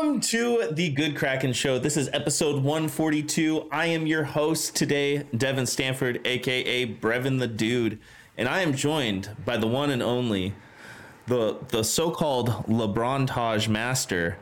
Welcome 0.00 0.22
to 0.22 0.68
the 0.72 0.88
Good 0.88 1.14
Kraken 1.14 1.52
Show. 1.52 1.78
This 1.78 1.98
is 1.98 2.08
episode 2.14 2.62
142. 2.64 3.68
I 3.70 3.84
am 3.84 4.06
your 4.06 4.24
host 4.24 4.74
today, 4.74 5.24
Devin 5.36 5.66
Stanford, 5.66 6.26
aka 6.26 6.86
Brevin 6.86 7.38
the 7.38 7.46
Dude, 7.46 7.98
and 8.38 8.48
I 8.48 8.62
am 8.62 8.72
joined 8.72 9.28
by 9.44 9.58
the 9.58 9.66
one 9.66 9.90
and 9.90 10.02
only, 10.02 10.54
the 11.26 11.58
the 11.68 11.84
so-called 11.84 12.48
LeBron 12.66 13.26
Taj 13.26 13.68
master, 13.68 14.38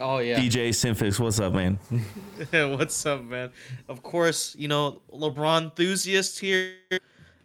Oh 0.00 0.20
yeah. 0.20 0.40
DJ 0.40 0.70
Symphix. 0.70 1.20
What's 1.20 1.38
up, 1.38 1.52
man? 1.52 1.78
What's 2.50 3.04
up, 3.04 3.22
man? 3.24 3.50
Of 3.90 4.02
course, 4.02 4.56
you 4.58 4.68
know 4.68 5.02
LeBron 5.12 5.64
enthusiast 5.64 6.40
here, 6.40 6.76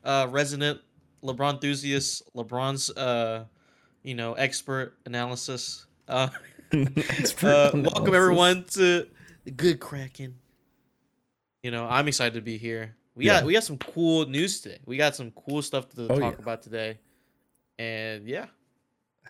uh, 0.05 0.27
resident 0.29 0.79
LeBron 1.25 1.55
enthusiast. 1.55 2.23
LeBron's, 2.33 2.89
uh, 2.91 3.43
you 4.01 4.15
know, 4.15 4.31
expert 4.35 4.95
analysis. 5.05 5.87
Uh, 6.07 6.29
uh, 6.73 7.71
welcome 7.73 8.13
everyone 8.13 8.65
to 8.71 9.07
Good 9.55 9.79
Kraken. 9.79 10.35
You 11.63 11.71
know, 11.71 11.85
I'm 11.85 12.07
excited 12.07 12.33
to 12.33 12.41
be 12.41 12.57
here. 12.57 12.95
We 13.15 13.25
Yeah. 13.25 13.39
got 13.39 13.45
we 13.45 13.53
got 13.53 13.63
some 13.63 13.77
cool 13.77 14.25
news 14.25 14.61
today. 14.61 14.79
We 14.85 14.97
got 14.97 15.15
some 15.15 15.31
cool 15.31 15.61
stuff 15.61 15.89
to 15.95 16.03
Oh, 16.03 16.19
talk 16.19 16.35
yeah. 16.37 16.41
about 16.43 16.61
today, 16.61 16.99
and 17.79 18.27
yeah, 18.27 18.47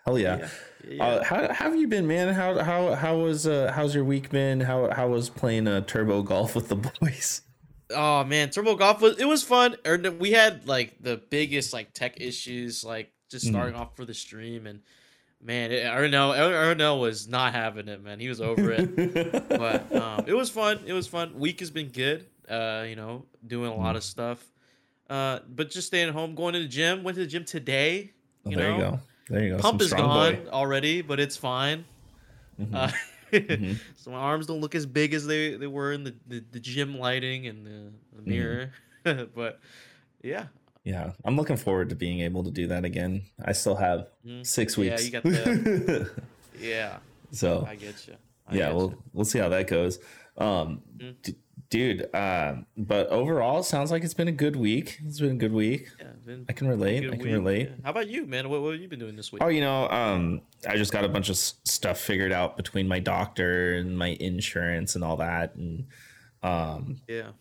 Hell 0.04 0.18
yeah. 0.18 0.48
yeah. 0.88 1.04
Uh, 1.04 1.24
how, 1.24 1.42
how 1.52 1.70
have 1.70 1.76
you 1.76 1.86
been, 1.88 2.06
man? 2.06 2.34
How 2.34 2.58
how 2.62 2.94
how 2.94 3.18
was 3.18 3.46
uh, 3.46 3.72
how's 3.74 3.94
your 3.94 4.04
week 4.04 4.30
been? 4.30 4.60
How 4.60 4.90
how 4.90 5.08
was 5.08 5.30
playing 5.30 5.68
uh, 5.68 5.82
turbo 5.82 6.22
golf 6.22 6.54
with 6.56 6.68
the 6.68 6.76
boys? 6.76 7.42
Oh 7.90 8.22
man, 8.24 8.50
Turbo 8.50 8.74
Golf 8.74 9.00
was 9.00 9.18
it 9.18 9.24
was 9.24 9.42
fun. 9.42 9.76
We 10.18 10.32
had 10.32 10.66
like 10.68 10.96
the 11.00 11.16
biggest 11.30 11.72
like 11.72 11.94
tech 11.94 12.20
issues, 12.20 12.84
like 12.84 13.10
just 13.30 13.46
Mhm. 13.46 13.50
starting 13.50 13.74
off 13.76 13.96
for 13.96 14.04
the 14.04 14.12
stream, 14.12 14.66
and 14.66 14.80
man, 15.42 15.70
it, 15.72 15.84
Ernell 15.84 16.34
Ernell 16.36 17.00
was 17.00 17.28
not 17.28 17.52
having 17.54 17.88
it, 17.88 18.02
man. 18.02 18.20
He 18.20 18.28
was 18.28 18.40
over 18.40 18.70
it, 18.72 19.48
but 19.48 19.92
um, 19.94 20.24
it 20.26 20.34
was 20.34 20.50
fun. 20.50 20.80
It 20.86 20.92
was 20.92 21.06
fun. 21.06 21.38
Week 21.38 21.60
has 21.60 21.70
been 21.70 21.88
good. 21.88 22.26
Uh, 22.48 22.84
you 22.88 22.96
know, 22.96 23.24
doing 23.46 23.70
a 23.70 23.76
lot 23.76 23.94
of 23.96 24.02
stuff. 24.02 24.42
Uh, 25.10 25.40
but 25.48 25.70
just 25.70 25.86
staying 25.88 26.12
home, 26.12 26.34
going 26.34 26.54
to 26.54 26.60
the 26.60 26.68
gym. 26.68 27.02
Went 27.02 27.16
to 27.16 27.22
the 27.22 27.26
gym 27.30 27.44
today. 27.44 28.12
Oh, 28.46 28.50
there 28.50 28.70
know, 28.70 28.74
you 28.76 28.80
go. 28.82 29.00
There 29.28 29.42
you 29.44 29.50
go. 29.50 29.58
pump 29.58 29.80
Some 29.82 29.86
is 29.86 29.92
gone 29.92 30.34
boy. 30.44 30.50
already, 30.50 31.02
but 31.02 31.20
it's 31.20 31.36
fine. 31.36 31.84
Mhm. 32.60 32.74
Uh, 32.74 32.90
Mhm. 33.30 33.78
so 33.96 34.10
my 34.10 34.16
arms 34.18 34.46
don't 34.46 34.62
look 34.62 34.74
as 34.74 34.86
big 34.86 35.12
as 35.12 35.26
they, 35.26 35.54
they 35.56 35.66
were 35.66 35.92
in 35.92 36.02
the, 36.04 36.14
the, 36.26 36.42
the 36.50 36.58
gym 36.60 36.98
lighting 36.98 37.46
and 37.46 37.66
the, 37.66 37.92
the 38.16 38.22
Mm-hmm. 38.22 38.30
mirror. 38.30 38.70
but 39.34 39.60
yeah. 40.22 40.46
Yeah, 40.88 41.12
I'm 41.24 41.36
looking 41.36 41.58
forward 41.58 41.90
to 41.90 41.94
being 41.94 42.20
able 42.20 42.44
to 42.44 42.50
do 42.50 42.66
that 42.68 42.86
again. 42.86 43.22
I 43.44 43.52
still 43.52 43.74
have 43.76 44.08
Mhm. 44.26 44.46
six 44.46 44.78
Yeah, 44.78 44.90
weeks. 44.92 45.04
you 45.04 45.10
got 45.12 45.22
the- 45.22 46.10
Yeah. 46.58 46.98
so 47.30 47.66
I 47.68 47.74
get 47.76 48.06
you. 48.08 48.14
yeah, 48.50 48.72
we'll 48.72 48.94
we'll 49.12 49.26
see 49.26 49.38
how 49.38 49.50
that 49.50 49.66
goes. 49.66 49.98
Um, 50.38 50.80
Mhm. 50.96 51.14
d- 51.22 51.34
dude. 51.68 52.14
Um, 52.14 52.64
but 52.76 53.08
overall, 53.08 53.60
it 53.60 53.64
sounds 53.64 53.90
like 53.90 54.02
it's 54.02 54.14
been 54.14 54.28
a 54.28 54.32
good 54.32 54.56
week. 54.56 54.98
It's 55.04 55.20
been 55.20 55.32
a 55.32 55.34
good 55.44 55.52
week. 55.52 55.88
yeah, 56.00 56.06
been 56.24 56.46
I 56.48 56.54
can 56.54 56.68
relate. 56.68 57.04
I 57.04 57.10
can 57.10 57.18
week. 57.18 57.32
relate. 57.32 57.68
Yeah. 57.68 57.74
How 57.84 57.90
about 57.90 58.08
you, 58.08 58.24
man? 58.24 58.48
What, 58.48 58.62
what 58.62 58.72
have 58.72 58.80
you 58.80 58.88
been 58.88 58.98
doing 59.00 59.14
this 59.16 59.30
week? 59.30 59.42
Oh, 59.42 59.48
you 59.48 59.60
know, 59.60 59.90
um, 59.90 60.40
I 60.66 60.76
just 60.78 60.90
got 60.92 61.04
a 61.04 61.08
bunch 61.10 61.28
of 61.28 61.34
s- 61.34 61.54
stuff 61.64 62.00
figured 62.00 62.32
out 62.32 62.56
between 62.56 62.88
my 62.88 62.98
doctor 63.00 63.74
and 63.74 63.98
my 63.98 64.16
insurance 64.20 64.94
and 64.94 65.04
all 65.04 65.18
that, 65.18 65.54
and 65.54 65.84
um, 66.42 66.96
yeah. 67.08 67.32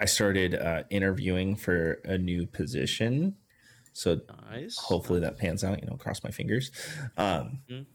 I 0.00 0.04
started 0.06 0.54
uh, 0.54 0.82
interviewing 0.90 1.56
for 1.56 2.00
a 2.04 2.18
new 2.18 2.46
position. 2.46 3.36
So 3.92 4.20
Nice. 4.50 4.76
hopefully 4.78 5.20
that 5.20 5.38
pans 5.38 5.64
out. 5.64 5.80
You 5.82 5.88
know, 5.88 5.96
cross 5.96 6.22
my 6.22 6.30
fingers, 6.30 6.70
um, 7.16 7.60
Mhm. 7.70 7.86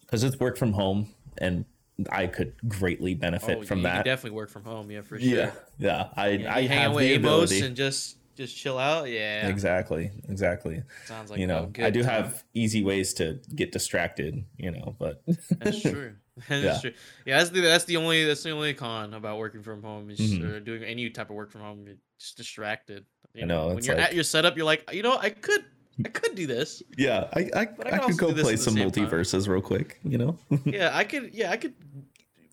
because 0.00 0.24
it's 0.24 0.38
work 0.40 0.56
from 0.56 0.72
home, 0.72 1.14
and 1.38 1.64
I 2.10 2.28
could 2.28 2.54
greatly 2.66 3.14
benefit 3.14 3.58
Oh, 3.60 3.62
from 3.64 3.82
that. 3.82 4.04
definitely 4.06 4.36
work 4.36 4.48
from 4.48 4.64
home. 4.64 4.90
Yeah, 4.90 5.02
for 5.02 5.18
sure. 5.20 5.28
yeah, 5.28 5.50
yeah. 5.78 6.08
I 6.16 6.28
Yeah, 6.30 6.54
I 6.54 6.60
hang 6.62 6.68
have 6.80 6.94
with 6.94 7.04
the 7.04 7.14
ability. 7.14 7.60
and 7.60 7.76
just 7.76 8.16
just 8.36 8.56
chill 8.56 8.78
out. 8.78 9.10
Yeah. 9.10 9.48
Exactly, 9.48 10.10
exactly. 10.30 10.82
Sounds 11.04 11.30
like 11.30 11.38
you 11.40 11.46
know, 11.46 11.66
good 11.66 11.84
I 11.84 11.90
do 11.90 12.02
time. 12.02 12.22
have 12.24 12.44
easy 12.54 12.82
ways 12.82 13.12
to 13.14 13.38
get 13.54 13.70
distracted. 13.70 14.42
You 14.56 14.70
know, 14.70 14.96
but 14.98 15.22
That's 15.58 15.82
true. 15.82 16.14
Yeah. 16.50 16.78
true. 16.80 16.92
Yeah, 17.26 17.38
that's 17.38 17.50
the 17.50 17.60
that's 17.60 17.84
the 17.84 17.96
only 17.96 18.24
that's 18.24 18.42
the 18.42 18.50
only 18.50 18.74
con 18.74 19.14
about 19.14 19.38
working 19.38 19.62
from 19.62 19.82
home 19.82 20.10
is 20.10 20.20
Mhm. 20.20 20.44
or 20.44 20.60
doing 20.60 20.82
any 20.84 21.10
type 21.10 21.30
of 21.30 21.36
work 21.36 21.50
from 21.50 21.60
home. 21.62 21.84
You're 21.86 21.96
just 22.18 22.36
distracted. 22.36 23.04
You 23.34 23.42
I 23.42 23.46
know, 23.46 23.68
when 23.74 23.84
you're 23.84 23.96
like- 23.96 24.06
at 24.08 24.14
your 24.14 24.24
setup, 24.24 24.56
you're 24.56 24.66
like, 24.66 24.88
you 24.92 25.02
know, 25.02 25.16
I 25.16 25.30
could 25.30 25.64
I 26.04 26.08
could 26.08 26.34
do 26.34 26.46
this. 26.46 26.82
yeah, 26.96 27.28
I 27.34 27.40
I, 27.54 27.60
I 27.60 27.66
I, 27.92 27.98
could 27.98 28.16
go 28.18 28.32
play 28.32 28.56
some 28.56 28.74
same 28.74 28.90
time. 28.90 29.06
multiverses 29.08 29.46
real 29.48 29.60
quick. 29.60 29.98
You 30.02 30.18
know. 30.18 30.38
yeah, 30.64 30.90
I 30.92 31.04
could. 31.04 31.34
Yeah, 31.34 31.50
I 31.50 31.56
could 31.58 31.74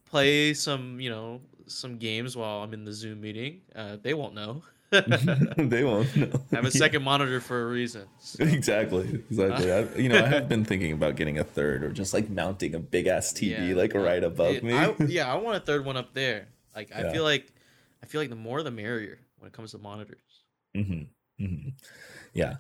play 0.06 0.54
some 0.54 1.00
you 1.00 1.10
know 1.10 1.42
some 1.68 1.98
games 1.98 2.36
while 2.38 2.64
I'm 2.64 2.74
in 2.74 2.84
the 2.86 2.94
Zoom 2.94 3.22
meeting. 3.22 3.62
Uh, 3.76 3.98
they 4.02 4.14
won't 4.14 4.34
know. 4.36 4.64
they 5.58 5.84
won't. 5.84 6.08
I 6.18 6.30
have 6.56 6.66
a 6.66 6.72
second 6.72 7.04
monitor 7.04 7.40
for 7.42 7.64
a 7.64 7.66
reason. 7.68 8.04
so- 8.20 8.44
Exactly, 8.44 9.22
exactly. 9.30 9.72
I, 9.72 9.80
you 9.96 10.10
know, 10.10 10.24
I 10.24 10.28
have 10.28 10.48
been 10.48 10.64
thinking 10.64 10.94
about 10.94 11.16
getting 11.18 11.38
a 11.40 11.44
third 11.44 11.84
or 11.84 11.92
just 11.92 12.14
like 12.14 12.30
mounting 12.30 12.74
a 12.76 12.80
big 12.80 13.08
ass 13.08 13.34
TV 13.34 13.70
Yeah, 13.70 13.76
like 13.76 13.94
right 13.94 14.24
above 14.24 14.56
it- 14.56 14.64
me. 14.64 14.74
I, 14.74 14.96
yeah, 15.08 15.32
I 15.32 15.36
want 15.36 15.58
a 15.58 15.60
third 15.60 15.84
one 15.86 15.98
up 15.98 16.14
there. 16.14 16.48
Like 16.76 16.92
I 16.96 17.02
Yeah. 17.02 17.12
feel 17.12 17.24
like 17.24 17.52
I 18.02 18.06
feel 18.06 18.22
like 18.22 18.30
the 18.30 18.36
more 18.36 18.64
the 18.64 18.72
merrier 18.72 19.20
when 19.40 19.48
it 19.48 19.54
comes 19.54 19.72
to 19.72 19.78
monitors. 19.78 20.22
hmm 20.76 21.02
hmm 21.40 21.70
Yeah. 22.34 22.56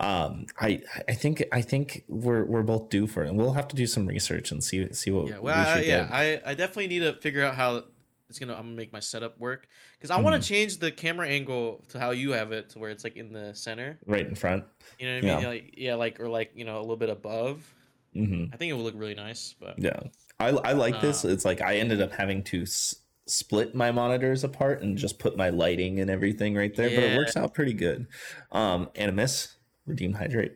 Um, 0.00 0.46
I 0.60 0.82
I 1.08 1.14
think 1.14 1.44
I 1.52 1.60
think 1.60 2.04
we're 2.08 2.44
we're 2.44 2.62
both 2.62 2.88
due 2.88 3.06
for 3.08 3.24
it, 3.24 3.28
and 3.28 3.36
we'll 3.38 3.52
have 3.54 3.66
to 3.68 3.76
do 3.76 3.84
some 3.86 4.06
research 4.06 4.50
and 4.52 4.62
see 4.62 4.92
see 4.92 5.10
what 5.10 5.26
Yeah, 5.26 5.34
we 5.36 5.40
well, 5.42 5.76
I, 5.76 5.80
yeah, 5.80 5.82
get. 6.04 6.12
I, 6.12 6.40
I 6.46 6.54
definitely 6.54 6.86
need 6.88 7.00
to 7.00 7.14
figure 7.14 7.44
out 7.44 7.56
how 7.56 7.84
it's 8.28 8.38
gonna 8.38 8.54
I'm 8.54 8.62
gonna 8.62 8.76
make 8.76 8.92
my 8.92 9.00
setup 9.00 9.38
work 9.38 9.68
because 9.98 10.10
I 10.10 10.20
want 10.20 10.34
Mm-hmm. 10.34 10.42
to 10.42 10.48
change 10.48 10.78
the 10.78 10.90
camera 10.90 11.28
angle 11.28 11.84
to 11.88 11.98
how 11.98 12.10
you 12.10 12.32
have 12.32 12.52
it 12.52 12.70
to 12.70 12.78
where 12.78 12.90
it's 12.90 13.04
like 13.04 13.16
in 13.16 13.32
the 13.32 13.54
center. 13.54 13.98
right 14.06 14.26
in 14.26 14.34
front. 14.34 14.64
You 14.98 15.06
know 15.06 15.14
what 15.14 15.18
I 15.18 15.34
mean? 15.34 15.42
Yeah. 15.42 15.48
Like 15.48 15.74
yeah, 15.76 15.94
like 15.94 16.20
or 16.20 16.28
like 16.28 16.52
you 16.54 16.64
know 16.64 16.78
a 16.78 16.80
little 16.80 16.96
bit 16.96 17.10
above. 17.10 17.74
hmm 18.14 18.44
I 18.52 18.56
think 18.56 18.70
it 18.70 18.74
would 18.74 18.82
look 18.84 18.94
really 18.96 19.14
nice. 19.14 19.54
But 19.58 19.78
Yeah, 19.78 20.00
I 20.38 20.48
I 20.50 20.72
like 20.72 21.00
this. 21.00 21.24
Uh, 21.24 21.28
It's 21.28 21.44
like 21.44 21.60
I 21.62 21.76
ended 21.76 22.00
up 22.02 22.12
having 22.12 22.42
to 22.44 22.62
s- 22.62 22.94
split 23.26 23.74
my 23.74 23.92
monitors 23.92 24.44
apart 24.44 24.82
and 24.82 24.96
just 24.98 25.18
put 25.18 25.36
my 25.36 25.50
lighting 25.50 26.00
and 26.00 26.10
everything 26.10 26.54
right 26.54 26.74
there, 26.74 26.88
but 26.90 27.04
it 27.04 27.16
works 27.16 27.36
out 27.36 27.54
pretty 27.54 27.74
good. 27.74 28.06
Um, 28.52 28.88
Animus, 28.94 29.56
redeem 29.86 30.14
hydrate, 30.14 30.52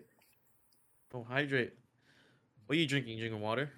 oh, 1.14 1.24
hydrate. 1.24 1.72
What 2.66 2.76
are 2.76 2.80
you 2.80 2.86
drinking? 2.86 3.14
You 3.18 3.20
drinking 3.28 3.42
water? 3.42 3.70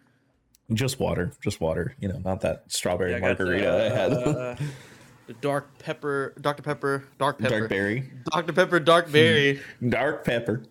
Just 0.72 0.98
water, 1.00 1.32
just 1.42 1.60
water. 1.60 1.94
You 2.00 2.08
know, 2.08 2.18
not 2.18 2.40
that 2.42 2.64
strawberry 2.68 3.12
Yeah, 3.12 3.20
got 3.20 3.38
the, 3.38 3.44
margarita 3.44 3.70
I 3.70 3.96
had. 3.96 4.12
uh, 4.12 4.56
the 5.26 5.32
dark 5.34 5.78
pepper, 5.78 6.34
Dr 6.40 6.62
Pepper, 6.62 7.04
dark 7.18 7.38
pepper, 7.38 7.58
Dark 7.60 7.68
berry, 7.70 8.10
Dr 8.30 8.52
Pepper, 8.52 8.80
dark 8.80 9.10
berry, 9.12 9.60
dark 9.88 10.24
pepper. 10.24 10.62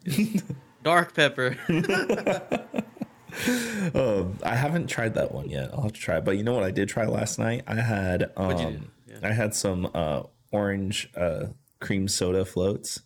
dark 0.83 1.13
pepper. 1.15 1.57
um, 3.95 4.37
I 4.43 4.55
haven't 4.55 4.87
tried 4.87 5.15
that 5.15 5.31
one 5.31 5.49
yet. 5.49 5.71
I'll 5.73 5.83
have 5.83 5.93
to 5.93 5.99
try 5.99 6.17
it. 6.17 6.25
But 6.25 6.37
you 6.37 6.43
know 6.43 6.53
what 6.53 6.63
I 6.63 6.71
did 6.71 6.89
try 6.89 7.05
last 7.05 7.39
night? 7.39 7.63
I 7.67 7.75
had 7.75 8.31
um. 8.37 8.89
Yeah. 9.07 9.17
I 9.21 9.31
had 9.31 9.53
some 9.55 9.89
uh 9.93 10.23
orange 10.51 11.09
uh 11.15 11.47
cream 11.79 12.07
soda 12.07 12.45
floats. 12.45 13.01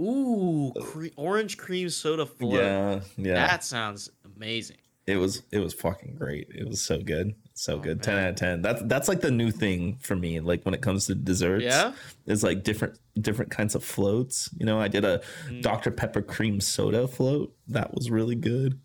Ooh, 0.00 0.72
cre- 0.80 1.06
orange 1.16 1.56
cream 1.56 1.88
soda 1.88 2.24
float. 2.24 2.54
Yeah, 2.54 3.00
yeah. 3.16 3.34
That 3.34 3.64
sounds 3.64 4.10
amazing. 4.36 4.76
It 5.08 5.16
was 5.16 5.42
it 5.50 5.58
was 5.58 5.74
fucking 5.74 6.14
great. 6.16 6.48
It 6.54 6.68
was 6.68 6.80
so 6.80 7.00
good. 7.00 7.34
So 7.54 7.74
Oh, 7.74 7.78
good. 7.78 8.02
10 8.02 8.18
out 8.18 8.28
of 8.30 8.36
10. 8.36 8.62
That's 8.62 8.82
that's 8.84 9.08
like 9.08 9.20
the 9.20 9.30
new 9.30 9.50
thing 9.50 9.96
for 10.00 10.14
me 10.14 10.38
like 10.40 10.64
when 10.64 10.74
it 10.74 10.82
comes 10.82 11.06
to 11.06 11.14
desserts. 11.14 11.64
Yeah? 11.64 11.92
It's 12.26 12.42
like 12.42 12.62
different 12.62 12.98
different 13.20 13.50
kinds 13.50 13.74
of 13.74 13.82
floats. 13.82 14.48
You 14.58 14.66
know, 14.66 14.78
I 14.80 14.88
did 14.88 15.04
a 15.04 15.20
Mm. 15.48 15.62
Dr 15.62 15.90
Pepper 15.90 16.22
cream 16.22 16.60
soda 16.60 17.08
float. 17.08 17.54
That 17.68 17.94
was 17.94 18.10
really 18.10 18.36
good. 18.36 18.78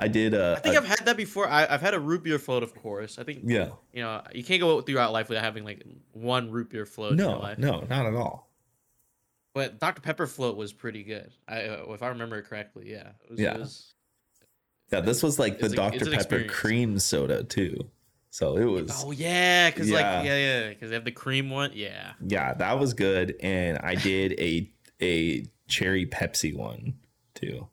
I 0.00 0.08
did 0.08 0.32
uh 0.34 0.54
I 0.56 0.60
think 0.60 0.76
I've 0.76 0.86
had 0.86 1.04
that 1.06 1.16
before. 1.16 1.48
I, 1.48 1.66
I've 1.68 1.80
had 1.80 1.92
a 1.94 2.00
root 2.00 2.22
beer 2.24 2.38
float, 2.38 2.62
of 2.62 2.74
course. 2.74 3.18
I 3.18 3.24
think 3.24 3.40
yeah. 3.44 3.70
you 3.92 4.02
know 4.02 4.22
you 4.32 4.42
can't 4.44 4.60
go 4.60 4.80
throughout 4.80 5.12
life 5.12 5.28
without 5.28 5.44
having 5.44 5.64
like 5.64 5.84
one 6.12 6.50
root 6.50 6.70
beer 6.70 6.86
float 6.86 7.14
No, 7.14 7.38
life. 7.38 7.58
no, 7.58 7.80
not 7.90 8.06
at 8.06 8.14
all. 8.14 8.48
But 9.54 9.80
Dr 9.80 10.00
Pepper 10.00 10.26
float 10.26 10.56
was 10.56 10.72
pretty 10.72 11.02
good. 11.02 11.30
I 11.48 11.62
uh, 11.64 11.84
if 11.90 12.02
I 12.02 12.08
remember 12.08 12.38
it 12.38 12.44
correctly, 12.46 12.90
yeah. 12.90 13.08
It 13.24 13.30
was, 13.30 13.40
Yeah. 13.40 13.54
It 13.54 13.60
was, 13.60 13.94
Yeah, 14.92 15.00
this 15.00 15.22
was 15.22 15.38
like 15.38 15.58
the 15.58 15.66
It's 15.66 15.74
a- 15.74 15.76
Dr 15.76 16.10
Pepper 16.10 16.44
cream 16.44 16.98
soda 16.98 17.44
too. 17.44 17.90
So 18.30 18.56
it 18.56 18.64
was 18.64 19.02
oh 19.04 19.10
yeah, 19.10 19.70
because 19.70 19.88
Yeah. 19.88 19.96
like 19.96 20.26
yeah 20.26 20.36
yeah 20.36 20.68
because 20.70 20.90
they 20.90 20.94
have 20.94 21.04
the 21.04 21.10
cream 21.12 21.50
one. 21.50 21.72
Yeah. 21.74 22.12
yeah, 22.26 22.54
that 22.54 22.78
was 22.78 22.94
good. 22.94 23.34
And 23.40 23.78
I 23.78 23.94
did 23.94 24.32
a 24.38 24.70
a 25.00 25.46
cherry 25.66 26.06
Pepsi 26.06 26.54
one 26.54 26.94
too. 27.34 27.68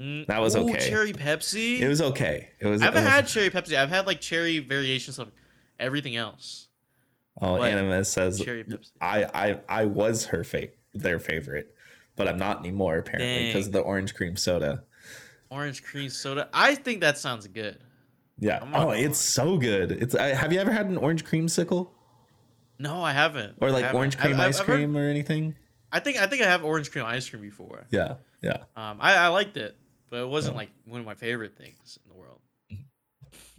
Mm, 0.00 0.26
That 0.26 0.40
was 0.40 0.56
ooh, 0.56 0.68
okay. 0.70 0.88
Cherry 0.88 1.12
Pepsi. 1.12 1.80
It 1.80 1.88
was 1.88 2.00
okay. 2.00 2.50
It 2.58 2.66
was 2.66 2.80
I 2.82 2.86
haven't 2.86 3.04
was- 3.04 3.12
had 3.12 3.26
cherry 3.26 3.50
Pepsi. 3.50 3.74
I've 3.76 3.90
had 3.90 4.06
like 4.06 4.20
cherry 4.20 4.58
variations 4.58 5.18
of 5.18 5.30
everything 5.78 6.16
else. 6.16 6.68
Oh, 7.40 7.56
but 7.58 7.70
Anima 7.72 8.04
says 8.04 8.40
Cherry 8.40 8.64
Pepsi. 8.64 8.90
I 9.00 9.24
I 9.34 9.60
I 9.68 9.84
was 9.86 10.26
her 10.26 10.42
fa- 10.44 10.68
their 10.94 11.18
favorite, 11.18 11.74
but 12.16 12.28
I'm 12.28 12.38
not 12.38 12.58
anymore 12.60 12.98
apparently 12.98 13.46
because 13.46 13.66
of 13.68 13.72
the 13.72 13.80
orange 13.80 14.14
cream 14.14 14.36
soda. 14.36 14.84
Orange 15.50 15.82
cream 15.82 16.08
soda. 16.10 16.48
I 16.54 16.74
think 16.74 17.00
that 17.00 17.18
sounds 17.18 17.46
good. 17.46 17.78
Yeah. 18.38 18.60
Oh, 18.72 18.90
it's 18.90 19.18
so 19.18 19.58
good. 19.58 19.90
It's. 19.92 20.14
I, 20.14 20.28
have 20.28 20.52
you 20.52 20.60
ever 20.60 20.70
had 20.72 20.86
an 20.86 20.96
orange 20.96 21.24
creamsicle 21.24 21.90
No, 22.78 23.02
I 23.02 23.12
haven't. 23.12 23.56
or 23.60 23.70
like 23.70 23.82
haven't. 23.84 23.96
orange 23.98 24.16
cream 24.18 24.34
I've- 24.34 24.42
ice 24.44 24.60
I've 24.60 24.66
heard- 24.66 24.76
cream 24.76 24.96
or 24.96 25.08
anything? 25.08 25.56
I 25.92 25.98
think 25.98 26.18
I 26.18 26.26
think 26.26 26.42
I 26.42 26.46
have 26.46 26.62
orange 26.64 26.90
cream 26.92 27.04
ice 27.04 27.28
cream 27.28 27.42
before. 27.42 27.84
Yeah. 27.90 28.14
Yeah. 28.42 28.58
Um, 28.76 28.98
I, 29.00 29.16
I 29.16 29.26
liked 29.28 29.56
it, 29.56 29.76
but 30.08 30.20
it 30.22 30.28
wasn't 30.28 30.54
Yeah. 30.54 30.58
like 30.60 30.70
one 30.86 31.00
of 31.00 31.06
my 31.06 31.14
favorite 31.14 31.56
things 31.58 31.98
in 32.04 32.10
the 32.12 32.16
world. 32.16 32.40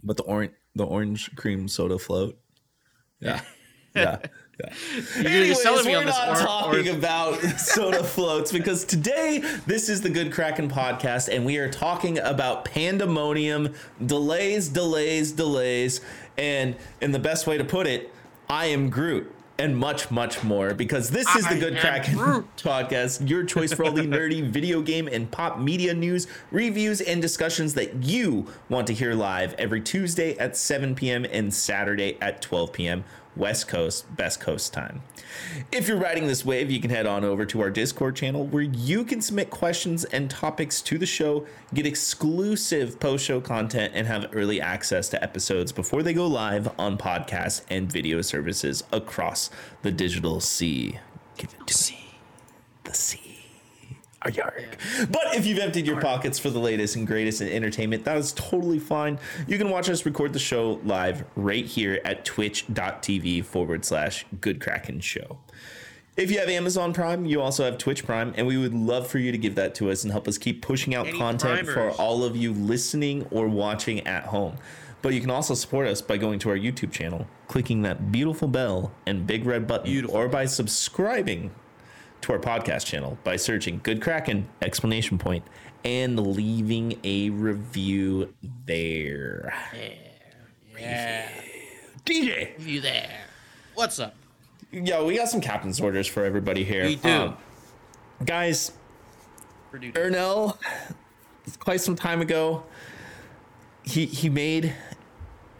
But 0.02 0.16
the 0.16 0.22
orange 0.24 0.52
the 0.74 0.84
orange 0.86 1.36
cream 1.36 1.68
soda 1.68 1.98
float. 1.98 2.38
Yeah. 3.20 3.40
Yeah. 3.94 4.20
Yeah. 4.62 5.22
You're, 5.22 5.44
you're 5.44 5.54
selling 5.54 5.84
me 5.86 5.92
we're 5.92 5.98
on 6.00 6.06
this 6.06 6.16
not 6.16 6.28
or- 6.28 6.40
talking 6.42 6.70
orange- 6.70 6.88
about 6.88 7.34
soda 7.58 8.04
floats 8.04 8.52
because 8.52 8.84
today 8.84 9.38
this 9.66 9.88
is 9.88 10.00
the 10.02 10.10
Good 10.10 10.32
Kraken 10.32 10.68
podcast, 10.70 11.28
and 11.34 11.44
we 11.44 11.56
are 11.58 11.70
talking 11.70 12.18
about 12.18 12.64
pandemonium, 12.64 13.74
delays, 14.04 14.68
delays, 14.68 15.32
delays, 15.32 16.00
and 16.36 16.76
in 17.00 17.12
the 17.12 17.18
best 17.18 17.46
way 17.46 17.58
to 17.58 17.64
put 17.64 17.86
it, 17.86 18.12
I 18.48 18.66
am 18.66 18.90
Groot. 18.90 19.32
And 19.58 19.76
much, 19.76 20.10
much 20.10 20.42
more 20.42 20.74
because 20.74 21.10
this 21.10 21.36
is 21.36 21.46
the 21.46 21.56
Good 21.56 21.78
Kraken 21.78 22.16
Groot. 22.16 22.46
podcast, 22.56 23.28
your 23.28 23.44
choice 23.44 23.72
for 23.72 23.84
all 23.84 23.92
the 23.92 24.02
nerdy 24.02 24.42
video 24.48 24.80
game 24.80 25.06
and 25.06 25.30
pop 25.30 25.58
media 25.58 25.94
news, 25.94 26.26
reviews, 26.50 27.00
and 27.00 27.22
discussions 27.22 27.74
that 27.74 28.02
you 28.02 28.48
want 28.68 28.88
to 28.88 28.94
hear 28.94 29.14
live 29.14 29.52
every 29.58 29.80
Tuesday 29.80 30.36
at 30.38 30.56
7 30.56 30.96
p.m. 30.96 31.24
and 31.30 31.52
Saturday 31.54 32.16
at 32.20 32.42
12 32.42 32.72
p.m. 32.72 33.04
West 33.36 33.68
Coast, 33.68 34.14
Best 34.16 34.40
Coast 34.40 34.72
time. 34.72 35.02
If 35.70 35.88
you're 35.88 35.98
riding 35.98 36.26
this 36.26 36.44
wave, 36.44 36.70
you 36.70 36.80
can 36.80 36.90
head 36.90 37.06
on 37.06 37.24
over 37.24 37.46
to 37.46 37.60
our 37.60 37.70
Discord 37.70 38.16
channel 38.16 38.46
where 38.46 38.62
you 38.62 39.04
can 39.04 39.20
submit 39.20 39.50
questions 39.50 40.04
and 40.04 40.30
topics 40.30 40.82
to 40.82 40.98
the 40.98 41.06
show, 41.06 41.46
get 41.72 41.86
exclusive 41.86 43.00
post 43.00 43.24
show 43.24 43.40
content, 43.40 43.92
and 43.94 44.06
have 44.06 44.28
early 44.32 44.60
access 44.60 45.08
to 45.10 45.22
episodes 45.22 45.72
before 45.72 46.02
they 46.02 46.12
go 46.12 46.26
live 46.26 46.68
on 46.78 46.98
podcasts 46.98 47.62
and 47.70 47.90
video 47.90 48.20
services 48.20 48.84
across 48.92 49.50
the 49.82 49.90
digital 49.90 50.40
sea. 50.40 50.98
Give 51.36 51.54
it 51.58 51.66
to 51.66 51.92
me. 51.92 51.98
The 52.84 52.94
sea. 52.94 53.31
Yarg. 54.30 55.10
But 55.10 55.34
if 55.34 55.46
you've 55.46 55.58
emptied 55.58 55.86
your 55.86 56.00
pockets 56.00 56.38
for 56.38 56.50
the 56.50 56.58
latest 56.58 56.96
and 56.96 57.06
greatest 57.06 57.40
in 57.40 57.48
entertainment, 57.48 58.04
that 58.04 58.16
is 58.16 58.32
totally 58.32 58.78
fine. 58.78 59.18
You 59.46 59.58
can 59.58 59.70
watch 59.70 59.88
us 59.88 60.04
record 60.06 60.32
the 60.32 60.38
show 60.38 60.80
live 60.84 61.24
right 61.36 61.64
here 61.64 62.00
at 62.04 62.24
twitch.tv 62.24 63.44
forward 63.44 63.84
slash 63.84 64.24
good 64.40 64.60
kraken 64.60 65.00
show. 65.00 65.38
If 66.14 66.30
you 66.30 66.38
have 66.40 66.50
Amazon 66.50 66.92
Prime, 66.92 67.24
you 67.24 67.40
also 67.40 67.64
have 67.64 67.78
Twitch 67.78 68.04
Prime, 68.04 68.34
and 68.36 68.46
we 68.46 68.58
would 68.58 68.74
love 68.74 69.06
for 69.06 69.18
you 69.18 69.32
to 69.32 69.38
give 69.38 69.54
that 69.54 69.74
to 69.76 69.90
us 69.90 70.04
and 70.04 70.12
help 70.12 70.28
us 70.28 70.36
keep 70.36 70.60
pushing 70.60 70.94
out 70.94 71.06
Any 71.06 71.16
content 71.16 71.66
for 71.66 71.90
all 71.92 72.22
of 72.22 72.36
you 72.36 72.52
listening 72.52 73.26
or 73.30 73.48
watching 73.48 74.06
at 74.06 74.24
home. 74.24 74.58
But 75.00 75.14
you 75.14 75.20
can 75.22 75.30
also 75.30 75.54
support 75.54 75.88
us 75.88 76.02
by 76.02 76.18
going 76.18 76.38
to 76.40 76.50
our 76.50 76.56
YouTube 76.56 76.92
channel, 76.92 77.26
clicking 77.48 77.80
that 77.82 78.12
beautiful 78.12 78.46
bell 78.46 78.92
and 79.06 79.26
big 79.26 79.46
red 79.46 79.66
button, 79.66 79.90
Beautiful. 79.90 80.16
or 80.16 80.28
by 80.28 80.44
subscribing 80.44 81.50
to 82.22 82.32
our 82.32 82.38
podcast 82.38 82.86
channel 82.86 83.18
by 83.24 83.36
searching 83.36 83.80
Good 83.82 84.00
Kraken 84.00 84.48
explanation 84.60 85.18
point 85.18 85.44
and 85.84 86.34
leaving 86.34 86.98
a 87.04 87.30
review 87.30 88.32
there. 88.64 89.52
Yeah, 90.78 91.28
DJ, 92.06 92.52
you 92.64 92.80
there? 92.80 93.20
What's 93.74 93.98
up? 93.98 94.14
yo, 94.72 95.04
we 95.04 95.16
got 95.16 95.28
some 95.28 95.40
captain's 95.40 95.80
orders 95.80 96.06
for 96.06 96.24
everybody 96.24 96.64
here. 96.64 96.84
We 96.84 96.96
do. 96.96 97.08
Um, 97.08 97.36
guys, 98.24 98.72
Ernell, 99.72 100.56
quite 101.58 101.80
some 101.80 101.96
time 101.96 102.20
ago, 102.20 102.64
he 103.82 104.06
he 104.06 104.28
made 104.28 104.74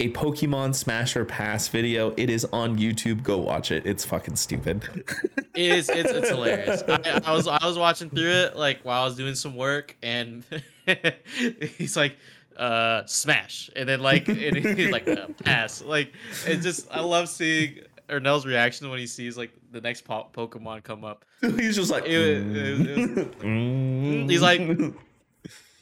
a 0.02 0.09
Pokemon 0.11 0.75
Smash 0.75 1.14
or 1.16 1.25
Pass 1.25 1.68
video. 1.68 2.12
It 2.16 2.28
is 2.30 2.44
on 2.47 2.76
YouTube. 2.78 3.23
Go 3.23 3.38
watch 3.38 3.71
it. 3.71 3.87
It's 3.87 4.04
fucking 4.04 4.37
stupid. 4.37 5.04
It 5.54 5.71
is 5.71 5.90
it's, 5.90 6.11
it's 6.11 6.30
hilarious. 6.30 6.82
I, 6.88 7.21
I 7.26 7.32
was 7.35 7.47
I 7.47 7.66
was 7.66 7.76
watching 7.76 8.09
through 8.09 8.30
it 8.30 8.56
like 8.56 8.80
while 8.85 9.02
I 9.02 9.04
was 9.04 9.16
doing 9.16 9.35
some 9.35 9.54
work, 9.54 9.94
and 10.02 10.42
he's 11.76 11.94
like, 11.94 12.16
uh, 12.56 13.04
smash, 13.04 13.68
and 13.76 13.87
then 13.87 14.00
like 14.00 14.28
and 14.28 14.56
he's 14.56 14.90
like 14.90 15.06
uh, 15.06 15.26
pass. 15.44 15.82
Like 15.82 16.14
it 16.47 16.62
just 16.62 16.88
I 16.90 17.00
love 17.00 17.28
seeing 17.28 17.80
Ernell's 18.09 18.47
reaction 18.47 18.88
when 18.88 18.99
he 18.99 19.06
sees 19.06 19.37
like 19.37 19.50
the 19.73 19.82
next 19.82 20.06
po- 20.06 20.28
Pokemon 20.32 20.85
come 20.85 21.04
up. 21.04 21.26
He's 21.42 21.76
just 21.76 21.90
like, 21.90 22.04
It- 22.06 22.11
it- 22.11 23.18
it- 23.18 23.38
mm. 23.40 24.30
He's 24.30 24.40
like, 24.42 24.61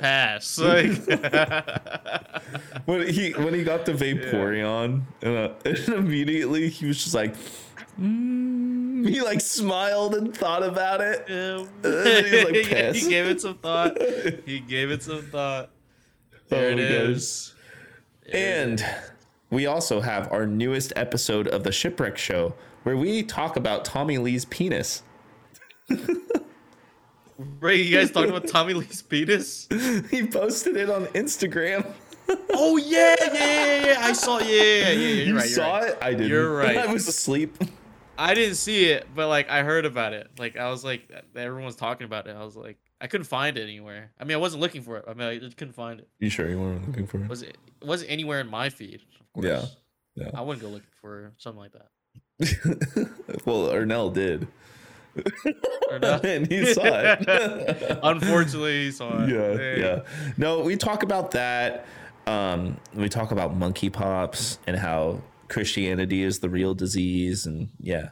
pass. 0.00 0.58
Like 0.58 0.90
when 2.86 3.06
he 3.08 3.32
when 3.32 3.54
he 3.54 3.62
got 3.64 3.84
the 3.86 3.92
Vaporeon, 3.92 5.02
uh, 5.22 5.52
and 5.64 5.88
immediately 5.88 6.68
he 6.68 6.86
was 6.86 7.02
just 7.02 7.14
like, 7.14 7.34
mm. 8.00 9.08
he 9.08 9.20
like 9.20 9.40
smiled 9.40 10.14
and 10.14 10.36
thought 10.36 10.62
about 10.62 11.00
it. 11.00 11.26
Then 11.26 12.24
he 12.24 12.36
was 12.36 12.44
like, 12.44 12.94
he 12.96 13.08
gave 13.08 13.26
it 13.26 13.40
some 13.40 13.58
thought. 13.58 13.96
He 14.46 14.60
gave 14.60 14.90
it 14.90 15.02
some 15.02 15.22
thought. 15.22 15.70
There 16.48 16.68
Oh 16.70 16.72
it 16.72 16.76
my 16.76 16.82
God. 16.82 17.10
is. 17.10 17.54
There 18.32 18.62
And 18.64 18.80
is. 18.80 18.86
we 19.50 19.66
also 19.66 20.00
have 20.00 20.30
our 20.32 20.46
newest 20.46 20.92
episode 20.96 21.46
of 21.48 21.62
the 21.62 21.70
Shipwreck 21.72 22.16
Show, 22.18 22.54
where 22.82 22.96
we 22.96 23.22
talk 23.22 23.56
about 23.56 23.84
Tommy 23.84 24.18
Lee's 24.18 24.44
penis. 24.46 25.02
Ray, 27.60 27.82
you 27.82 27.96
guys 27.96 28.10
talking 28.10 28.30
about 28.30 28.46
Tommy 28.48 28.74
Lee's 28.74 29.02
penis? 29.02 29.66
he 30.10 30.26
posted 30.26 30.76
it 30.76 30.90
on 30.90 31.06
Instagram. 31.06 31.86
Oh 32.52 32.76
yeah, 32.76 33.16
yeah, 33.20 33.34
yeah, 33.34 33.86
yeah. 33.86 33.96
I 34.02 34.12
saw. 34.12 34.38
Yeah, 34.38 34.46
yeah, 34.46 34.90
yeah. 34.90 34.92
You're 34.92 35.26
you 35.26 35.36
right. 35.36 35.48
Saw 35.48 35.78
right. 35.78 35.88
it? 35.88 35.98
I 36.00 36.10
didn't. 36.12 36.28
You're 36.28 36.54
right. 36.54 36.76
I 36.88 36.92
was 36.92 37.08
asleep. 37.08 37.56
I 38.16 38.34
didn't 38.34 38.54
see 38.54 38.84
it, 38.84 39.08
but 39.16 39.26
like 39.26 39.50
I 39.50 39.64
heard 39.64 39.84
about 39.84 40.12
it. 40.12 40.30
Like 40.38 40.56
I 40.56 40.70
was 40.70 40.84
like, 40.84 41.10
everyone 41.34 41.64
was 41.64 41.74
talking 41.74 42.04
about 42.04 42.28
it. 42.28 42.36
I 42.36 42.44
was 42.44 42.54
like, 42.54 42.78
I 43.00 43.08
couldn't 43.08 43.26
find 43.26 43.58
it 43.58 43.62
anywhere. 43.62 44.12
I 44.16 44.22
mean, 44.22 44.34
I 44.34 44.38
wasn't 44.38 44.60
looking 44.60 44.82
for 44.82 44.98
it. 44.98 45.06
I 45.08 45.14
mean, 45.14 45.26
I 45.26 45.38
just 45.38 45.56
couldn't 45.56 45.74
find 45.74 45.98
it. 45.98 46.08
You 46.20 46.30
sure 46.30 46.48
you 46.48 46.60
weren't 46.60 46.86
looking 46.86 47.08
for 47.08 47.20
it? 47.20 47.28
Was 47.28 47.42
it? 47.42 47.58
It 47.80 47.86
wasn't 47.88 48.12
anywhere 48.12 48.38
in 48.38 48.48
my 48.48 48.68
feed. 48.68 49.00
Of 49.18 49.32
course. 49.32 49.46
Yeah, 49.46 49.64
yeah. 50.14 50.30
I 50.32 50.42
wouldn't 50.42 50.62
go 50.62 50.68
looking 50.68 50.86
for 51.00 51.32
something 51.38 51.60
like 51.60 51.72
that. 51.72 51.88
well, 53.44 53.70
Ernell 53.70 54.14
did. 54.14 54.46
And 55.90 56.46
he 56.46 56.72
saw 56.72 56.82
it. 56.84 57.98
Unfortunately, 58.02 58.84
he 58.84 58.90
saw 58.92 59.24
it. 59.24 59.28
yeah, 59.30 59.76
yeah. 59.76 60.02
No, 60.36 60.60
we 60.60 60.76
talk 60.76 61.02
about 61.02 61.32
that. 61.32 61.84
Um, 62.26 62.76
we 62.94 63.08
talk 63.08 63.32
about 63.32 63.58
monkeypox 63.58 64.58
and 64.66 64.76
how 64.76 65.22
Christianity 65.48 66.22
is 66.22 66.38
the 66.38 66.48
real 66.48 66.74
disease, 66.74 67.44
and 67.46 67.70
yeah. 67.80 68.10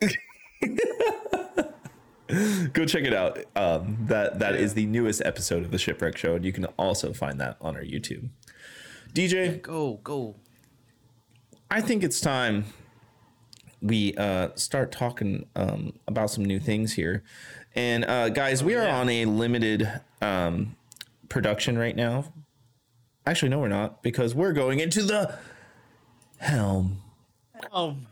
Go 2.74 2.84
check 2.84 3.04
it 3.04 3.14
out. 3.14 3.38
Um, 3.56 3.96
that 4.02 4.38
that 4.40 4.54
is 4.54 4.74
the 4.74 4.84
newest 4.84 5.22
episode 5.24 5.62
of 5.64 5.70
the 5.70 5.78
Shipwreck 5.78 6.18
Show, 6.18 6.34
and 6.34 6.44
you 6.44 6.52
can 6.52 6.66
also 6.76 7.14
find 7.14 7.40
that 7.40 7.56
on 7.62 7.74
our 7.74 7.82
YouTube. 7.82 8.28
DJ, 9.14 9.62
Go, 9.62 9.94
go. 10.04 10.36
I 11.70 11.80
think 11.80 12.02
it's 12.04 12.20
time 12.20 12.66
we 13.80 14.14
uh, 14.16 14.48
start 14.54 14.92
talking 14.92 15.46
um, 15.56 15.92
about 16.06 16.30
some 16.30 16.44
new 16.44 16.60
things 16.60 16.94
here. 16.94 17.22
And 17.74 18.04
uh, 18.04 18.28
guys, 18.30 18.64
we 18.64 18.74
are 18.74 18.84
yeah. 18.84 18.98
on 18.98 19.08
a 19.08 19.24
limited 19.24 19.88
um, 20.20 20.76
production 21.28 21.78
right 21.78 21.94
now. 21.94 22.32
Actually, 23.26 23.50
no, 23.50 23.58
we're 23.58 23.68
not 23.68 24.02
because 24.02 24.34
we're 24.34 24.52
going 24.52 24.80
into 24.80 25.02
the 25.02 25.38
helm. 26.38 27.02
Um, 27.72 28.06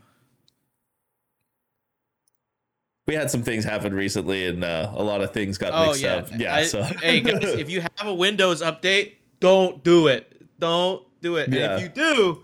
We 3.07 3.15
had 3.15 3.31
some 3.31 3.41
things 3.41 3.63
happen 3.63 3.93
recently, 3.93 4.47
and 4.47 4.65
uh, 4.65 4.91
a 4.93 5.01
lot 5.01 5.21
of 5.21 5.31
things 5.31 5.57
got 5.57 5.71
oh 5.73 5.87
mixed 5.87 6.01
yeah, 6.01 6.15
up. 6.15 6.27
Yeah, 6.37 6.55
I- 6.55 6.63
so 6.65 6.83
hey 6.83 7.21
guys, 7.21 7.41
if 7.41 7.69
you 7.69 7.79
have 7.79 8.05
a 8.05 8.13
Windows 8.13 8.61
update, 8.61 9.13
don't 9.39 9.81
do 9.81 10.07
it. 10.07 10.29
Don't 10.59 11.03
do 11.21 11.37
it. 11.37 11.47
Yeah. 11.47 11.59
And 11.59 11.73
if 11.75 11.81
you 11.83 11.89
do, 11.89 12.43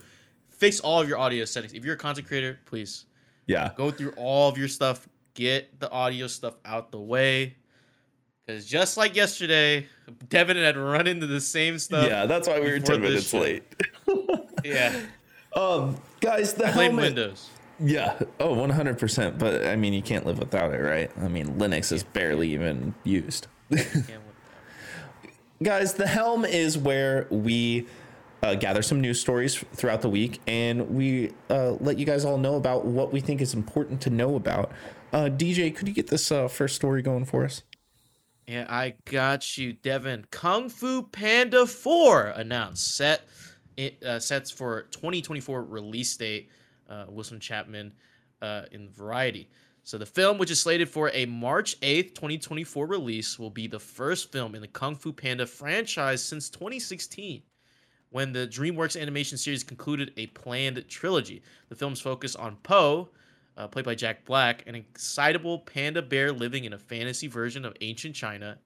fix 0.50 0.80
all 0.80 1.01
of 1.01 1.10
your 1.10 1.18
audio 1.18 1.44
settings. 1.44 1.74
If 1.74 1.84
you're 1.84 1.96
a 1.96 1.98
content 1.98 2.27
creator, 2.27 2.60
please 2.65 3.06
yeah, 3.47 3.71
go 3.75 3.91
through 3.91 4.13
all 4.17 4.50
of 4.50 4.57
your 4.57 4.67
stuff. 4.67 5.07
Get 5.33 5.79
the 5.79 5.89
audio 5.91 6.27
stuff 6.27 6.55
out 6.63 6.91
the 6.91 7.00
way. 7.00 7.55
Because 8.45 8.65
just 8.65 8.97
like 8.97 9.15
yesterday, 9.15 9.88
Devin 10.29 10.57
had 10.57 10.77
run 10.77 11.07
into 11.07 11.25
the 11.27 11.41
same 11.41 11.79
stuff. 11.79 12.07
yeah, 12.07 12.25
that's 12.25 12.47
why 12.47 12.59
we 12.59 12.69
were 12.71 12.79
ten 12.79 13.01
minutes 13.01 13.29
shit. 13.29 13.41
late. 13.41 13.63
Yeah. 14.63 14.97
Um, 15.55 15.97
guys, 16.19 16.55
the 16.55 16.63
Blame 16.63 16.73
helmet. 16.73 17.03
Windows. 17.03 17.47
Yeah. 17.79 18.17
Oh, 18.39 18.55
100%. 18.55 19.38
But 19.38 19.67
I 19.67 19.75
mean, 19.75 19.93
you 19.93 20.01
can't 20.01 20.25
live 20.25 20.39
without 20.39 20.73
it, 20.73 20.79
right? 20.79 21.12
I 21.21 21.27
mean, 21.27 21.59
Linux 21.59 21.91
is 21.91 22.01
barely 22.01 22.51
even 22.53 22.95
used. 23.03 23.45
Guys, 25.62 25.93
the 25.93 26.07
helm 26.07 26.43
is 26.43 26.75
where 26.75 27.27
we 27.29 27.85
uh, 28.43 28.55
gather 28.55 28.81
some 28.81 29.00
news 29.00 29.19
stories 29.19 29.63
throughout 29.73 30.01
the 30.01 30.09
week 30.09 30.41
and 30.47 30.89
we 30.89 31.31
uh, 31.50 31.71
let 31.79 31.97
you 31.97 32.05
guys 32.05 32.25
all 32.25 32.38
know 32.38 32.55
about 32.55 32.85
what 32.85 33.13
we 33.13 33.21
think 33.21 33.41
is 33.41 33.53
important 33.53 34.01
to 34.01 34.09
know 34.09 34.35
about. 34.35 34.71
Uh, 35.13 35.29
DJ, 35.29 35.73
could 35.73 35.88
you 35.88 35.93
get 35.93 36.07
this 36.07 36.31
uh, 36.31 36.47
first 36.47 36.75
story 36.75 37.01
going 37.01 37.23
for 37.23 37.45
us? 37.45 37.63
Yeah, 38.45 38.65
I 38.67 38.95
got 39.05 39.57
you, 39.57 39.71
Devin. 39.71 40.25
Kung 40.29 40.67
Fu 40.67 41.03
Panda 41.03 41.65
4 41.65 42.33
announced 42.35 42.97
set 42.97 43.21
it 43.77 44.03
uh, 44.03 44.19
sets 44.19 44.51
for 44.51 44.83
2024 44.91 45.63
release 45.63 46.15
date. 46.17 46.50
Uh, 46.89 47.05
Wilson 47.07 47.39
Chapman 47.39 47.93
in 48.71 48.89
Variety. 48.89 49.50
So 49.85 49.97
the 49.97 50.05
film, 50.05 50.38
which 50.38 50.51
is 50.51 50.59
slated 50.59 50.89
for 50.89 51.09
a 51.13 51.25
March 51.25 51.79
8th, 51.79 52.13
2024 52.13 52.85
release, 52.88 53.39
will 53.39 53.50
be 53.50 53.67
the 53.67 53.79
first 53.79 54.31
film 54.31 54.53
in 54.53 54.62
the 54.62 54.67
Kung 54.67 54.95
Fu 54.95 55.13
Panda 55.13 55.45
franchise 55.45 56.23
since 56.23 56.50
2016, 56.50 57.41
when 58.13 58.32
the 58.32 58.48
DreamWorks 58.48 59.00
animation 59.00 59.39
series 59.39 59.63
concluded 59.63 60.13
a 60.17 60.27
planned 60.27 60.86
trilogy. 60.88 61.41
The 61.70 61.75
film's 61.75 62.00
focus 62.00 62.36
on 62.36 62.58
Po, 62.58 63.10
uh, 63.58 63.67
played 63.67 63.86
by 63.86 63.96
Jack 63.96 64.24
Black, 64.24 64.63
an 64.67 64.75
excitable 64.75 65.58
panda 65.58 66.00
bear 66.00 66.32
living 66.32 66.65
in 66.65 66.74
a 66.74 66.77
fantasy 66.77 67.25
version 67.25 67.65
of 67.65 67.75
ancient 67.82 68.13
China. 68.13 68.60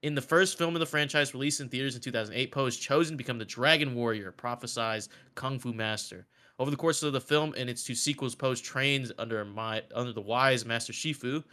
In 0.00 0.14
the 0.14 0.22
first 0.22 0.56
film 0.56 0.74
in 0.74 0.80
the 0.80 0.86
franchise, 0.86 1.34
released 1.34 1.60
in 1.60 1.68
theaters 1.68 1.96
in 1.96 2.00
2008, 2.00 2.50
Po 2.50 2.64
is 2.64 2.78
chosen 2.78 3.12
to 3.12 3.18
become 3.18 3.36
the 3.36 3.44
Dragon 3.44 3.94
Warrior, 3.94 4.32
prophesized 4.32 5.08
Kung 5.34 5.58
Fu 5.58 5.74
Master. 5.74 6.26
Over 6.58 6.70
the 6.70 6.76
course 6.78 7.02
of 7.02 7.12
the 7.12 7.20
film 7.20 7.52
and 7.58 7.68
its 7.68 7.84
two 7.84 7.94
sequels, 7.94 8.34
Po 8.34 8.54
trains 8.54 9.12
under 9.18 9.44
my 9.44 9.82
under 9.94 10.14
the 10.14 10.22
wise 10.22 10.64
Master 10.64 10.94
Shifu 10.94 11.44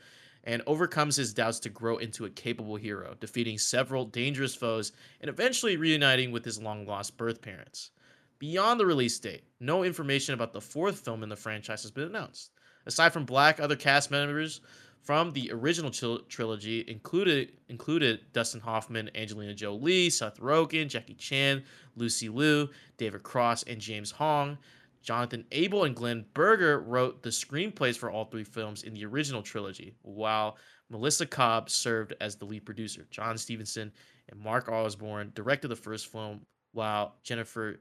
and 0.43 0.61
overcomes 0.65 1.15
his 1.15 1.33
doubts 1.33 1.59
to 1.59 1.69
grow 1.69 1.97
into 1.97 2.25
a 2.25 2.29
capable 2.29 2.75
hero, 2.75 3.15
defeating 3.19 3.57
several 3.57 4.05
dangerous 4.05 4.55
foes 4.55 4.91
and 5.21 5.29
eventually 5.29 5.77
reuniting 5.77 6.31
with 6.31 6.45
his 6.45 6.61
long 6.61 6.85
lost 6.85 7.17
birth 7.17 7.41
parents. 7.41 7.91
Beyond 8.39 8.79
the 8.79 8.85
release 8.85 9.19
date, 9.19 9.43
no 9.59 9.83
information 9.83 10.33
about 10.33 10.53
the 10.53 10.61
fourth 10.61 10.99
film 10.99 11.23
in 11.23 11.29
the 11.29 11.35
franchise 11.35 11.81
has 11.81 11.91
been 11.91 12.05
announced. 12.05 12.51
Aside 12.85 13.11
from 13.11 13.25
Black, 13.25 13.59
other 13.59 13.75
cast 13.75 14.11
members 14.11 14.61
from 15.03 15.31
the 15.33 15.51
original 15.51 15.91
tril- 15.91 16.27
trilogy 16.27 16.85
included 16.87 17.53
included 17.67 18.21
Dustin 18.31 18.61
Hoffman, 18.61 19.09
Angelina 19.15 19.53
Jolie, 19.53 20.09
Seth 20.09 20.39
Rogen, 20.39 20.87
Jackie 20.87 21.15
Chan, 21.15 21.63
Lucy 21.95 22.29
Liu, 22.29 22.69
David 22.97 23.23
Cross, 23.23 23.63
and 23.63 23.79
James 23.79 24.11
Hong. 24.11 24.57
Jonathan 25.09 25.43
Abel 25.53 25.85
and 25.85 25.95
Glenn 25.95 26.23
Berger 26.35 26.81
wrote 26.81 27.23
the 27.23 27.31
screenplays 27.31 27.97
for 27.97 28.11
all 28.11 28.25
three 28.25 28.43
films 28.43 28.83
in 28.83 28.93
the 28.93 29.03
original 29.05 29.41
trilogy, 29.41 29.95
while 30.03 30.55
Melissa 30.91 31.25
Cobb 31.25 31.71
served 31.71 32.13
as 32.21 32.35
the 32.35 32.45
lead 32.45 32.63
producer. 32.63 33.07
John 33.09 33.35
Stevenson 33.35 33.91
and 34.29 34.39
Mark 34.39 34.69
Osborne 34.69 35.31
directed 35.33 35.69
the 35.69 35.75
first 35.75 36.11
film, 36.11 36.41
while 36.73 37.15
Jennifer 37.23 37.79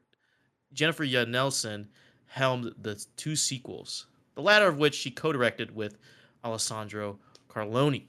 Jennifer 0.73 1.05
Yuh 1.05 1.27
Nelson 1.27 1.91
helmed 2.29 2.73
the 2.81 2.95
two 3.19 3.37
sequels, 3.37 4.07
the 4.35 4.41
latter 4.41 4.67
of 4.67 4.79
which 4.79 4.95
she 4.95 5.11
co-directed 5.11 5.75
with 5.77 5.99
Alessandro 6.43 7.19
Carloni. 7.51 8.05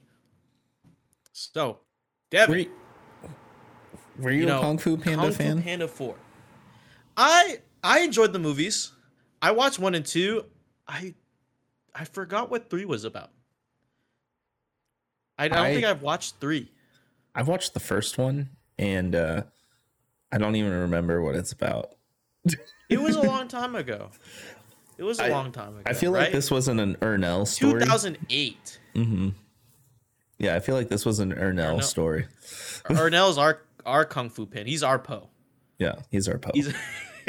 So, 1.34 1.80
Devin, 2.30 2.50
Were 2.50 2.58
you, 2.58 2.70
were 4.18 4.30
you, 4.30 4.40
you 4.40 4.46
know, 4.46 4.60
a 4.60 4.62
Kung 4.62 4.78
Fu 4.78 4.96
Panda 4.96 5.24
Kung 5.24 5.32
fan? 5.32 5.56
Fu 5.58 5.62
Panda 5.62 5.88
Four. 5.88 6.14
I 7.18 7.58
I 7.84 8.00
enjoyed 8.00 8.32
the 8.32 8.38
movies. 8.38 8.92
I 9.42 9.52
watched 9.52 9.78
one 9.78 9.94
and 9.94 10.04
two. 10.04 10.44
I 10.86 11.14
I 11.94 12.04
forgot 12.04 12.50
what 12.50 12.70
three 12.70 12.84
was 12.84 13.04
about. 13.04 13.30
I, 15.38 15.44
I 15.44 15.48
don't 15.48 15.58
I- 15.58 15.74
think 15.74 15.86
I've 15.86 16.02
watched 16.02 16.36
three. 16.40 16.70
I've 17.34 17.46
watched 17.48 17.74
the 17.74 17.80
first 17.80 18.18
one, 18.18 18.50
and 18.78 19.14
uh, 19.14 19.42
I 20.32 20.38
don't 20.38 20.56
even 20.56 20.72
remember 20.72 21.22
what 21.22 21.36
it's 21.36 21.52
about. 21.52 21.90
It 22.88 23.00
was 23.00 23.14
a 23.14 23.22
long 23.26 23.46
time 23.46 23.76
ago. 23.76 24.10
It 24.98 25.04
was 25.04 25.20
a 25.20 25.26
I- 25.26 25.28
long 25.28 25.52
time 25.52 25.74
ago. 25.78 25.82
I 25.86 25.92
feel 25.94 26.10
like 26.10 26.32
this 26.32 26.50
wasn't 26.50 26.80
an 26.80 26.96
Ernell 26.96 27.46
story. 27.46 27.80
2008. 27.82 28.78
Mm-hmm. 28.96 29.28
Yeah, 30.40 30.56
I 30.56 30.60
feel 30.60 30.74
like 30.74 30.88
this 30.88 31.06
was 31.06 31.20
an 31.20 31.32
Ernell 31.34 31.78
Ernell- 31.78 31.82
story. 31.84 32.26
Ernell's 32.86 33.38
our 33.38 33.62
our 33.86 34.04
kung 34.04 34.28
fu 34.28 34.44
pin. 34.44 34.66
He's 34.66 34.82
our 34.82 34.98
Po. 34.98 35.28
Yeah, 35.78 35.94
he's 36.10 36.26
our 36.28 36.36
Po. 36.38 36.50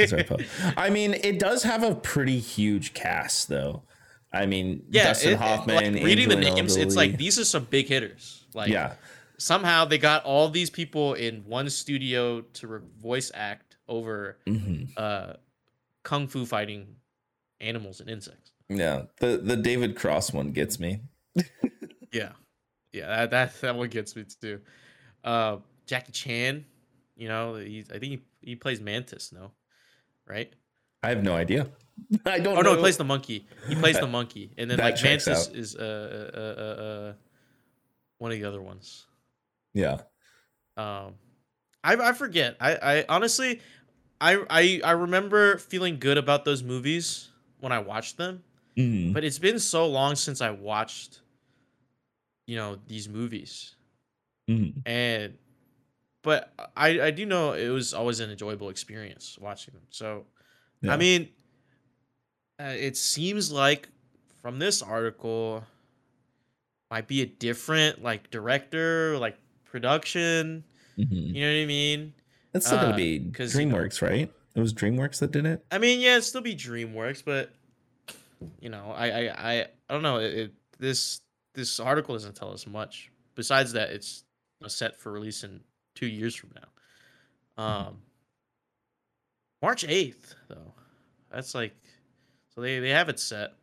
He's 0.01 0.11
He's 0.11 0.13
our 0.13 0.23
Po. 0.23 0.37
I 0.77 0.89
mean, 0.89 1.13
it 1.13 1.39
does 1.39 1.63
have 1.63 1.83
a 1.83 1.95
pretty 1.95 2.39
huge 2.39 2.93
cast, 2.93 3.47
though. 3.49 3.83
I 4.33 4.45
mean, 4.45 4.83
yeah. 4.89 5.05
Dustin 5.05 5.31
it- 5.31 5.33
it- 5.33 5.39
Hoffman, 5.39 5.93
like, 5.95 6.03
reading 6.03 6.29
the 6.29 6.35
names, 6.37 6.75
it's 6.77 6.95
like 6.95 7.17
these 7.17 7.37
are 7.39 7.45
some 7.45 7.65
big 7.65 7.87
hitters. 7.87 8.45
Like 8.53 8.69
yeah, 8.69 8.93
somehow 9.37 9.85
they 9.85 9.97
got 9.97 10.23
all 10.25 10.49
these 10.49 10.69
people 10.69 11.13
in 11.13 11.43
one 11.45 11.69
studio 11.69 12.41
to 12.41 12.67
re- 12.67 12.79
voice 13.01 13.31
act 13.33 13.77
over 13.87 14.37
hmm 14.47 14.83
uh 14.97 15.33
kung 16.03 16.27
fu 16.27 16.45
fighting 16.45 16.95
animals 17.59 17.99
and 17.99 18.09
insects. 18.09 18.51
yeah. 18.69 19.03
The 19.19 19.37
the 19.37 19.55
David 19.57 19.95
Cross 19.95 20.33
one 20.33 20.51
gets 20.51 20.79
me. 20.79 21.01
Yeah. 22.11 22.31
Yeah, 22.93 23.07
that 23.07 23.31
that, 23.31 23.61
that 23.61 23.75
one 23.77 23.87
gets 23.89 24.15
me 24.15 24.25
too. 24.41 24.59
Uh 25.23 25.57
Jackie 25.85 26.11
Chan, 26.11 26.65
you 27.15 27.27
know, 27.29 27.55
he's 27.55 27.89
I 27.89 27.99
think 27.99 28.21
he, 28.41 28.49
he 28.49 28.55
plays 28.55 28.81
Mantis, 28.81 29.31
no? 29.31 29.51
Right? 30.31 30.51
I 31.03 31.09
have 31.09 31.23
no 31.23 31.35
idea. 31.35 31.67
I 32.25 32.39
don't. 32.39 32.57
Oh 32.57 32.61
no, 32.61 32.69
know. 32.71 32.75
he 32.75 32.77
plays 32.79 32.95
the 32.97 33.03
monkey. 33.03 33.45
He 33.67 33.75
plays 33.75 33.99
the 33.99 34.07
monkey. 34.17 34.51
And 34.57 34.69
then 34.71 34.77
That 34.77 34.93
like 34.95 35.03
Mantis 35.03 35.49
out. 35.49 35.55
is 35.55 35.75
uh, 35.75 35.83
uh 35.83 36.61
uh 36.61 36.81
uh 36.83 37.13
one 38.17 38.31
of 38.31 38.37
the 38.39 38.45
other 38.45 38.61
ones. 38.61 39.05
Yeah. 39.73 39.99
Um, 40.77 41.15
I 41.83 41.95
I 41.95 42.13
forget. 42.13 42.55
I 42.61 42.71
I 42.81 43.05
honestly, 43.09 43.59
I 44.21 44.39
I 44.49 44.81
I 44.85 44.91
remember 44.91 45.57
feeling 45.57 45.99
good 45.99 46.17
about 46.17 46.45
those 46.45 46.63
movies 46.63 47.27
when 47.59 47.73
I 47.73 47.79
watched 47.79 48.15
them, 48.17 48.43
Mhm. 48.77 49.11
but 49.13 49.23
it's 49.25 49.39
been 49.39 49.59
so 49.59 49.85
long 49.87 50.15
since 50.15 50.39
I 50.41 50.51
watched, 50.51 51.19
you 52.47 52.55
know, 52.55 52.77
these 52.87 53.09
movies, 53.09 53.75
Mhm. 54.49 54.81
and 54.85 55.37
but 56.21 56.53
I 56.75 57.01
I 57.01 57.11
do 57.11 57.25
know 57.25 57.53
it 57.53 57.69
was 57.69 57.93
always 57.93 58.19
an 58.19 58.29
enjoyable 58.29 58.69
experience 58.69 59.37
watching 59.39 59.73
them. 59.73 59.83
So, 59.89 60.25
Yeah. 60.81 60.93
I 60.93 60.97
mean, 60.97 61.29
uh, 62.59 62.75
it 62.77 62.97
seems 62.97 63.51
like 63.51 63.89
from 64.41 64.59
this 64.59 64.81
article 64.81 65.63
might 66.89 67.07
be 67.07 67.21
a 67.21 67.25
different 67.25 68.03
like 68.03 68.29
director, 68.29 69.17
like 69.17 69.37
production. 69.65 70.63
Mhm. 70.97 71.33
You 71.33 71.41
know 71.41 71.47
what 71.57 71.63
I 71.63 71.65
mean? 71.65 72.13
It's 72.53 72.65
still 72.65 72.79
gonna 72.79 72.93
uh, 72.93 72.97
be 72.97 73.31
'cause, 73.31 73.55
you 73.57 73.65
know- 73.65 73.75
DreamWorks, 73.77 74.01
right? 74.01 74.31
It 74.53 74.59
was 74.59 74.73
DreamWorks 74.73 75.19
that 75.19 75.31
did 75.31 75.45
it. 75.45 75.65
I 75.71 75.77
mean, 75.77 76.01
yeah, 76.01 76.13
it'd 76.13 76.25
still 76.25 76.41
be 76.41 76.55
DreamWorks, 76.55 77.23
but 77.23 77.51
you 78.59 78.69
know, 78.69 78.91
I 78.91 79.07
I 79.09 79.21
I, 79.53 79.61
I 79.61 79.93
don't 79.93 80.01
know. 80.03 80.17
It, 80.17 80.33
it 80.33 80.53
this 80.79 81.21
this 81.53 81.79
article 81.79 82.15
doesn't 82.15 82.35
tell 82.35 82.51
us 82.51 82.67
much 82.67 83.11
besides 83.35 83.71
that 83.73 83.91
it's 83.91 84.23
set 84.67 84.99
for 84.99 85.11
release 85.11 85.43
in 85.43 85.61
two 85.95 86.07
years 86.07 86.35
from 86.35 86.51
now. 86.55 87.63
Um, 87.63 87.97
March 89.61 89.83
eighth, 89.87 90.35
though. 90.47 90.73
That's 91.31 91.53
like, 91.55 91.75
so 92.53 92.61
they 92.61 92.79
they 92.79 92.89
have 92.89 93.09
it 93.09 93.19
set 93.19 93.53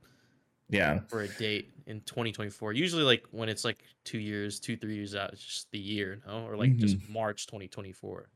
Yeah. 0.69 1.01
for 1.09 1.23
a 1.23 1.29
date 1.29 1.71
in 1.87 2.01
2024. 2.03 2.73
Usually, 2.73 3.03
like 3.03 3.25
when 3.31 3.49
it's 3.49 3.65
like 3.65 3.83
two 4.05 4.19
years, 4.19 4.61
two 4.61 4.77
three 4.77 4.95
years 4.95 5.15
out, 5.15 5.33
it's 5.33 5.45
just 5.45 5.71
the 5.73 5.79
year, 5.79 6.21
no, 6.27 6.47
or 6.47 6.57
like 6.57 6.77
just 6.77 6.97
March 7.09 7.47
2024. 7.47 8.29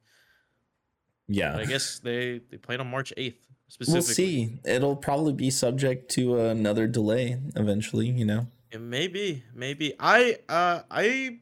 Yeah. 1.29 1.53
But 1.53 1.61
I 1.63 1.65
guess 1.67 1.99
they 2.01 2.41
they 2.51 2.57
played 2.59 2.81
on 2.81 2.91
March 2.91 3.13
8th 3.17 3.35
specifically. 3.69 3.95
We'll 4.01 4.03
see. 4.03 4.59
It'll 4.65 4.97
probably 4.97 5.33
be 5.33 5.51
subject 5.51 6.11
to 6.13 6.39
another 6.41 6.87
delay 6.87 7.39
eventually, 7.55 8.09
you 8.09 8.25
know. 8.25 8.49
It 8.71 8.81
may 8.81 9.07
be, 9.07 9.45
maybe. 9.55 9.95
I 10.01 10.39
uh 10.49 10.81
I 10.91 11.39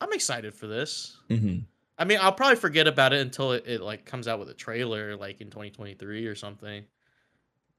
I'm 0.00 0.12
excited 0.12 0.54
for 0.54 0.66
this. 0.66 1.18
hmm 1.30 1.66
I 1.98 2.04
mean, 2.04 2.18
I'll 2.20 2.32
probably 2.32 2.56
forget 2.56 2.88
about 2.88 3.12
it 3.12 3.20
until 3.20 3.52
it, 3.52 3.66
it 3.66 3.80
like 3.80 4.06
comes 4.06 4.28
out 4.28 4.38
with 4.38 4.50
a 4.50 4.54
trailer 4.54 5.16
like 5.16 5.40
in 5.40 5.50
2023 5.50 6.26
or 6.26 6.34
something. 6.34 6.86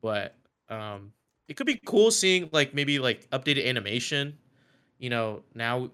But 0.02 0.36
um 0.70 1.14
it 1.48 1.56
could 1.58 1.68
be 1.68 1.80
cool 1.86 2.12
seeing 2.12 2.50
like 2.54 2.74
maybe 2.74 3.00
like 3.00 3.30
updated 3.32 3.68
animation. 3.68 4.40
You 5.00 5.12
know, 5.12 5.44
now 5.56 5.92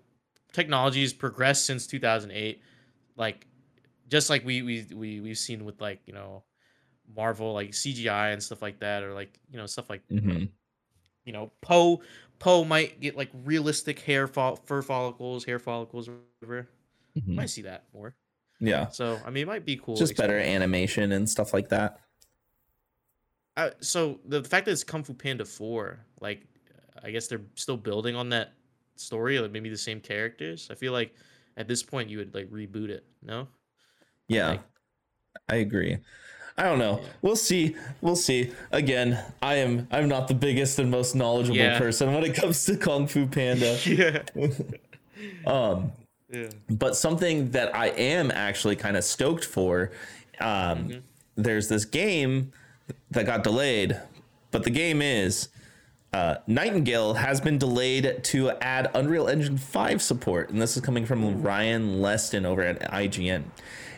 technology 0.54 1.02
has 1.02 1.14
progressed 1.14 1.66
since 1.66 1.88
2008. 1.88 2.62
Like 3.18 3.48
just 4.10 4.30
like 4.30 4.46
we 4.46 4.64
we 4.64 4.88
we 4.94 5.22
we've 5.22 5.38
seen 5.40 5.66
with 5.66 5.82
like, 5.82 6.02
you 6.08 6.14
know, 6.14 6.44
Marvel 7.16 7.54
like 7.54 7.74
CGI 7.74 8.32
and 8.32 8.44
stuff 8.44 8.62
like 8.62 8.80
that 8.82 9.04
or 9.04 9.14
like, 9.14 9.40
you 9.52 9.58
know, 9.58 9.68
stuff 9.68 9.90
like 9.90 10.04
hmm 10.10 10.46
you 11.26 11.34
know, 11.34 11.52
Po 11.62 12.02
Po 12.44 12.66
might 12.66 13.00
get 13.00 13.16
like 13.16 13.30
realistic 13.46 14.00
hair 14.00 14.28
fol- 14.28 14.58
fur 14.66 14.82
follicles, 14.82 15.46
hair 15.46 15.60
follicles, 15.60 16.10
or 16.10 16.16
whatever. 16.40 16.68
hmm 17.16 17.36
Might 17.36 17.50
see 17.50 17.62
that 17.62 17.86
more. 17.94 18.16
Yeah. 18.60 18.90
So 18.90 19.20
I 19.26 19.30
mean, 19.30 19.44
it 19.44 19.48
might 19.48 19.66
be 19.66 19.78
cool. 19.78 19.96
Just 19.96 20.18
better 20.18 20.38
animation 20.38 21.14
and 21.14 21.30
stuff 21.30 21.54
like 21.54 21.70
that. 21.70 22.00
Uh, 23.56 23.70
so 23.80 24.20
the, 24.26 24.42
the 24.42 24.50
fact 24.50 24.66
that 24.66 24.72
it's 24.72 24.84
Kung 24.84 25.04
Fu 25.04 25.14
Panda 25.14 25.46
four, 25.46 26.06
like, 26.20 26.42
I 27.04 27.12
guess 27.12 27.28
they're 27.28 27.42
still 27.56 27.78
building 27.78 28.16
on 28.16 28.30
that 28.30 28.54
story, 28.96 29.40
like 29.40 29.52
maybe 29.52 29.70
the 29.70 29.78
same 29.78 30.00
characters. 30.00 30.70
I 30.72 30.76
feel 30.76 30.92
like 30.92 31.14
at 31.56 31.68
this 31.68 31.84
point 31.84 32.10
you 32.10 32.18
would 32.18 32.34
like 32.34 32.50
reboot 32.50 32.90
it. 32.90 33.06
No. 33.22 33.48
Yeah. 34.28 34.48
Like- 34.50 34.62
I 35.50 35.56
agree. 35.58 35.98
I 36.58 36.64
don't 36.64 36.78
know. 36.80 37.02
We'll 37.22 37.36
see. 37.36 37.76
We'll 38.02 38.16
see. 38.16 38.52
Again, 38.72 39.20
I 39.42 39.56
am 39.56 39.88
I'm 39.92 40.08
not 40.08 40.28
the 40.28 40.36
biggest 40.36 40.78
and 40.80 40.92
most 40.92 41.16
knowledgeable 41.16 41.58
Yeah. 41.58 41.80
person 41.80 42.14
when 42.14 42.24
it 42.24 42.36
comes 42.36 42.64
to 42.66 42.78
Kung 42.78 43.08
Fu 43.08 43.26
Panda. 43.28 43.78
yeah. 43.86 44.22
um 45.48 45.92
Yeah. 46.32 46.50
but 46.70 46.96
something 46.96 47.52
that 47.52 47.76
I 47.76 47.88
am 47.88 48.32
actually 48.32 48.76
kind 48.76 48.98
of 48.98 49.04
stoked 49.04 49.46
for 49.46 49.92
um, 50.40 50.90
Mhm. 50.90 51.02
there's 51.36 51.70
this 51.70 51.86
game 51.86 52.52
that 53.12 53.26
got 53.26 53.44
delayed, 53.44 54.00
but 54.52 54.64
the 54.64 54.70
game 54.72 55.02
is 55.02 55.50
uh, 56.12 56.36
Nightingale 56.46 57.16
has 57.16 57.42
been 57.42 57.58
delayed 57.58 58.24
to 58.24 58.52
add 58.62 58.90
Unreal 58.94 59.28
Engine 59.28 59.58
5 59.58 60.00
support, 60.02 60.50
and 60.52 60.62
this 60.62 60.76
is 60.78 60.84
coming 60.84 61.06
from 61.08 61.42
Ryan 61.42 62.02
Leston 62.02 62.46
over 62.46 62.62
at 62.62 62.80
IGN. 62.92 63.46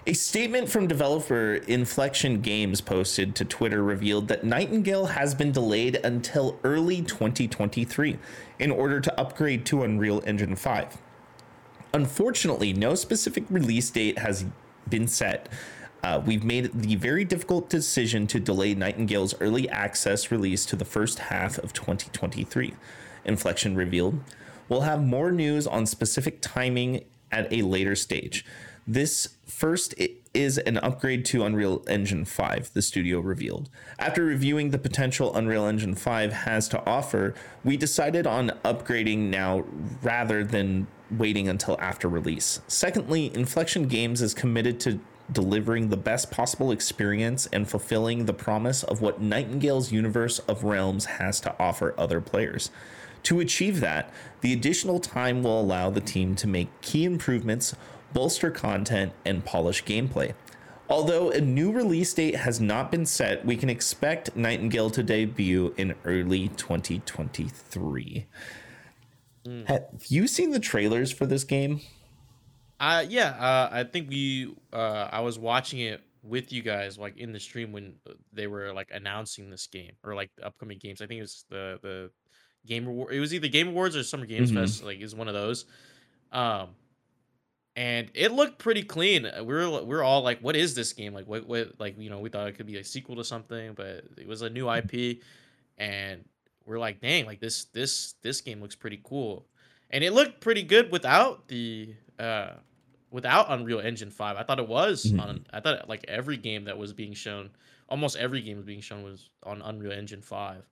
A 0.07 0.13
statement 0.13 0.69
from 0.69 0.85
developer 0.85 1.55
Inflection 1.55 2.41
Games 2.41 2.79
posted 2.79 3.33
to 3.37 3.43
Twitter 3.43 3.81
revealed 3.81 4.27
that 4.27 4.43
Nightingale 4.43 5.07
has 5.07 5.33
been 5.33 5.51
delayed 5.51 5.95
until 5.95 6.59
early 6.63 7.01
2023 7.01 8.19
in 8.59 8.69
order 8.69 9.01
to 9.01 9.19
upgrade 9.19 9.65
to 9.65 9.81
Unreal 9.81 10.21
Engine 10.27 10.55
5. 10.55 10.97
Unfortunately, 11.91 12.71
no 12.71 12.93
specific 12.93 13.45
release 13.49 13.89
date 13.89 14.19
has 14.19 14.45
been 14.87 15.07
set, 15.07 15.49
uh, 16.03 16.21
we've 16.23 16.43
made 16.43 16.69
the 16.83 16.93
very 16.97 17.25
difficult 17.25 17.67
decision 17.67 18.27
to 18.27 18.39
delay 18.39 18.75
Nightingale's 18.75 19.33
early 19.41 19.67
access 19.69 20.29
release 20.29 20.67
to 20.67 20.75
the 20.75 20.85
first 20.85 21.17
half 21.17 21.57
of 21.57 21.73
2023. 21.73 22.75
Inflection 23.25 23.75
revealed. 23.75 24.19
We'll 24.69 24.81
have 24.81 25.01
more 25.03 25.31
news 25.31 25.65
on 25.65 25.87
specific 25.87 26.41
timing 26.41 27.05
at 27.31 27.51
a 27.51 27.63
later 27.63 27.95
stage. 27.95 28.45
This 28.87 29.29
first 29.47 29.95
is 30.35 30.59
an 30.59 30.77
upgrade 30.77 31.25
to 31.25 31.43
Unreal 31.43 31.83
Engine 31.87 32.23
5, 32.23 32.73
the 32.73 32.83
studio 32.83 33.19
revealed. 33.19 33.67
After 33.97 34.23
reviewing 34.23 34.69
the 34.69 34.77
potential 34.77 35.35
Unreal 35.35 35.65
Engine 35.65 35.95
5 35.95 36.31
has 36.31 36.67
to 36.69 36.85
offer, 36.85 37.33
we 37.63 37.77
decided 37.77 38.27
on 38.27 38.51
upgrading 38.63 39.29
now 39.29 39.63
rather 40.03 40.43
than 40.43 40.85
waiting 41.09 41.47
until 41.47 41.81
after 41.81 42.07
release. 42.07 42.61
Secondly, 42.67 43.31
Inflection 43.33 43.87
Games 43.87 44.21
is 44.21 44.35
committed 44.35 44.79
to 44.81 44.99
delivering 45.31 45.89
the 45.89 45.97
best 45.97 46.29
possible 46.29 46.71
experience 46.71 47.47
and 47.51 47.67
fulfilling 47.67 48.25
the 48.25 48.33
promise 48.33 48.83
of 48.83 49.01
what 49.01 49.19
Nightingale's 49.19 49.91
universe 49.91 50.37
of 50.39 50.63
realms 50.63 51.05
has 51.05 51.39
to 51.39 51.55
offer 51.59 51.95
other 51.97 52.21
players. 52.21 52.69
To 53.23 53.39
achieve 53.39 53.79
that, 53.79 54.13
the 54.41 54.53
additional 54.53 54.99
time 54.99 55.41
will 55.41 55.59
allow 55.59 55.89
the 55.89 55.99
team 56.01 56.35
to 56.35 56.47
make 56.47 56.69
key 56.81 57.05
improvements, 57.05 57.75
bolster 58.15 58.49
content, 58.49 59.11
and 59.25 59.45
polish 59.45 59.83
gameplay. 59.83 60.33
Although 60.89 61.31
a 61.31 61.41
new 61.41 61.71
release 61.71 62.13
date 62.13 62.35
has 62.35 62.61
not 62.61 62.89
been 62.89 63.05
set, 63.05 63.45
we 63.45 63.57
can 63.57 63.69
expect 63.69 64.35
Nightingale 64.35 64.89
to 64.91 65.03
debut 65.03 65.73
in 65.77 65.95
early 66.05 66.47
2023. 66.49 68.25
Mm. 69.45 69.67
Have 69.67 70.05
you 70.07 70.27
seen 70.27 70.51
the 70.51 70.59
trailers 70.59 71.11
for 71.11 71.25
this 71.25 71.43
game? 71.43 71.81
Uh 72.79 73.05
yeah, 73.07 73.29
uh, 73.29 73.69
I 73.71 73.83
think 73.83 74.09
we 74.09 74.53
uh 74.71 75.09
I 75.11 75.19
was 75.19 75.37
watching 75.37 75.79
it 75.79 76.01
with 76.23 76.51
you 76.51 76.61
guys 76.61 76.97
like 76.97 77.17
in 77.17 77.31
the 77.31 77.39
stream 77.39 77.71
when 77.71 77.95
they 78.33 78.47
were 78.47 78.73
like 78.73 78.89
announcing 78.91 79.49
this 79.49 79.67
game 79.67 79.91
or 80.03 80.15
like 80.15 80.31
the 80.37 80.45
upcoming 80.45 80.77
games. 80.77 81.01
I 81.01 81.07
think 81.07 81.19
it 81.19 81.21
was 81.21 81.45
the 81.49 81.79
the 81.81 82.11
game 82.65 82.87
award. 82.87 83.13
It 83.13 83.19
was 83.19 83.33
either 83.33 83.47
Game 83.47 83.69
Awards 83.69 83.95
or 83.95 84.03
Summer 84.03 84.25
Games 84.25 84.51
mm-hmm. 84.51 84.61
Fest. 84.61 84.83
Like 84.83 84.99
is 85.01 85.15
one 85.15 85.27
of 85.27 85.33
those. 85.33 85.65
Um, 86.31 86.69
and 87.75 88.09
it 88.13 88.31
looked 88.31 88.57
pretty 88.57 88.83
clean. 88.83 89.25
Uh, 89.25 89.43
we 89.43 89.53
were 89.53 89.69
we 89.69 89.81
we're 89.81 90.03
all 90.03 90.21
like, 90.21 90.39
"What 90.39 90.55
is 90.55 90.75
this 90.75 90.93
game? 90.93 91.13
Like, 91.13 91.27
what 91.27 91.45
what 91.47 91.79
like 91.79 91.99
you 91.99 92.09
know 92.09 92.19
we 92.19 92.29
thought 92.29 92.47
it 92.47 92.53
could 92.53 92.67
be 92.67 92.77
a 92.77 92.83
sequel 92.83 93.17
to 93.17 93.23
something, 93.23 93.73
but 93.73 94.05
it 94.17 94.27
was 94.27 94.41
a 94.41 94.49
new 94.49 94.69
IP, 94.71 95.19
and 95.77 96.23
we're 96.65 96.79
like, 96.79 97.01
dang, 97.01 97.25
like 97.25 97.39
this 97.39 97.65
this 97.65 98.15
this 98.21 98.41
game 98.41 98.61
looks 98.61 98.75
pretty 98.75 98.99
cool, 99.03 99.45
and 99.89 100.03
it 100.03 100.13
looked 100.13 100.39
pretty 100.39 100.63
good 100.63 100.91
without 100.91 101.47
the 101.49 101.93
uh, 102.17 102.51
without 103.11 103.47
Unreal 103.49 103.79
Engine 103.79 104.11
Five. 104.11 104.37
I 104.37 104.43
thought 104.43 104.59
it 104.59 104.67
was 104.67 105.05
mm-hmm. 105.05 105.19
on. 105.19 105.45
I 105.51 105.59
thought 105.59 105.89
like 105.89 106.05
every 106.07 106.37
game 106.37 106.65
that 106.65 106.77
was 106.77 106.93
being 106.93 107.13
shown, 107.13 107.49
almost 107.89 108.15
every 108.15 108.41
game 108.41 108.55
was 108.55 108.65
being 108.65 108.81
shown 108.81 109.03
was 109.03 109.29
on 109.43 109.61
Unreal 109.61 109.91
Engine 109.91 110.21
Five. 110.21 110.63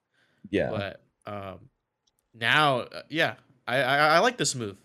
Yeah. 0.49 0.69
But 0.69 1.01
um, 1.31 1.59
now, 2.33 2.79
uh, 2.79 3.01
yeah, 3.09 3.35
I, 3.67 3.81
I 3.81 3.97
I 3.97 4.19
like 4.19 4.37
this 4.37 4.55
move. 4.55 4.77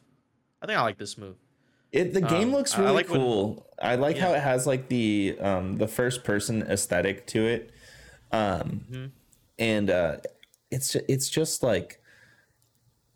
I 0.61 0.66
think 0.66 0.78
I 0.78 0.83
like 0.83 0.98
this 0.98 1.16
move. 1.16 1.37
It 1.92 2.12
the 2.12 2.20
game 2.20 2.48
um, 2.48 2.55
looks 2.55 2.77
really 2.77 2.90
I 2.90 2.92
like 2.92 3.07
cool. 3.07 3.66
I 3.81 3.94
like 3.94 4.16
yeah. 4.16 4.27
how 4.27 4.35
it 4.35 4.40
has 4.40 4.66
like 4.66 4.88
the 4.88 5.37
um 5.40 5.77
the 5.77 5.88
first 5.88 6.24
person 6.24 6.62
aesthetic 6.62 7.27
to 7.29 7.46
it. 7.46 7.72
Um 8.31 8.40
mm-hmm. 8.90 9.07
and 9.59 9.90
uh 9.90 10.16
it's 10.70 10.94
it's 10.94 11.29
just 11.29 11.62
like 11.62 12.01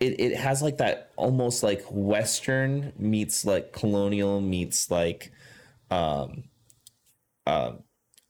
it, 0.01 0.19
it 0.19 0.37
has 0.37 0.63
like 0.63 0.79
that 0.79 1.13
almost 1.17 1.63
like 1.63 1.85
western 1.91 2.93
meets 2.99 3.45
like 3.45 3.73
colonial 3.73 4.41
meets 4.41 4.91
like 4.91 5.33
um 5.91 6.45
uh 7.47 7.73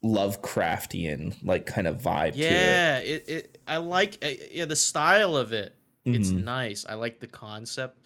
lovecraftian 0.04 1.34
like 1.44 1.64
kind 1.64 1.86
of 1.86 2.02
vibe 2.02 2.32
yeah 2.34 2.98
it. 2.98 3.24
it. 3.26 3.28
it 3.28 3.58
i 3.68 3.76
like 3.76 4.18
uh, 4.22 4.28
yeah 4.50 4.64
the 4.64 4.76
style 4.76 5.36
of 5.36 5.52
it 5.52 5.74
mm-hmm. 6.04 6.20
it's 6.20 6.30
nice 6.30 6.84
i 6.88 6.94
like 6.94 7.20
the 7.20 7.26
concept 7.26 8.01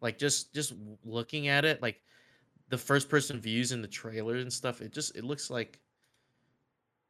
like 0.00 0.18
just 0.18 0.54
just 0.54 0.72
looking 1.04 1.48
at 1.48 1.64
it 1.64 1.82
like 1.82 2.00
the 2.68 2.78
first 2.78 3.08
person 3.08 3.40
views 3.40 3.72
in 3.72 3.82
the 3.82 3.88
trailers 3.88 4.42
and 4.42 4.52
stuff 4.52 4.80
it 4.80 4.92
just 4.92 5.16
it 5.16 5.24
looks 5.24 5.50
like 5.50 5.80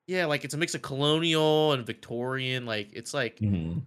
yeah 0.07 0.25
like 0.27 0.45
it's 0.45 0.55
a 0.55 0.59
mix 0.59 0.75
of 0.75 0.83
colonial 0.83 1.73
and 1.73 1.87
victorian 1.87 2.67
like 2.67 2.89
it's 2.93 3.13
like 3.13 3.37
mm-hmm. 3.39 3.79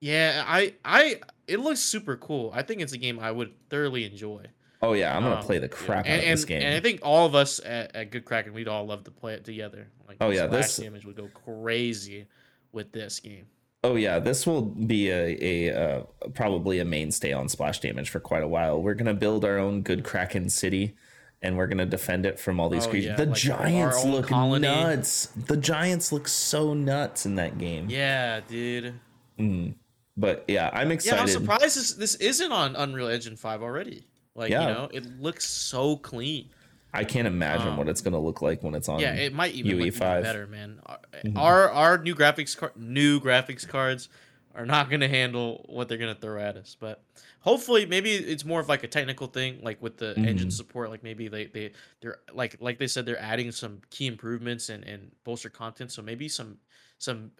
Yeah, 0.00 0.44
I 0.46 0.74
I 0.84 1.20
it 1.46 1.60
looks 1.60 1.80
super 1.80 2.16
cool. 2.16 2.50
I 2.54 2.62
think 2.62 2.80
it's 2.80 2.92
a 2.92 2.98
game 2.98 3.18
I 3.18 3.30
would 3.30 3.52
thoroughly 3.68 4.04
enjoy. 4.04 4.46
Oh 4.80 4.92
yeah, 4.92 5.16
I'm 5.16 5.24
gonna 5.24 5.36
um, 5.36 5.42
play 5.42 5.58
the 5.58 5.68
crap 5.68 6.06
and, 6.06 6.14
out 6.14 6.24
of 6.24 6.30
this 6.30 6.44
game. 6.44 6.62
And 6.62 6.74
I 6.74 6.80
think 6.80 7.00
all 7.02 7.26
of 7.26 7.34
us 7.34 7.60
at, 7.64 7.96
at 7.96 8.10
Good 8.12 8.24
Kraken, 8.24 8.52
we'd 8.52 8.68
all 8.68 8.86
love 8.86 9.04
to 9.04 9.10
play 9.10 9.34
it 9.34 9.44
together. 9.44 9.88
Like, 10.06 10.18
oh 10.20 10.30
yeah, 10.30 10.46
this 10.46 10.76
damage 10.76 11.04
would 11.04 11.16
go 11.16 11.28
crazy 11.28 12.26
with 12.70 12.92
this 12.92 13.18
game. 13.18 13.46
Oh 13.84 13.94
yeah, 13.94 14.18
this 14.18 14.46
will 14.46 14.62
be 14.62 15.10
a, 15.10 15.38
a 15.40 15.74
uh, 15.74 16.02
probably 16.34 16.80
a 16.80 16.84
mainstay 16.84 17.32
on 17.32 17.48
splash 17.48 17.80
damage 17.80 18.10
for 18.10 18.20
quite 18.20 18.42
a 18.42 18.48
while. 18.48 18.82
We're 18.82 18.94
gonna 18.94 19.14
build 19.14 19.44
our 19.44 19.58
own 19.58 19.82
Good 19.82 20.04
Kraken 20.04 20.50
city, 20.50 20.96
and 21.42 21.56
we're 21.56 21.68
gonna 21.68 21.86
defend 21.86 22.26
it 22.26 22.40
from 22.40 22.58
all 22.58 22.68
these 22.68 22.86
oh, 22.86 22.90
creatures. 22.90 23.10
Yeah. 23.10 23.16
The 23.16 23.26
like 23.26 23.36
giants 23.36 24.04
look 24.04 24.26
colony. 24.26 24.66
nuts. 24.66 25.26
The 25.26 25.56
giants 25.56 26.10
look 26.10 26.26
so 26.26 26.74
nuts 26.74 27.24
in 27.24 27.36
that 27.36 27.58
game. 27.58 27.88
Yeah, 27.88 28.40
dude. 28.48 28.94
Mm 29.38 29.74
but 30.18 30.44
yeah, 30.48 30.68
I'm 30.72 30.90
excited. 30.90 31.16
Yeah, 31.16 31.22
I'm 31.22 31.28
surprised 31.28 31.76
this, 31.76 31.94
this 31.94 32.14
isn't 32.16 32.52
on 32.52 32.74
Unreal 32.76 33.08
Engine 33.08 33.36
5 33.36 33.62
already. 33.62 34.04
Like, 34.34 34.50
yeah. 34.50 34.60
you 34.60 34.74
know, 34.74 34.88
it 34.92 35.20
looks 35.20 35.46
so 35.46 35.96
clean. 35.96 36.50
I 36.98 37.04
can't 37.04 37.26
imagine 37.26 37.68
um, 37.68 37.76
what 37.76 37.88
it's 37.88 38.00
gonna 38.00 38.18
look 38.18 38.42
like 38.42 38.62
when 38.62 38.74
it's 38.74 38.88
on. 38.88 38.98
Yeah, 38.98 39.14
it 39.14 39.32
might 39.32 39.54
even 39.54 39.78
UE 39.78 39.84
look 39.86 39.98
better, 39.98 40.46
man. 40.46 40.80
Mm-hmm. 41.24 41.38
Our 41.38 41.70
our 41.70 41.98
new 41.98 42.14
graphics 42.14 42.76
new 42.76 43.20
graphics 43.20 43.66
cards 43.66 44.08
are 44.54 44.66
not 44.66 44.90
gonna 44.90 45.08
handle 45.08 45.64
what 45.68 45.88
they're 45.88 45.98
gonna 45.98 46.16
throw 46.16 46.40
at 46.40 46.56
us. 46.56 46.76
But 46.78 47.02
hopefully, 47.40 47.86
maybe 47.86 48.12
it's 48.12 48.44
more 48.44 48.58
of 48.58 48.68
like 48.68 48.82
a 48.82 48.88
technical 48.88 49.28
thing, 49.28 49.60
like 49.62 49.80
with 49.80 49.96
the 49.96 50.14
mm-hmm. 50.14 50.24
engine 50.24 50.50
support. 50.50 50.90
Like 50.90 51.04
maybe 51.04 51.28
they 51.28 51.46
they 51.46 51.72
they're 52.00 52.18
like 52.34 52.56
like 52.60 52.78
they 52.78 52.88
said 52.88 53.06
they're 53.06 53.20
adding 53.20 53.52
some 53.52 53.80
key 53.90 54.08
improvements 54.08 54.68
and 54.68 54.82
and 54.82 55.12
bolster 55.22 55.50
content. 55.50 55.92
So 55.92 56.02
maybe 56.02 56.28
some 56.28 56.58
some 56.98 57.30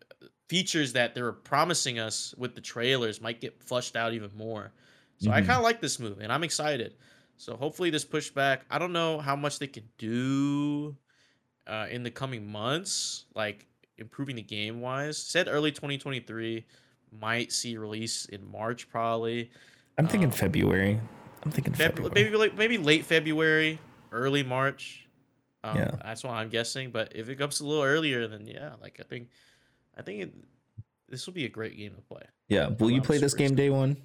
features 0.49 0.93
that 0.93 1.15
they 1.17 1.23
were 1.23 1.33
promising 1.33 1.99
us 1.99 2.35
with 2.39 2.55
the 2.55 2.61
trailers 2.61 3.21
might 3.21 3.41
get 3.41 3.61
flushed 3.63 3.97
out 3.97 4.15
even 4.15 4.31
more. 4.37 4.73
So 5.19 5.31
mm-hmm. 5.31 5.37
I 5.37 5.41
kind 5.41 5.59
of 5.59 5.65
like 5.65 5.81
this 5.81 5.99
move, 5.99 6.21
and 6.21 6.33
I'm 6.33 6.45
excited. 6.45 6.95
So 7.39 7.57
hopefully 7.57 7.91
this 7.91 8.05
pushback. 8.05 8.61
I 8.71 8.79
don't 8.79 8.93
know 8.93 9.19
how 9.21 9.37
much 9.37 9.59
they 9.59 9.69
can 9.69 9.85
do 9.97 10.97
uh, 11.67 11.87
in 11.91 12.03
the 12.03 12.11
coming 12.11 12.51
months, 12.51 13.27
like 13.35 13.67
improving 13.97 14.37
the 14.37 14.43
game 14.43 14.81
wise. 14.81 15.17
Said 15.17 15.49
early 15.49 15.71
2023, 15.71 16.67
might 17.21 17.53
see 17.53 17.77
release 17.77 18.27
in 18.27 18.45
March 18.51 18.91
probably. 18.91 19.51
I'm 19.97 20.07
thinking 20.07 20.29
um, 20.29 20.33
February. 20.33 21.01
I'm 21.45 21.51
thinking 21.53 21.73
Feb- 21.73 21.77
February. 21.77 22.13
Maybe 22.15 22.37
like 22.37 22.57
maybe 22.59 22.77
late 22.77 23.05
February, 23.05 23.79
early 24.13 24.43
March. 24.43 25.07
Um, 25.63 25.77
yeah, 25.77 25.91
that's 26.03 26.25
what 26.25 26.33
I'm 26.33 26.49
guessing. 26.49 26.91
But 26.91 27.13
if 27.15 27.29
it 27.29 27.37
comes 27.37 27.61
a 27.61 27.67
little 27.67 27.85
earlier, 27.85 28.27
then 28.27 28.47
yeah, 28.47 28.73
like 28.83 28.99
I 29.01 29.05
think 29.05 29.29
I 29.97 30.03
think 30.03 30.23
it, 30.23 30.35
this 31.09 31.27
will 31.27 31.35
be 31.35 31.45
a 31.45 31.49
great 31.49 31.77
game 31.77 31.95
to 31.95 32.03
play. 32.03 32.23
Yeah. 32.49 32.69
Will 32.79 32.91
you 32.91 33.03
play 33.03 33.19
this 33.19 33.35
game 33.35 33.55
day 33.55 33.71
one? 33.71 33.97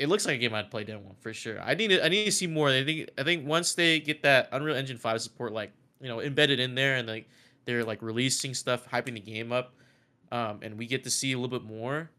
It 0.00 0.08
looks 0.08 0.24
like 0.24 0.36
a 0.36 0.38
game 0.38 0.54
I'd 0.54 0.70
play 0.70 0.82
day 0.82 0.96
one 0.96 1.14
for 1.20 1.34
sure. 1.34 1.60
I 1.60 1.74
need 1.74 1.88
to 1.88 2.02
I 2.02 2.08
need 2.08 2.24
to 2.24 2.32
see 2.32 2.46
more. 2.46 2.70
I 2.70 2.82
think 2.82 3.10
I 3.18 3.22
think 3.22 3.46
once 3.46 3.74
they 3.74 4.00
get 4.00 4.22
that 4.22 4.48
Unreal 4.50 4.74
Engine 4.74 4.96
five 4.96 5.20
support 5.20 5.52
like 5.52 5.72
you 6.00 6.08
know 6.08 6.22
embedded 6.22 6.58
in 6.58 6.74
there 6.74 6.96
and 6.96 7.06
like 7.06 7.28
they're 7.66 7.84
like 7.84 8.00
releasing 8.00 8.54
stuff, 8.54 8.88
hyping 8.88 9.12
the 9.12 9.20
game 9.20 9.52
up, 9.52 9.74
um, 10.32 10.60
and 10.62 10.78
we 10.78 10.86
get 10.86 11.04
to 11.04 11.10
see 11.10 11.32
a 11.32 11.38
little 11.38 11.58
bit 11.58 11.68
more. 11.68 12.10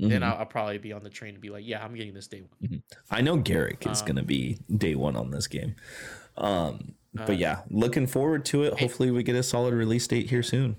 Mm-hmm. 0.00 0.10
Then 0.10 0.22
I'll, 0.22 0.36
I'll, 0.38 0.46
probably 0.46 0.78
be 0.78 0.92
on 0.92 1.02
the 1.02 1.10
train 1.10 1.34
to 1.34 1.40
be 1.40 1.50
like, 1.50 1.64
yeah, 1.66 1.84
I'm 1.84 1.94
getting 1.94 2.14
this 2.14 2.26
day 2.26 2.42
one. 2.42 2.70
Mm-hmm. 2.70 2.76
I 3.10 3.20
know 3.20 3.36
Garrick 3.36 3.84
is 3.86 4.00
um, 4.00 4.06
gonna 4.06 4.22
be 4.22 4.58
day 4.76 4.94
one 4.94 5.16
on 5.16 5.32
this 5.32 5.48
game. 5.48 5.74
Um, 6.36 6.94
but 7.12 7.30
uh, 7.30 7.32
yeah, 7.32 7.62
looking 7.68 8.06
forward 8.06 8.44
to 8.46 8.62
it. 8.64 8.78
Hopefully, 8.78 9.10
we 9.10 9.24
get 9.24 9.34
a 9.34 9.42
solid 9.42 9.74
release 9.74 10.06
date 10.06 10.30
here 10.30 10.42
soon. 10.42 10.76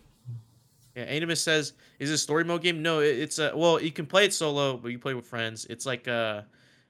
Yeah, 0.95 1.03
Animus 1.03 1.41
says, 1.41 1.73
"Is 1.99 2.10
it 2.10 2.13
a 2.13 2.17
story 2.17 2.43
mode 2.43 2.62
game?" 2.62 2.81
No, 2.81 2.99
it's 2.99 3.39
a 3.39 3.51
well, 3.55 3.81
you 3.81 3.91
can 3.91 4.05
play 4.05 4.25
it 4.25 4.34
solo, 4.34 4.77
but 4.77 4.91
you 4.91 4.99
play 4.99 5.13
with 5.13 5.25
friends. 5.25 5.65
It's 5.69 5.86
like 5.86 6.08
a, 6.08 6.45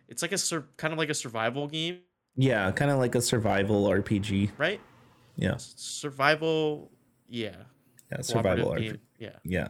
it's 0.07 0.21
like 0.21 0.31
a 0.31 0.37
sur- 0.37 0.67
kind 0.77 0.93
of 0.93 0.99
like 0.99 1.09
a 1.09 1.13
survival 1.13 1.67
game. 1.67 1.99
Yeah, 2.35 2.69
kind 2.71 2.91
of 2.91 2.99
like 2.99 3.15
a 3.15 3.21
survival 3.21 3.85
RPG. 3.85 4.51
Right. 4.57 4.79
Yeah. 5.37 5.55
Survival. 5.57 6.91
Yeah. 7.27 7.55
Yeah. 8.11 8.21
Survival 8.21 8.71
RPG. 8.71 8.79
game, 8.81 8.99
Yeah. 9.17 9.29
Yeah. 9.43 9.67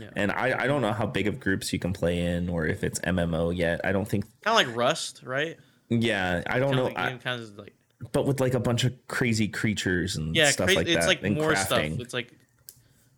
Yeah. 0.00 0.10
And 0.16 0.32
I, 0.32 0.62
I 0.62 0.66
don't 0.66 0.82
know 0.82 0.92
how 0.92 1.06
big 1.06 1.26
of 1.26 1.38
groups 1.40 1.72
you 1.72 1.78
can 1.78 1.92
play 1.92 2.18
in 2.18 2.48
or 2.48 2.66
if 2.66 2.82
it's 2.82 2.98
MMO 3.00 3.56
yet. 3.56 3.80
I 3.84 3.92
don't 3.92 4.06
think. 4.06 4.24
Kind 4.42 4.60
of 4.60 4.66
like 4.66 4.76
Rust, 4.76 5.22
right? 5.24 5.56
Yeah. 5.88 6.42
I 6.46 6.58
don't 6.58 6.74
know. 6.74 6.88
I- 6.96 7.12
kind 7.12 7.40
of 7.42 7.56
like 7.58 7.74
but 8.12 8.26
with 8.26 8.40
like 8.40 8.54
a 8.54 8.60
bunch 8.60 8.84
of 8.84 8.92
crazy 9.08 9.48
creatures 9.48 10.16
and 10.16 10.36
yeah, 10.36 10.50
stuff 10.50 10.66
crazy. 10.66 10.78
like 10.78 10.86
it's 10.88 11.06
that. 11.06 11.08
like 11.08 11.22
and 11.22 11.34
more 11.36 11.52
crafting. 11.52 11.94
stuff. 11.94 12.00
It's 12.00 12.14
like 12.14 12.32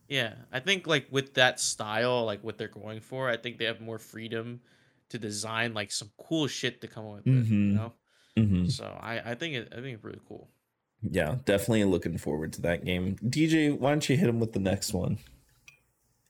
yeah, 0.09 0.35
I 0.53 0.61
think 0.61 0.87
like 0.87 1.07
with 1.11 1.35
that 1.35 1.61
style, 1.61 2.25
like 2.25 2.43
what 2.43 2.59
they're 2.59 2.69
going 2.69 3.01
for, 3.01 3.29
I 3.29 3.37
think 3.37 3.59
they 3.59 3.65
have 3.67 3.81
more 3.81 3.99
freedom 3.99 4.61
to 5.11 5.19
design 5.19 5.75
like 5.75 5.91
some 5.93 6.11
cool 6.19 6.47
shit 6.47 6.81
to 6.83 6.89
come 6.89 7.07
up 7.07 7.25
with. 7.25 7.27
it, 7.27 7.45
Mhm. 7.47 7.51
You 7.51 7.73
know, 7.75 7.93
Mhm. 8.37 8.71
so 8.71 8.85
I 9.01 9.31
I 9.33 9.35
think 9.35 9.55
it 9.55 9.69
I 9.73 9.77
think 9.77 9.95
it's 9.97 10.05
really 10.05 10.21
cool. 10.29 10.49
Yeah. 11.03 11.39
Definitely 11.45 11.85
looking 11.85 12.19
forward 12.19 12.53
to 12.55 12.63
that 12.63 12.85
game. 12.85 13.17
DJ, 13.17 13.71
why 13.71 13.91
don't 13.91 14.09
you 14.09 14.17
hit 14.17 14.29
him 14.29 14.41
with 14.41 14.53
the 14.53 14.59
next 14.61 14.93
one? 14.93 15.19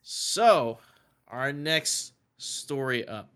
So, 0.02 0.78
our 1.26 1.52
next 1.52 2.12
story 2.36 3.06
up. 3.06 3.30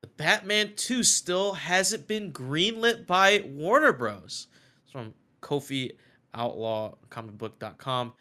The 0.00 0.06
Batman 0.08 0.74
2 0.76 1.02
still 1.02 1.54
hasn't 1.54 2.06
been 2.06 2.32
greenlit 2.32 3.06
by 3.06 3.40
Warner 3.46 3.92
Bros. 3.92 4.46
It's 4.84 4.92
from 4.92 5.14
Kofi 5.42 5.96
Outlaw 6.34 6.94
comicbook.com. 7.10 8.12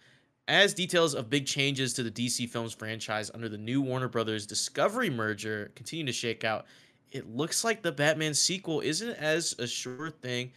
As 0.48 0.74
details 0.74 1.14
of 1.14 1.30
big 1.30 1.46
changes 1.46 1.94
to 1.94 2.04
the 2.04 2.12
DC 2.12 2.50
Films 2.50 2.74
franchise 2.74 3.30
under 3.34 3.50
the 3.50 3.58
new 3.58 3.82
Warner 3.82 4.08
Brothers 4.08 4.46
Discovery 4.46 5.10
merger 5.10 5.72
continue 5.76 6.06
to 6.06 6.14
shake 6.14 6.46
out, 6.46 6.66
it 7.12 7.28
looks 7.30 7.64
like 7.64 7.82
the 7.82 7.92
Batman 7.92 8.34
sequel 8.34 8.80
isn't 8.80 9.16
as 9.18 9.56
a 9.60 9.68
sure 9.68 10.10
thing, 10.10 10.52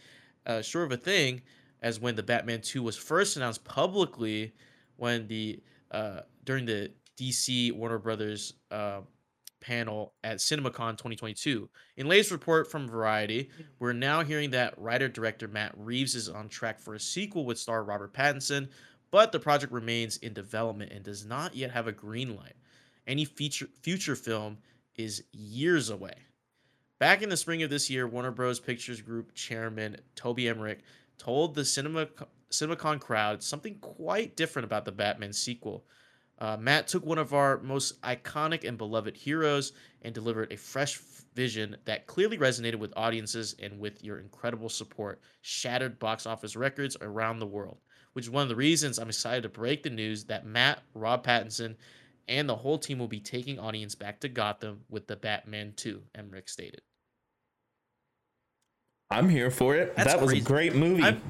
uh, 0.45 0.61
sure 0.61 0.83
of 0.83 0.91
a 0.93 0.97
thing 0.97 1.41
as 1.81 1.99
when 1.99 2.15
the 2.15 2.23
Batman 2.23 2.61
2 2.61 2.81
was 2.83 2.95
first 2.95 3.35
announced 3.35 3.63
publicly 3.65 4.53
when 4.95 5.27
the 5.27 5.59
uh, 5.91 6.21
during 6.45 6.65
the 6.65 6.91
DC 7.17 7.73
Warner 7.73 7.99
Brothers 7.99 8.53
uh, 8.71 9.01
panel 9.59 10.13
at 10.23 10.37
CinemaCon 10.37 10.97
2022. 10.97 11.69
In 11.97 12.07
latest 12.07 12.31
report 12.31 12.69
from 12.69 12.87
Variety, 12.87 13.49
we're 13.79 13.93
now 13.93 14.23
hearing 14.23 14.51
that 14.51 14.77
writer 14.77 15.07
director 15.07 15.47
Matt 15.47 15.73
Reeves 15.75 16.15
is 16.15 16.29
on 16.29 16.49
track 16.49 16.79
for 16.79 16.95
a 16.95 16.99
sequel 16.99 17.45
with 17.45 17.59
star 17.59 17.83
Robert 17.83 18.13
Pattinson, 18.13 18.69
but 19.11 19.31
the 19.31 19.39
project 19.39 19.71
remains 19.71 20.17
in 20.17 20.33
development 20.33 20.91
and 20.91 21.03
does 21.03 21.25
not 21.25 21.55
yet 21.55 21.71
have 21.71 21.87
a 21.87 21.91
green 21.91 22.35
light. 22.35 22.55
Any 23.05 23.25
feature 23.25 23.67
future 23.81 24.15
film 24.15 24.57
is 24.95 25.23
years 25.31 25.89
away. 25.89 26.13
Back 26.99 27.21
in 27.21 27.29
the 27.29 27.37
spring 27.37 27.63
of 27.63 27.69
this 27.69 27.89
year, 27.89 28.07
Warner 28.07 28.31
Bros. 28.31 28.59
Pictures 28.59 29.01
Group 29.01 29.33
chairman 29.33 29.97
Toby 30.15 30.47
Emmerich 30.47 30.81
told 31.17 31.55
the 31.55 31.65
Cinema 31.65 32.07
CinemaCon 32.51 32.99
crowd 32.99 33.41
something 33.41 33.75
quite 33.79 34.35
different 34.35 34.65
about 34.65 34.85
the 34.85 34.91
Batman 34.91 35.33
sequel. 35.33 35.85
Uh, 36.39 36.57
Matt 36.57 36.87
took 36.87 37.05
one 37.05 37.17
of 37.17 37.33
our 37.33 37.59
most 37.59 38.01
iconic 38.01 38.67
and 38.67 38.77
beloved 38.77 39.15
heroes 39.15 39.73
and 40.01 40.13
delivered 40.13 40.51
a 40.51 40.57
fresh 40.57 40.99
vision 41.33 41.77
that 41.85 42.07
clearly 42.07 42.37
resonated 42.37 42.75
with 42.79 42.93
audiences 42.95 43.55
and 43.61 43.79
with 43.79 44.03
your 44.03 44.19
incredible 44.19 44.69
support, 44.69 45.21
shattered 45.41 45.97
box 45.99 46.25
office 46.25 46.55
records 46.55 46.97
around 47.01 47.39
the 47.39 47.45
world. 47.47 47.77
Which 48.13 48.25
is 48.25 48.29
one 48.31 48.43
of 48.43 48.49
the 48.49 48.55
reasons 48.57 48.99
I'm 48.99 49.07
excited 49.07 49.43
to 49.43 49.49
break 49.49 49.83
the 49.83 49.89
news 49.89 50.25
that 50.25 50.45
Matt, 50.45 50.81
Rob 50.93 51.25
Pattinson, 51.25 51.75
and 52.27 52.47
the 52.47 52.55
whole 52.55 52.77
team 52.77 52.99
will 52.99 53.07
be 53.07 53.21
taking 53.21 53.57
audience 53.57 53.95
back 53.95 54.19
to 54.19 54.29
Gotham 54.29 54.81
with 54.89 55.07
the 55.07 55.15
Batman 55.15 55.73
2, 55.77 56.01
Emmerich 56.15 56.49
stated. 56.49 56.81
I'm 59.09 59.27
here 59.29 59.51
for 59.51 59.75
it. 59.75 59.95
That's 59.95 60.11
that 60.11 60.21
was 60.21 60.29
crazy. 60.31 60.41
a 60.43 60.45
great 60.47 60.75
movie. 60.75 61.03
I'm- 61.03 61.21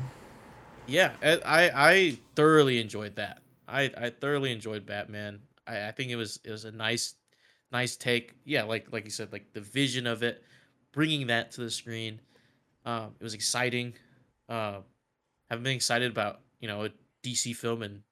Yeah, 0.87 1.13
I 1.21 1.39
I 1.45 1.89
I 1.91 2.17
thoroughly 2.35 2.79
enjoyed 2.81 3.15
that. 3.15 3.41
I 3.67 3.91
I 3.97 4.09
thoroughly 4.09 4.51
enjoyed 4.51 4.85
Batman. 4.85 5.39
I, 5.67 5.87
I 5.87 5.91
think 5.91 6.09
it 6.11 6.15
was 6.15 6.39
it 6.43 6.51
was 6.51 6.65
a 6.65 6.71
nice 6.71 7.15
nice 7.71 7.95
take. 7.95 8.34
Yeah, 8.45 8.63
like 8.63 8.88
like 8.91 9.05
you 9.05 9.12
said, 9.12 9.31
like 9.31 9.53
the 9.53 9.62
vision 9.62 10.07
of 10.07 10.23
it, 10.23 10.43
bringing 10.91 11.27
that 11.27 11.51
to 11.53 11.62
the 11.62 11.71
screen. 11.71 12.19
Um, 12.86 13.15
it 13.19 13.23
was 13.23 13.34
exciting. 13.34 13.93
Uh, 14.49 14.79
haven't 15.49 15.63
been 15.63 15.75
excited 15.75 16.12
about 16.12 16.39
you 16.60 16.67
know 16.67 16.86
a 16.86 16.89
DC 17.23 17.55
film 17.55 17.84
in 17.84 18.03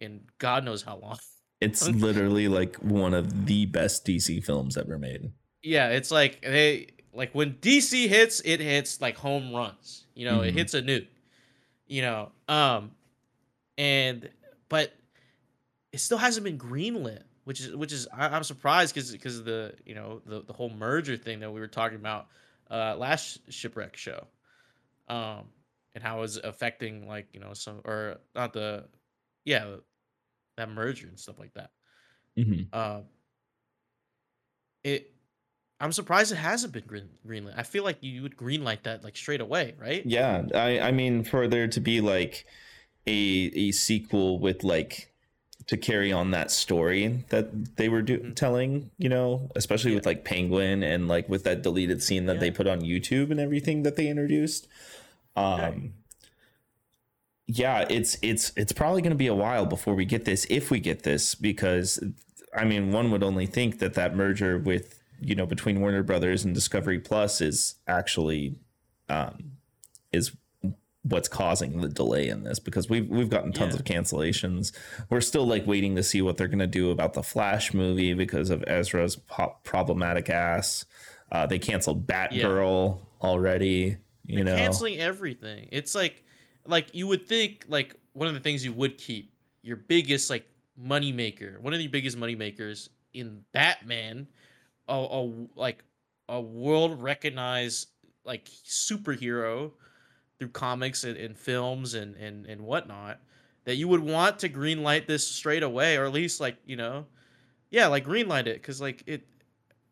in 0.00 0.22
God 0.38 0.64
knows 0.64 0.82
how 0.82 0.96
long. 0.96 1.18
it's 1.60 1.86
literally 1.88 2.48
like 2.48 2.76
one 2.76 3.12
of 3.14 3.46
the 3.46 3.66
best 3.66 4.06
DC 4.06 4.42
films 4.44 4.76
ever 4.76 4.98
made. 4.98 5.30
Yeah, 5.62 5.88
it's 5.88 6.10
like 6.10 6.40
they 6.42 6.88
like 7.12 7.34
when 7.34 7.54
DC 7.54 8.08
hits, 8.08 8.40
it 8.44 8.60
hits 8.60 9.00
like 9.00 9.16
home 9.16 9.52
runs. 9.54 10.06
You 10.14 10.24
know, 10.26 10.42
it 10.42 10.54
Mhm. 10.54 10.58
hits 10.58 10.74
a 10.74 10.82
nuke. 10.82 11.06
You 11.86 12.02
know, 12.02 12.32
um, 12.48 12.92
and 13.76 14.30
but 14.68 14.92
it 15.92 15.98
still 15.98 16.18
hasn't 16.18 16.44
been 16.44 16.56
greenlit, 16.58 17.24
which 17.44 17.60
is 17.60 17.74
which 17.74 17.92
is 17.92 18.06
I, 18.12 18.28
I'm 18.28 18.44
surprised 18.44 18.94
because 18.94 19.12
because 19.12 19.42
the 19.44 19.74
you 19.84 19.94
know 19.94 20.20
the 20.26 20.42
the 20.42 20.52
whole 20.52 20.70
merger 20.70 21.16
thing 21.16 21.40
that 21.40 21.50
we 21.50 21.60
were 21.60 21.68
talking 21.68 21.96
about 21.98 22.26
uh 22.70 22.94
last 22.96 23.40
shipwreck 23.50 23.96
show, 23.96 24.26
um, 25.08 25.44
and 25.94 26.02
how 26.04 26.22
it's 26.22 26.36
affecting 26.36 27.08
like 27.08 27.28
you 27.32 27.40
know 27.40 27.54
some 27.54 27.80
or 27.84 28.18
not 28.34 28.52
the 28.52 28.84
yeah 29.44 29.76
that 30.56 30.70
merger 30.70 31.06
and 31.08 31.18
stuff 31.18 31.38
like 31.38 31.54
that. 31.54 31.70
Mhm. 32.36 32.74
Um, 32.74 33.04
it. 34.84 35.12
I'm 35.82 35.92
surprised 35.92 36.30
it 36.30 36.36
hasn't 36.36 36.74
been 36.74 36.84
green, 36.86 37.08
greenlit. 37.26 37.54
I 37.56 37.62
feel 37.62 37.84
like 37.84 38.02
you 38.02 38.20
would 38.20 38.36
greenlight 38.36 38.82
that 38.82 39.02
like 39.02 39.16
straight 39.16 39.40
away, 39.40 39.74
right? 39.78 40.04
Yeah, 40.04 40.42
I 40.54 40.78
I 40.78 40.92
mean 40.92 41.24
for 41.24 41.48
there 41.48 41.68
to 41.68 41.80
be 41.80 42.02
like 42.02 42.44
a 43.06 43.50
a 43.54 43.72
sequel 43.72 44.38
with 44.38 44.62
like 44.62 45.09
to 45.70 45.76
carry 45.76 46.10
on 46.12 46.32
that 46.32 46.50
story 46.50 47.24
that 47.28 47.76
they 47.76 47.88
were 47.88 48.02
do- 48.02 48.18
Mhm. 48.18 48.34
telling, 48.34 48.90
you 48.98 49.08
know, 49.08 49.48
especially 49.54 49.92
Yeah. 49.92 49.98
with 49.98 50.06
like 50.06 50.24
Penguin 50.24 50.82
and 50.82 51.06
like 51.06 51.28
with 51.28 51.44
that 51.44 51.62
deleted 51.62 52.02
scene 52.02 52.26
that 52.26 52.40
they 52.40 52.50
put 52.50 52.66
on 52.66 52.80
YouTube 52.80 53.30
and 53.30 53.38
everything 53.38 53.84
that 53.84 53.94
they 53.94 54.08
introduced. 54.08 54.66
Um 55.36 55.92
yeah, 57.46 57.86
it's 57.88 58.16
it's 58.22 58.52
it's 58.56 58.72
probably 58.72 59.02
going 59.02 59.10
to 59.12 59.16
be 59.16 59.26
a 59.26 59.34
while 59.34 59.66
before 59.66 59.94
we 59.94 60.04
get 60.04 60.24
this 60.24 60.46
if 60.50 60.70
we 60.70 60.78
get 60.80 61.02
this 61.04 61.34
because 61.34 61.98
I 62.56 62.64
mean, 62.64 62.90
one 62.90 63.10
would 63.12 63.22
only 63.22 63.46
think 63.46 63.78
that 63.78 63.94
that 63.94 64.14
merger 64.16 64.58
with, 64.58 65.00
you 65.20 65.34
know, 65.36 65.46
between 65.46 65.80
Warner 65.80 66.02
Brothers 66.02 66.44
and 66.44 66.52
Discovery 66.54 66.98
Plus 66.98 67.40
is 67.40 67.76
actually 67.86 68.56
um 69.08 69.52
is 70.12 70.32
what's 71.02 71.28
causing 71.28 71.80
the 71.80 71.88
delay 71.88 72.28
in 72.28 72.44
this 72.44 72.58
because 72.58 72.88
we've 72.90 73.08
we've 73.08 73.30
gotten 73.30 73.52
tons 73.52 73.74
Yeah. 73.74 73.80
of 73.80 73.84
cancellations. 73.86 74.72
We're 75.08 75.20
still 75.22 75.46
like 75.46 75.66
waiting 75.66 75.96
to 75.96 76.02
see 76.02 76.20
what 76.22 76.36
they're 76.36 76.48
gonna 76.48 76.66
do 76.66 76.90
about 76.90 77.14
the 77.14 77.22
Flash 77.22 77.72
movie 77.72 78.12
because 78.14 78.50
of 78.50 78.62
Ezra's 78.66 79.16
po- 79.16 79.56
problematic 79.64 80.28
ass. 80.28 80.84
Uh, 81.32 81.46
they 81.46 81.58
canceled 81.58 82.06
Batgirl 82.06 82.98
already. 83.22 83.96
You 84.26 84.44
know, 84.44 84.54
canceling 84.56 84.98
everything. 84.98 85.68
It's 85.72 85.94
like 85.94 86.22
like 86.66 86.94
you 86.94 87.06
would 87.06 87.26
think 87.26 87.64
like 87.68 87.96
one 88.12 88.28
of 88.28 88.34
the 88.34 88.40
things 88.40 88.64
you 88.64 88.72
would 88.74 88.98
keep 88.98 89.32
your 89.62 89.76
biggest 89.76 90.28
like 90.30 90.46
money 90.76 91.12
maker, 91.12 91.58
one 91.60 91.72
of 91.72 91.78
the 91.78 91.86
biggest 91.88 92.16
money 92.16 92.34
makers 92.34 92.90
in 93.14 93.40
Batman, 93.52 94.28
a, 94.88 94.94
a 94.94 95.32
like 95.56 95.82
a 96.28 96.40
world 96.40 97.02
recognized 97.02 97.88
like 98.24 98.44
superhero 98.66 99.72
through 100.40 100.48
comics 100.48 101.04
and, 101.04 101.16
and 101.18 101.38
films 101.38 101.94
and, 101.94 102.16
and 102.16 102.46
and 102.46 102.60
whatnot 102.62 103.20
that 103.64 103.76
you 103.76 103.86
would 103.86 104.00
want 104.00 104.38
to 104.40 104.48
green 104.48 104.82
light 104.82 105.06
this 105.06 105.24
straight 105.28 105.62
away 105.62 105.96
or 105.96 106.06
at 106.06 106.12
least 106.12 106.40
like 106.40 106.56
you 106.64 106.76
know 106.76 107.06
yeah 107.70 107.86
like 107.86 108.02
green 108.04 108.26
light 108.26 108.48
it 108.48 108.54
because 108.56 108.80
like 108.80 109.04
it 109.06 109.26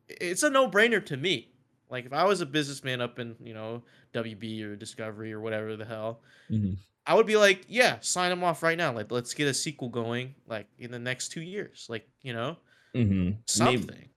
it's 0.09 0.43
a 0.43 0.49
no-brainer 0.51 1.05
to 1.05 1.19
me 1.19 1.53
like 1.91 2.07
if 2.07 2.15
i 2.15 2.25
was 2.25 2.41
a 2.41 2.47
businessman 2.47 3.01
up 3.03 3.19
in 3.19 3.37
you 3.41 3.53
know 3.55 3.83
WB 4.15 4.63
or 4.65 4.75
Discovery 4.75 5.35
or 5.35 5.41
whatever 5.41 5.77
the 5.77 5.85
hell, 5.85 6.23
Mhm. 6.51 6.79
I 7.07 7.13
would 7.15 7.27
be 7.27 7.37
like, 7.37 7.67
yeah, 7.69 7.99
sign 8.01 8.31
them 8.31 8.43
off 8.43 8.63
right 8.63 8.77
now. 8.77 8.91
Like, 8.91 9.13
let's 9.13 9.35
get 9.35 9.47
a 9.49 9.53
sequel 9.53 9.91
going, 9.91 10.35
like 10.47 10.67
in 10.79 10.91
the 10.91 10.99
next 10.99 11.29
two 11.29 11.43
years. 11.43 11.87
Like, 11.91 12.09
you 12.23 12.33
know, 12.33 12.57
Mhm. 12.95 13.37
Something. 13.47 13.87
maybe 13.87 14.11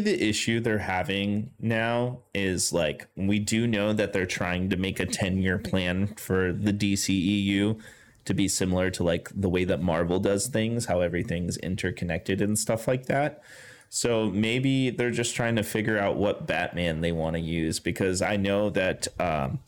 the 0.00 0.28
issue 0.28 0.60
they're 0.60 0.78
having 0.78 1.50
now 1.58 2.20
is 2.34 2.72
like 2.72 3.08
we 3.16 3.38
do 3.38 3.66
know 3.66 3.92
that 3.92 4.12
they're 4.12 4.26
trying 4.26 4.70
to 4.70 4.76
make 4.76 5.00
a 5.00 5.06
10 5.06 5.38
year 5.38 5.58
plan 5.58 6.08
for 6.16 6.52
the 6.52 6.72
DCEU 6.72 7.80
to 8.24 8.34
be 8.34 8.46
similar 8.46 8.90
to 8.90 9.02
like 9.02 9.28
the 9.34 9.48
way 9.48 9.64
that 9.64 9.82
Marvel 9.82 10.20
does 10.20 10.46
things, 10.46 10.86
how 10.86 11.00
everything's 11.00 11.56
interconnected 11.58 12.40
and 12.40 12.58
stuff 12.58 12.86
like 12.86 13.06
that. 13.06 13.42
So 13.88 14.30
maybe 14.30 14.90
they're 14.90 15.10
just 15.10 15.34
trying 15.34 15.56
to 15.56 15.64
figure 15.64 15.98
out 15.98 16.16
what 16.16 16.46
Batman 16.46 17.00
they 17.00 17.10
want 17.10 17.34
to 17.34 17.40
use 17.40 17.80
because 17.80 18.22
I 18.22 18.36
know 18.36 18.70
that 18.70 19.08
um, 19.18 19.58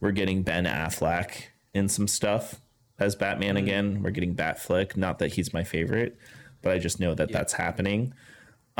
we're 0.00 0.12
getting 0.12 0.42
Ben 0.42 0.66
Affleck 0.66 1.44
in 1.72 1.88
some 1.88 2.06
stuff 2.06 2.60
as 2.98 3.14
Batman 3.14 3.56
again. 3.56 4.02
We're 4.02 4.10
getting 4.10 4.34
Batflick. 4.34 4.98
Not 4.98 5.18
that 5.20 5.32
he's 5.32 5.54
my 5.54 5.64
favorite, 5.64 6.18
but 6.60 6.72
I 6.72 6.78
just 6.78 7.00
know 7.00 7.14
that 7.14 7.32
that's 7.32 7.54
happening. 7.54 8.12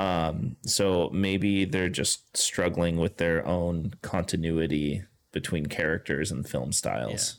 Um, 0.00 0.56
so 0.62 1.10
maybe 1.12 1.66
they're 1.66 1.90
just 1.90 2.34
struggling 2.34 2.96
with 2.96 3.18
their 3.18 3.46
own 3.46 3.92
continuity 4.00 5.02
between 5.30 5.66
characters 5.66 6.30
and 6.30 6.48
film 6.48 6.72
styles. 6.72 7.36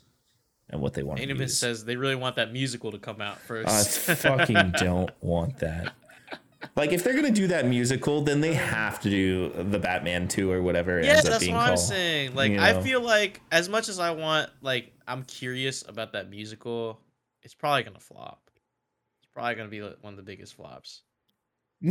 and 0.70 0.80
what 0.80 0.94
they 0.94 1.02
want 1.02 1.18
to 1.18 1.24
Animus 1.24 1.52
use. 1.52 1.58
says 1.58 1.86
they 1.86 1.96
really 1.96 2.16
want 2.16 2.36
that 2.36 2.54
musical 2.54 2.92
to 2.92 3.00
come 3.00 3.20
out 3.20 3.40
first. 3.40 4.08
I 4.08 4.14
fucking 4.14 4.72
don't 4.78 5.10
want 5.22 5.58
that. 5.58 5.94
Like 6.76 6.92
if 6.92 7.04
they're 7.04 7.16
gonna 7.16 7.32
do 7.32 7.48
that 7.48 7.66
musical, 7.66 8.22
then 8.22 8.42
they 8.42 8.54
have 8.54 9.00
to 9.02 9.10
do 9.10 9.50
the 9.64 9.80
Batman 9.80 10.28
two 10.28 10.52
or 10.52 10.62
whatever. 10.62 11.02
yeah, 11.02 11.14
ends 11.14 11.26
up 11.26 11.32
that's 11.32 11.44
being 11.44 11.56
what 11.56 11.68
I'm 11.72 11.78
saying. 11.78 12.36
Like, 12.36 12.52
you 12.52 12.60
I 12.62 12.80
feel 12.84 13.02
like 13.02 13.42
as 13.52 13.68
much 13.70 13.90
as 13.90 14.00
I 14.00 14.12
want, 14.12 14.52
like, 14.62 14.94
I'm 15.08 15.24
curious 15.24 15.84
about 15.88 16.14
that 16.14 16.30
musical, 16.30 17.00
it's 17.42 17.56
probably 17.56 17.82
gonna 17.82 18.00
flop. 18.00 18.52
It's 19.24 19.32
probably 19.34 19.56
gonna 19.56 19.70
be 19.70 19.82
like, 19.82 19.98
one 20.02 20.14
of 20.14 20.18
the 20.18 20.24
biggest 20.24 20.54
flops. 20.54 21.02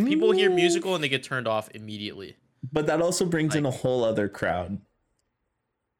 People 0.04 0.32
hear 0.32 0.50
Mm, 0.50 0.54
musical 0.56 0.94
and 0.94 1.02
they 1.04 1.08
get 1.08 1.22
turned 1.22 1.48
off 1.48 1.68
immediately. 1.74 2.36
but 2.72 2.86
that 2.86 3.00
also 3.02 3.24
brings 3.26 3.54
in 3.54 3.64
a 3.66 3.70
whole 3.70 4.04
other 4.04 4.28
crowd. 4.28 4.80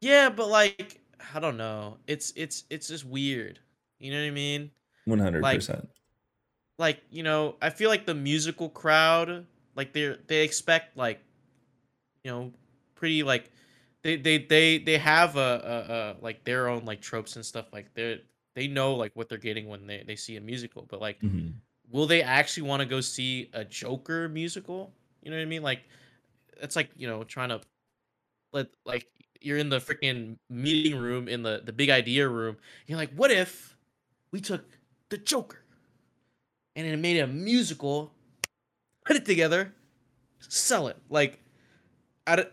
Yeah, 0.00 0.31
but 0.31 0.48
like, 0.48 1.00
I 1.35 1.40
don't 1.40 1.57
know. 1.57 1.98
It's 2.07 2.33
it's 2.37 2.64
it's 2.70 2.88
just 2.88 3.05
weird. 3.05 3.59
You 3.98 4.11
know 4.12 4.20
what 4.20 4.29
I 4.29 4.31
mean? 4.31 4.70
One 5.05 5.18
hundred 5.18 5.42
percent. 5.44 5.88
like 6.79 7.00
you 7.11 7.22
know 7.22 7.57
i 7.61 7.70
feel 7.70 7.90
like 7.90 8.07
the 8.07 8.14
musical 8.14 8.68
crowd 8.68 9.46
like 9.76 9.92
they 9.92 10.16
they 10.26 10.42
expect 10.42 10.96
like 10.96 11.20
you 12.24 12.31
know 12.31 12.53
pretty 12.94 13.22
like 13.22 13.50
they 14.03 14.16
they 14.16 14.38
they 14.38 14.79
they 14.79 14.98
have 14.98 15.37
a, 15.37 15.40
a, 15.40 15.92
a 15.92 16.24
like 16.24 16.44
their 16.44 16.68
own 16.68 16.85
like 16.85 17.00
tropes 17.00 17.37
and 17.37 17.44
stuff 17.44 17.66
like 17.72 17.92
they 17.94 18.20
they 18.55 18.66
know 18.66 18.94
like 18.94 19.12
what 19.14 19.29
they're 19.29 19.38
getting 19.38 19.68
when 19.68 19.87
they 19.87 20.03
they 20.07 20.16
see 20.16 20.37
a 20.37 20.40
musical 20.40 20.87
but 20.88 21.00
like 21.00 21.18
Mm-hmm. 21.22 21.48
Will 21.90 22.07
they 22.07 22.22
actually 22.22 22.68
want 22.68 22.81
to 22.81 22.87
go 22.87 23.00
see 23.00 23.50
a 23.53 23.64
joker 23.64 24.29
musical? 24.29 24.92
You 25.22 25.31
know 25.31 25.37
what 25.37 25.42
i 25.42 25.46
mean? 25.46 25.62
Like 25.62 25.83
it's 26.61 26.76
like 26.76 26.90
you 26.96 27.09
know 27.09 27.24
trying 27.24 27.50
to 27.50 27.61
let 28.53 28.68
like 28.85 29.07
you're 29.40 29.59
in 29.59 29.68
the 29.68 29.79
freaking 29.79 30.37
meeting 30.48 30.96
room 30.96 31.29
in 31.29 31.42
the 31.42 31.62
the 31.64 31.72
big 31.72 31.90
idea 31.90 32.29
room. 32.29 32.57
You're 32.87 32.98
like 32.98 33.12
what 33.14 33.31
if 33.31 33.76
we 34.33 34.40
took 34.40 34.64
the 35.09 35.18
joker 35.18 35.64
and 36.76 36.87
it 36.87 36.96
made 36.98 37.18
a 37.18 37.26
musical 37.26 38.12
put 39.05 39.16
it 39.16 39.24
together 39.24 39.72
sell 40.48 40.88
it? 40.88 40.96
Like 41.09 41.38
I 42.26 42.37
don't, 42.37 42.48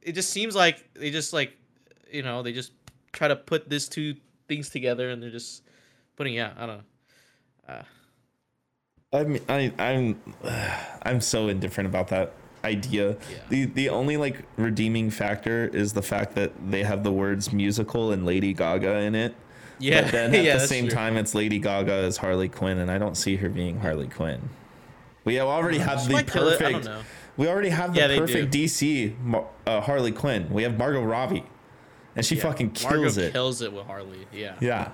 it 0.00 0.12
just 0.12 0.30
seems 0.30 0.54
like 0.54 0.92
they 0.94 1.10
just 1.10 1.32
like 1.32 1.56
you 2.10 2.22
know 2.22 2.42
they 2.42 2.52
just 2.52 2.72
try 3.12 3.28
to 3.28 3.36
put 3.36 3.68
these 3.68 3.88
two 3.88 4.14
things 4.48 4.68
together 4.68 5.10
and 5.10 5.22
they're 5.22 5.30
just 5.30 5.62
putting 6.16 6.34
yeah 6.34 6.52
i 6.56 6.66
don't 6.66 6.78
know. 6.78 7.74
Uh, 7.74 7.82
I'm 9.12 9.38
I, 9.48 9.72
I'm 9.78 10.20
I'm 11.02 11.20
so 11.20 11.48
indifferent 11.48 11.88
about 11.88 12.08
that 12.08 12.32
idea. 12.64 13.10
Yeah. 13.10 13.36
The 13.48 13.64
the 13.66 13.88
only 13.88 14.16
like 14.16 14.42
redeeming 14.56 15.10
factor 15.10 15.66
is 15.68 15.92
the 15.92 16.02
fact 16.02 16.34
that 16.36 16.52
they 16.70 16.82
have 16.84 17.04
the 17.04 17.12
words 17.12 17.52
musical 17.52 18.12
and 18.12 18.24
Lady 18.24 18.52
Gaga 18.54 18.98
in 19.00 19.14
it. 19.14 19.34
yeah 19.78 20.02
But 20.02 20.12
then 20.12 20.34
at 20.34 20.44
yeah, 20.44 20.54
the 20.58 20.66
same 20.66 20.84
true. 20.86 20.94
time, 20.94 21.16
it's 21.16 21.34
Lady 21.34 21.58
Gaga 21.58 21.92
as 21.92 22.18
Harley 22.18 22.48
Quinn, 22.48 22.78
and 22.78 22.90
I 22.90 22.98
don't 22.98 23.16
see 23.16 23.36
her 23.36 23.48
being 23.48 23.80
Harley 23.80 24.08
Quinn. 24.08 24.48
We 25.24 25.38
already 25.40 25.78
have 25.78 26.00
She 26.00 26.08
the 26.08 26.12
might 26.14 26.26
kill 26.30 26.48
it, 26.48 26.60
I 26.62 26.72
don't 26.72 26.82
perfect. 26.84 27.04
We 27.36 27.48
already 27.48 27.68
have 27.70 27.94
the 27.94 28.00
Yeah, 28.00 28.18
perfect. 28.18 28.52
DC 28.52 29.14
uh, 29.66 29.80
Harley 29.80 30.12
Quinn. 30.12 30.48
We 30.50 30.62
have 30.64 30.76
Margot 30.78 31.02
Robbie, 31.02 31.44
and 32.16 32.24
she 32.24 32.36
fucking 32.36 32.70
kills 32.72 33.16
Margot 33.16 33.20
it. 33.28 33.32
kills 33.32 33.62
it 33.62 33.72
with 33.72 33.86
harley 33.86 34.26
yeah 34.32 34.54
yeah, 34.60 34.90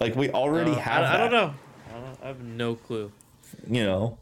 like 0.00 0.14
we 0.16 0.30
already 0.30 0.72
Uh, 0.72 0.76
have. 0.76 1.04
I, 1.04 1.14
I 1.14 1.18
don't 1.18 1.32
know 1.32 1.54
I, 1.88 1.92
don't, 2.00 2.18
I 2.22 2.26
have 2.28 2.40
no 2.40 2.74
clue 2.74 3.12
You 3.68 3.84
know. 3.84 4.18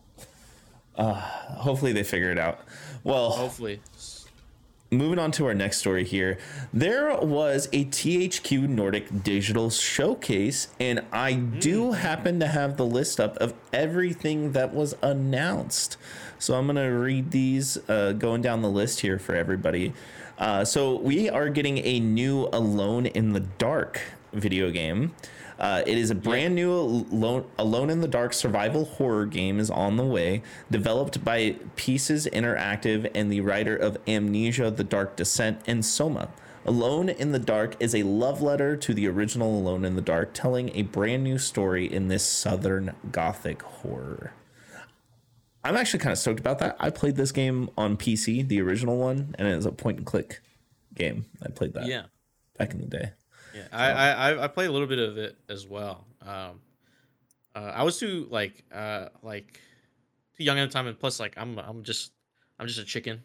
Uh, 0.97 1.15
hopefully 1.15 1.93
they 1.93 2.05
figure 2.05 2.31
it 2.31 2.39
out. 2.39 2.61
Well, 3.03 3.31
hopefully 3.31 3.81
moving 4.95 5.19
on 5.19 5.31
to 5.33 5.47
our 5.47 5.55
next 5.55 5.79
story 5.79 6.05
here. 6.05 6.39
There 6.73 7.17
was 7.19 7.69
a 7.73 7.85
THQ 7.87 8.69
Nordic 8.69 9.23
digital 9.23 9.71
showcase, 9.71 10.69
and 10.81 11.05
I 11.13 11.35
do 11.35 11.93
happen 11.93 12.41
to 12.41 12.47
have 12.47 12.77
the 12.77 12.87
list 12.87 13.21
up 13.21 13.37
of 13.39 13.55
everything 13.73 14.53
that 14.53 14.75
was 14.75 14.95
announced. 15.03 15.97
So 16.39 16.55
I'm 16.55 16.67
going 16.67 16.77
to 16.77 16.83
read 16.83 17.31
these 17.31 17.79
uh, 17.89 18.13
going 18.13 18.43
down 18.43 18.63
the 18.63 18.71
list 18.71 19.01
here 19.01 19.19
for 19.19 19.35
everybody. 19.35 19.93
Uh, 20.39 20.65
so 20.65 20.97
we 20.97 21.29
are 21.29 21.49
getting 21.49 21.79
a 21.79 22.01
new 22.01 22.49
Alone 22.53 23.07
in 23.07 23.33
the 23.33 23.41
Dark 23.41 24.01
video 24.33 24.71
game. 24.71 25.15
Uh, 25.59 25.83
it 25.87 25.97
is 25.97 26.11
a 26.11 26.15
brand 26.15 26.55
new 26.55 26.73
Alone, 26.73 27.47
Alone 27.59 27.91
in 27.91 28.01
the 28.01 28.09
Dark 28.09 28.33
survival 28.33 28.85
horror 28.85 29.27
game 29.27 29.61
is 29.61 29.71
on 29.71 29.97
the 29.97 30.05
way, 30.05 30.43
developed 30.71 31.25
by 31.25 31.57
Pieces 31.77 32.27
Interactive 32.33 33.11
and 33.15 33.31
the 33.31 33.41
writer 33.41 33.77
of 33.77 33.97
Amnesia: 34.07 34.71
The 34.71 34.85
Dark 34.85 35.17
Descent 35.17 35.61
and 35.67 35.85
Soma. 35.85 36.29
Alone 36.67 37.11
in 37.11 37.33
the 37.33 37.39
Dark 37.39 37.77
is 37.79 37.95
a 37.95 38.03
love 38.05 38.41
letter 38.41 38.75
to 38.77 38.95
the 38.95 39.07
original 39.07 39.59
Alone 39.59 39.85
in 39.85 39.97
the 39.97 40.03
Dark, 40.03 40.31
telling 40.33 40.71
a 40.75 40.83
brand 40.83 41.23
new 41.23 41.39
story 41.39 41.91
in 41.91 42.09
this 42.09 42.25
southern 42.25 42.95
gothic 43.13 43.63
horror. 43.63 44.33
I'm 45.63 45.77
actually 45.77 46.01
kind 46.01 46.13
of 46.13 46.19
stoked 46.19 46.41
about 46.41 46.59
that. 46.59 46.77
I 46.79 46.91
played 46.91 47.17
this 47.17 47.33
game 47.33 47.71
on 47.77 47.97
PC, 47.97 48.47
the 48.47 48.61
original 48.61 48.97
one, 48.99 49.35
and 49.39 49.49
it 49.49 49.57
was 49.57 49.67
a 49.67 49.73
point 49.73 49.99
and 49.99 50.07
click 50.07 50.41
game. 50.95 51.27
I 51.43 51.51
played 51.51 51.75
that 51.75 51.87
yeah 51.87 52.05
back 52.59 52.73
in 52.73 52.81
the 52.81 52.87
day. 52.87 53.13
Yeah, 53.55 53.69
I, 53.73 53.91
I 53.93 54.31
I- 54.33 54.45
I 54.45 54.49
played 54.49 54.69
a 54.69 54.73
little 54.73 54.89
bit 54.89 54.99
of 54.99 55.17
it 55.19 55.39
as 55.49 55.67
well. 55.67 56.07
Um, 56.21 56.63
uh, 57.55 57.73
I 57.75 57.83
was 57.85 57.99
too 57.99 58.27
like 58.31 58.65
uh 58.73 59.11
like 59.23 59.61
too 60.37 60.45
young 60.45 60.59
at 60.59 60.67
the 60.69 60.73
time, 60.73 60.87
and 60.87 60.99
plus 60.99 61.21
like 61.21 61.35
I'm 61.39 61.59
I'm 61.59 61.85
just 61.85 62.13
I'm 62.59 62.67
just 62.67 62.81
a 62.81 62.85
chicken. 62.85 63.25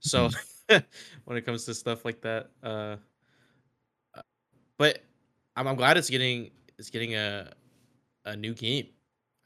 So 0.00 0.30
when 0.68 1.38
it 1.38 1.42
comes 1.46 1.64
to 1.66 1.74
stuff 1.74 2.04
like 2.04 2.22
that, 2.22 2.50
uh, 2.62 2.96
uh, 4.14 4.22
but 4.78 5.02
I'm, 5.56 5.68
I'm 5.68 5.76
glad 5.76 5.96
it's 5.96 6.10
getting 6.10 6.52
it's 6.78 6.90
getting 6.90 7.14
a 7.14 7.52
a 8.26 8.36
new 8.36 8.54
game. 8.54 8.88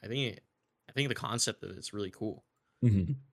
I 0.03 0.07
think 0.07 0.39
I 0.89 0.93
think 0.93 1.09
the 1.09 1.15
concept 1.15 1.63
of 1.63 1.77
it's 1.77 1.93
really 1.93 2.11
cool. 2.11 2.45
hmm 2.81 3.25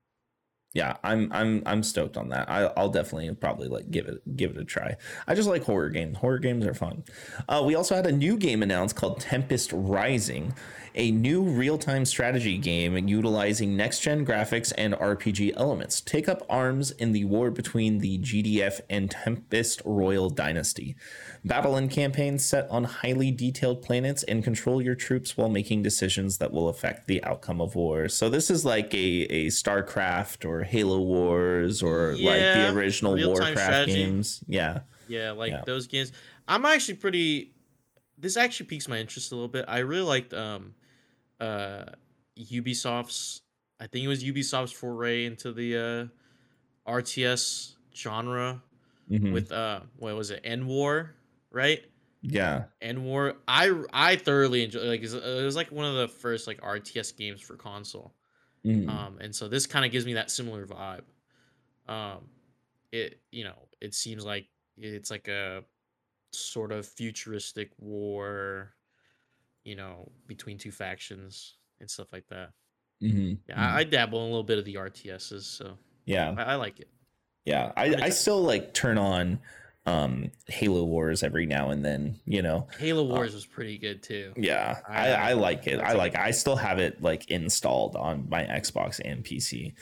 Yeah, 0.74 0.96
I'm 1.04 1.30
I'm 1.32 1.62
I'm 1.66 1.82
stoked 1.82 2.16
on 2.16 2.30
that. 2.30 2.48
I, 2.48 2.64
I'll 2.76 2.88
definitely 2.88 3.32
probably 3.34 3.68
like 3.68 3.90
give 3.90 4.06
it 4.06 4.36
give 4.36 4.52
it 4.52 4.56
a 4.56 4.64
try. 4.64 4.96
I 5.26 5.34
just 5.34 5.48
like 5.48 5.64
horror 5.64 5.90
games. 5.90 6.16
Horror 6.16 6.38
games 6.38 6.64
are 6.66 6.72
fun. 6.72 7.04
Uh, 7.46 7.62
we 7.66 7.74
also 7.74 7.94
had 7.94 8.06
a 8.06 8.12
new 8.12 8.38
game 8.38 8.62
announced 8.62 8.96
called 8.96 9.20
Tempest 9.20 9.70
Rising, 9.74 10.54
a 10.94 11.10
new 11.10 11.42
real 11.42 11.76
time 11.76 12.06
strategy 12.06 12.56
game 12.56 12.96
utilizing 13.06 13.76
next 13.76 14.00
gen 14.00 14.24
graphics 14.24 14.72
and 14.78 14.94
RPG 14.94 15.52
elements. 15.56 16.00
Take 16.00 16.26
up 16.26 16.46
arms 16.48 16.90
in 16.92 17.12
the 17.12 17.26
war 17.26 17.50
between 17.50 17.98
the 17.98 18.18
GDF 18.18 18.80
and 18.88 19.10
Tempest 19.10 19.82
Royal 19.84 20.30
Dynasty. 20.30 20.96
Battle 21.44 21.74
and 21.74 21.90
campaign 21.90 22.38
set 22.38 22.68
on 22.70 22.84
highly 22.84 23.32
detailed 23.32 23.82
planets 23.82 24.22
and 24.22 24.44
control 24.44 24.80
your 24.80 24.94
troops 24.94 25.36
while 25.36 25.48
making 25.48 25.82
decisions 25.82 26.38
that 26.38 26.52
will 26.52 26.68
affect 26.68 27.08
the 27.08 27.22
outcome 27.24 27.60
of 27.60 27.74
war. 27.74 28.08
So 28.08 28.28
this 28.30 28.48
is 28.48 28.64
like 28.64 28.94
a, 28.94 29.22
a 29.24 29.46
StarCraft 29.48 30.44
or 30.48 30.62
Halo 30.62 31.00
Wars 31.00 31.82
or 31.82 32.12
like 32.12 32.38
the 32.40 32.72
original 32.72 33.16
Warcraft 33.16 33.58
strategy. 33.58 33.94
games. 33.94 34.44
Yeah. 34.46 34.80
Yeah, 35.08 35.32
like 35.32 35.50
Yeah. 35.50 35.62
those 35.66 35.88
games. 35.88 36.12
I'm 36.46 36.64
actually 36.64 36.94
pretty. 36.94 37.52
This 38.16 38.36
actually 38.36 38.66
piques 38.66 38.86
my 38.86 38.98
interest 38.98 39.32
a 39.32 39.34
little 39.34 39.48
bit. 39.48 39.64
I 39.66 39.78
really 39.78 40.02
liked 40.04 40.32
um, 40.32 40.74
uh, 41.40 41.86
Ubisoft's. 42.38 43.42
I 43.80 43.88
think 43.88 44.04
it 44.04 44.08
was 44.08 44.22
Ubisoft's 44.22 44.70
foray 44.70 45.24
into 45.24 45.52
the 45.52 45.76
uh, 46.86 46.90
RTS 46.90 47.74
genre 47.96 48.62
Mhm. 49.10 49.32
with 49.32 49.50
uh, 49.50 49.80
what 49.98 50.14
was 50.14 50.30
it? 50.30 50.42
EndWar, 50.44 51.08
right? 51.52 51.84
yeah. 52.22 52.64
EndWar. 52.80 53.34
I 53.48 53.72
I 53.92 54.16
thoroughly 54.16 54.64
enjoyed. 54.64 54.84
Like 54.84 55.02
it 55.02 55.44
was 55.44 55.56
like 55.56 55.72
one 55.72 55.86
of 55.86 55.96
the 55.96 56.08
first 56.08 56.46
like 56.46 56.60
RTS 56.60 57.16
games 57.16 57.40
for 57.40 57.56
console. 57.56 58.14
Mhm. 58.64 58.88
Um, 58.88 59.18
and 59.20 59.34
so 59.34 59.48
this 59.48 59.66
kind 59.66 59.84
of 59.84 59.90
gives 59.90 60.06
me 60.06 60.14
that 60.14 60.30
similar 60.30 60.66
vibe. 60.66 61.02
Um, 61.88 62.28
it 62.92 63.20
you 63.32 63.44
know 63.44 63.68
it 63.80 63.94
seems 63.94 64.24
like 64.24 64.46
it's 64.78 65.10
like 65.10 65.26
a 65.28 65.64
sort 66.32 66.70
of 66.70 66.86
futuristic 66.86 67.72
war, 67.78 68.74
you 69.64 69.74
know, 69.74 70.10
between 70.28 70.58
two 70.58 70.70
factions 70.70 71.56
and 71.80 71.90
stuff 71.90 72.12
like 72.12 72.26
that. 72.28 72.50
Mm-hmm. 73.02 73.34
Yeah, 73.48 73.74
I, 73.74 73.80
I 73.80 73.84
dabble 73.84 74.18
in 74.20 74.24
a 74.24 74.28
little 74.28 74.44
bit 74.44 74.58
of 74.58 74.64
the 74.64 74.76
RTSs, 74.76 75.42
so 75.42 75.76
yeah. 76.06 76.34
I, 76.38 76.42
I 76.42 76.54
like 76.54 76.78
it. 76.78 76.88
Yeah. 77.44 77.72
I, 77.76 77.94
I 78.00 78.08
still 78.10 78.42
like 78.42 78.72
turn 78.72 78.98
on 78.98 79.40
um 79.84 80.30
Halo 80.46 80.84
Wars 80.84 81.22
every 81.24 81.44
now 81.46 81.70
and 81.70 81.84
then, 81.84 82.20
you 82.24 82.40
know. 82.42 82.68
Halo 82.78 83.02
Wars 83.02 83.34
was 83.34 83.44
pretty 83.46 83.78
good 83.78 84.02
too. 84.02 84.32
Yeah, 84.36 84.78
I, 84.88 85.08
I- 85.10 85.30
I 85.30 85.32
like 85.32 85.66
it. 85.66 85.80
I 85.80 85.92
like-. 85.94 86.14
I 86.16 86.30
still 86.30 86.56
have 86.56 86.78
it 86.78 87.02
like 87.02 87.30
installed 87.30 87.96
on 87.96 88.28
my 88.28 88.44
Xbox 88.44 89.00
and 89.04 89.24
PC. 89.24 89.72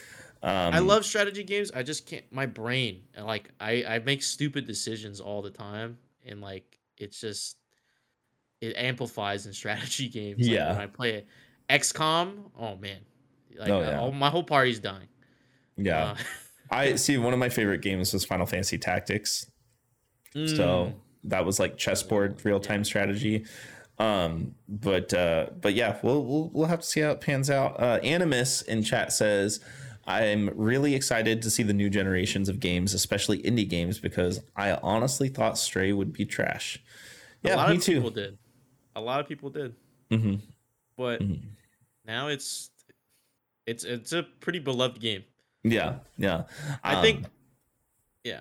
Um, 0.43 0.73
I 0.73 0.79
love 0.79 1.05
strategy 1.05 1.43
games. 1.45 1.71
I 1.75 1.83
just 1.83 2.07
can't. 2.07 2.25
My 2.33 2.47
brain, 2.47 3.03
and 3.15 3.27
like 3.27 3.51
I, 3.61 3.85
I 3.87 3.99
make 3.99 4.23
stupid 4.23 4.67
decisions 4.67 5.21
all 5.21 5.43
the 5.43 5.51
time, 5.51 5.99
and 6.25 6.41
like 6.41 6.79
it's 6.97 7.21
just 7.21 7.59
it 8.63 8.75
amplifies 8.77 9.47
in 9.47 9.53
strategy 9.63 10.09
games. 10.09 10.41
Like, 10.41 10.51
Yeah. 10.57 10.73
when 10.73 10.81
I 10.81 10.87
play 10.87 11.11
it. 11.15 11.27
XCOM, 11.69 12.51
oh 12.59 12.77
man, 12.77 12.99
like 13.57 13.69
Oh, 13.69 13.79
uh, 13.79 13.83
yeah. 13.83 14.01
all, 14.01 14.13
my 14.13 14.31
whole 14.31 14.43
party's 14.43 14.81
dying. 14.81 15.09
Yeah, 15.77 16.13
Uh, 16.13 16.17
I 16.71 16.95
see. 16.97 17.19
One 17.19 17.33
of 17.35 17.39
my 17.39 17.49
favorite 17.51 17.83
games 17.83 18.13
was 18.15 18.25
Final 18.25 18.47
Fantasy 18.47 18.79
Tactics. 18.79 19.50
So 20.33 20.39
mm, 20.39 20.95
that 21.25 21.45
was 21.45 21.59
like 21.61 21.77
chessboard 21.77 22.45
real 22.45 22.61
time 22.61 22.85
strategy. 22.85 23.45
Um, 23.99 24.55
but 24.69 25.13
uh, 25.13 25.47
but 25.61 25.75
yeah, 25.75 25.99
we'll, 26.03 26.25
we'll 26.25 26.51
we'll 26.55 26.67
have 26.69 26.81
to 26.81 26.87
see 26.87 27.01
how 27.01 27.11
it 27.11 27.21
pans 27.21 27.51
out. 27.51 27.79
Uh, 27.81 27.99
Animus 28.03 28.63
in 28.63 28.83
chat 28.83 29.13
says. 29.13 29.61
I'm 30.07 30.51
really 30.57 30.97
excited 30.97 31.41
to 31.43 31.51
see 31.51 31.63
the 31.63 31.75
new 31.75 31.89
generations 31.89 32.49
of 32.49 32.59
games, 32.59 32.95
especially 32.95 33.41
indie 33.43 33.69
games, 33.69 34.01
because 34.01 34.41
I 34.57 34.73
honestly 34.83 35.29
thought 35.29 35.57
Stray 35.57 35.93
would 35.93 36.13
be 36.13 36.25
trash. 36.25 36.83
a 37.45 37.49
Yeah, 37.49 37.57
lot 37.57 37.69
me 37.69 37.77
of 37.77 37.83
too. 37.83 37.95
people 37.97 38.11
did. 38.11 38.39
A 38.97 39.01
lot 39.01 39.21
of 39.21 39.29
people 39.29 39.51
did. 39.51 39.77
hmm 40.11 40.37
But 40.97 41.21
Mhm. 41.23 41.41
now 42.05 42.27
it's 42.29 42.71
it's 43.67 43.85
it's 43.85 44.13
a 44.13 44.25
pretty 44.41 44.59
beloved 44.59 45.01
game. 45.01 45.23
Yeah, 45.63 45.97
yeah. 46.17 46.45
I 46.83 46.97
Um, 46.97 47.03
think 47.03 47.27
yeah. 48.25 48.41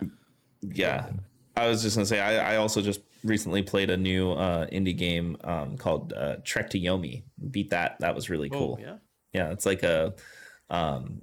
Yeah, 0.61 1.11
I 1.59 1.67
was 1.67 1.81
just 1.81 1.95
gonna 1.95 2.05
say 2.05 2.19
I, 2.19 2.53
I 2.53 2.55
also 2.57 2.81
just 2.81 3.01
recently 3.23 3.61
played 3.63 3.89
a 3.89 3.97
new 3.97 4.31
uh, 4.31 4.65
indie 4.67 4.97
game 4.97 5.37
um, 5.43 5.77
called 5.77 6.13
uh, 6.13 6.37
Trek 6.43 6.69
to 6.71 6.79
Yomi. 6.79 7.23
Beat 7.51 7.69
that. 7.71 7.97
That 7.99 8.15
was 8.15 8.29
really 8.29 8.49
cool. 8.49 8.77
Oh, 8.79 8.81
yeah. 8.83 8.95
yeah, 9.33 9.51
it's 9.51 9.65
like 9.65 9.83
a 9.83 10.13
um, 10.69 11.21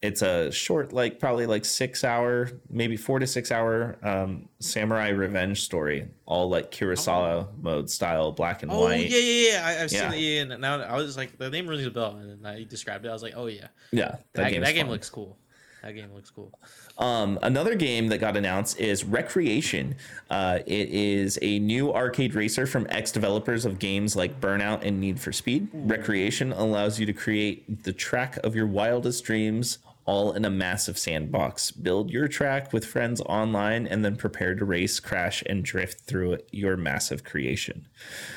it's 0.00 0.22
a 0.22 0.52
short, 0.52 0.92
like 0.92 1.18
probably 1.18 1.46
like 1.46 1.64
six 1.64 2.04
hour, 2.04 2.50
maybe 2.70 2.96
four 2.96 3.18
to 3.18 3.26
six 3.26 3.50
hour 3.50 3.96
um, 4.02 4.48
samurai 4.60 5.08
revenge 5.08 5.62
story, 5.62 6.08
all 6.24 6.48
like 6.48 6.70
Kurosawa 6.70 7.48
mode 7.60 7.90
style, 7.90 8.30
black 8.30 8.62
and 8.62 8.70
Oh 8.70 8.82
white. 8.84 9.10
yeah, 9.10 9.18
yeah, 9.18 9.50
yeah. 9.50 9.66
I, 9.66 9.82
I've 9.82 9.92
Yeah. 9.92 10.10
seen 10.10 10.18
it. 10.18 10.22
Yeah, 10.22 10.42
and 10.54 10.60
now 10.60 10.80
I 10.82 10.96
was 10.96 11.16
like, 11.16 11.36
the 11.36 11.50
name 11.50 11.66
rings 11.66 11.84
a 11.84 11.90
bell, 11.90 12.16
and 12.16 12.44
then 12.44 12.46
I 12.52 12.62
described 12.62 13.06
it. 13.06 13.08
I 13.08 13.12
was 13.12 13.22
like, 13.24 13.34
oh 13.36 13.46
yeah, 13.46 13.68
Yeah, 13.90 14.16
that, 14.34 14.52
game's 14.52 14.66
that 14.66 14.72
game 14.74 14.84
fun. 14.86 14.92
looks 14.92 15.10
cool. 15.10 15.36
That 15.82 15.92
game 15.94 16.12
looks 16.12 16.30
cool. 16.30 16.52
Um, 16.98 17.38
another 17.42 17.74
game 17.76 18.08
that 18.08 18.18
got 18.18 18.36
announced 18.36 18.80
is 18.80 19.04
Recreation. 19.04 19.94
Uh, 20.28 20.58
it 20.66 20.88
is 20.90 21.38
a 21.40 21.58
new 21.60 21.92
arcade 21.92 22.34
racer 22.34 22.66
from 22.66 22.86
ex 22.90 23.12
developers 23.12 23.64
of 23.64 23.78
games 23.78 24.16
like 24.16 24.40
Burnout 24.40 24.82
and 24.84 25.00
Need 25.00 25.20
for 25.20 25.32
Speed. 25.32 25.68
Recreation 25.72 26.52
allows 26.52 26.98
you 26.98 27.06
to 27.06 27.12
create 27.12 27.84
the 27.84 27.92
track 27.92 28.38
of 28.38 28.56
your 28.56 28.66
wildest 28.66 29.24
dreams 29.24 29.78
all 30.04 30.32
in 30.32 30.44
a 30.44 30.50
massive 30.50 30.96
sandbox. 30.98 31.70
Build 31.70 32.10
your 32.10 32.28
track 32.28 32.72
with 32.72 32.84
friends 32.84 33.20
online 33.22 33.86
and 33.86 34.02
then 34.04 34.16
prepare 34.16 34.54
to 34.54 34.64
race, 34.64 34.98
crash, 35.00 35.42
and 35.46 35.62
drift 35.62 36.00
through 36.00 36.38
your 36.50 36.76
massive 36.78 37.22
creation. 37.24 37.86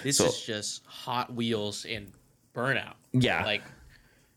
This 0.03 0.17
So- 0.17 0.25
is 0.25 0.41
just 0.41 0.85
Hot 0.85 1.33
Wheels 1.33 1.85
and 1.85 2.11
Burnout. 2.53 2.95
Yeah. 3.13 3.45
Like 3.45 3.63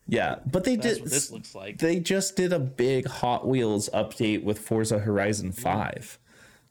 Yeah, 0.07 0.36
but 0.50 0.64
they 0.64 0.76
that's 0.76 0.94
did. 0.94 1.02
what 1.02 1.11
this 1.11 1.30
looks 1.30 1.55
like. 1.55 1.78
They 1.78 1.98
just 1.98 2.36
did 2.36 2.52
a 2.52 2.59
big 2.59 3.07
Hot 3.07 3.46
Wheels 3.46 3.88
update 3.94 4.42
with 4.44 4.59
Forza 4.59 4.98
Horizon 4.98 5.52
5. 5.52 6.18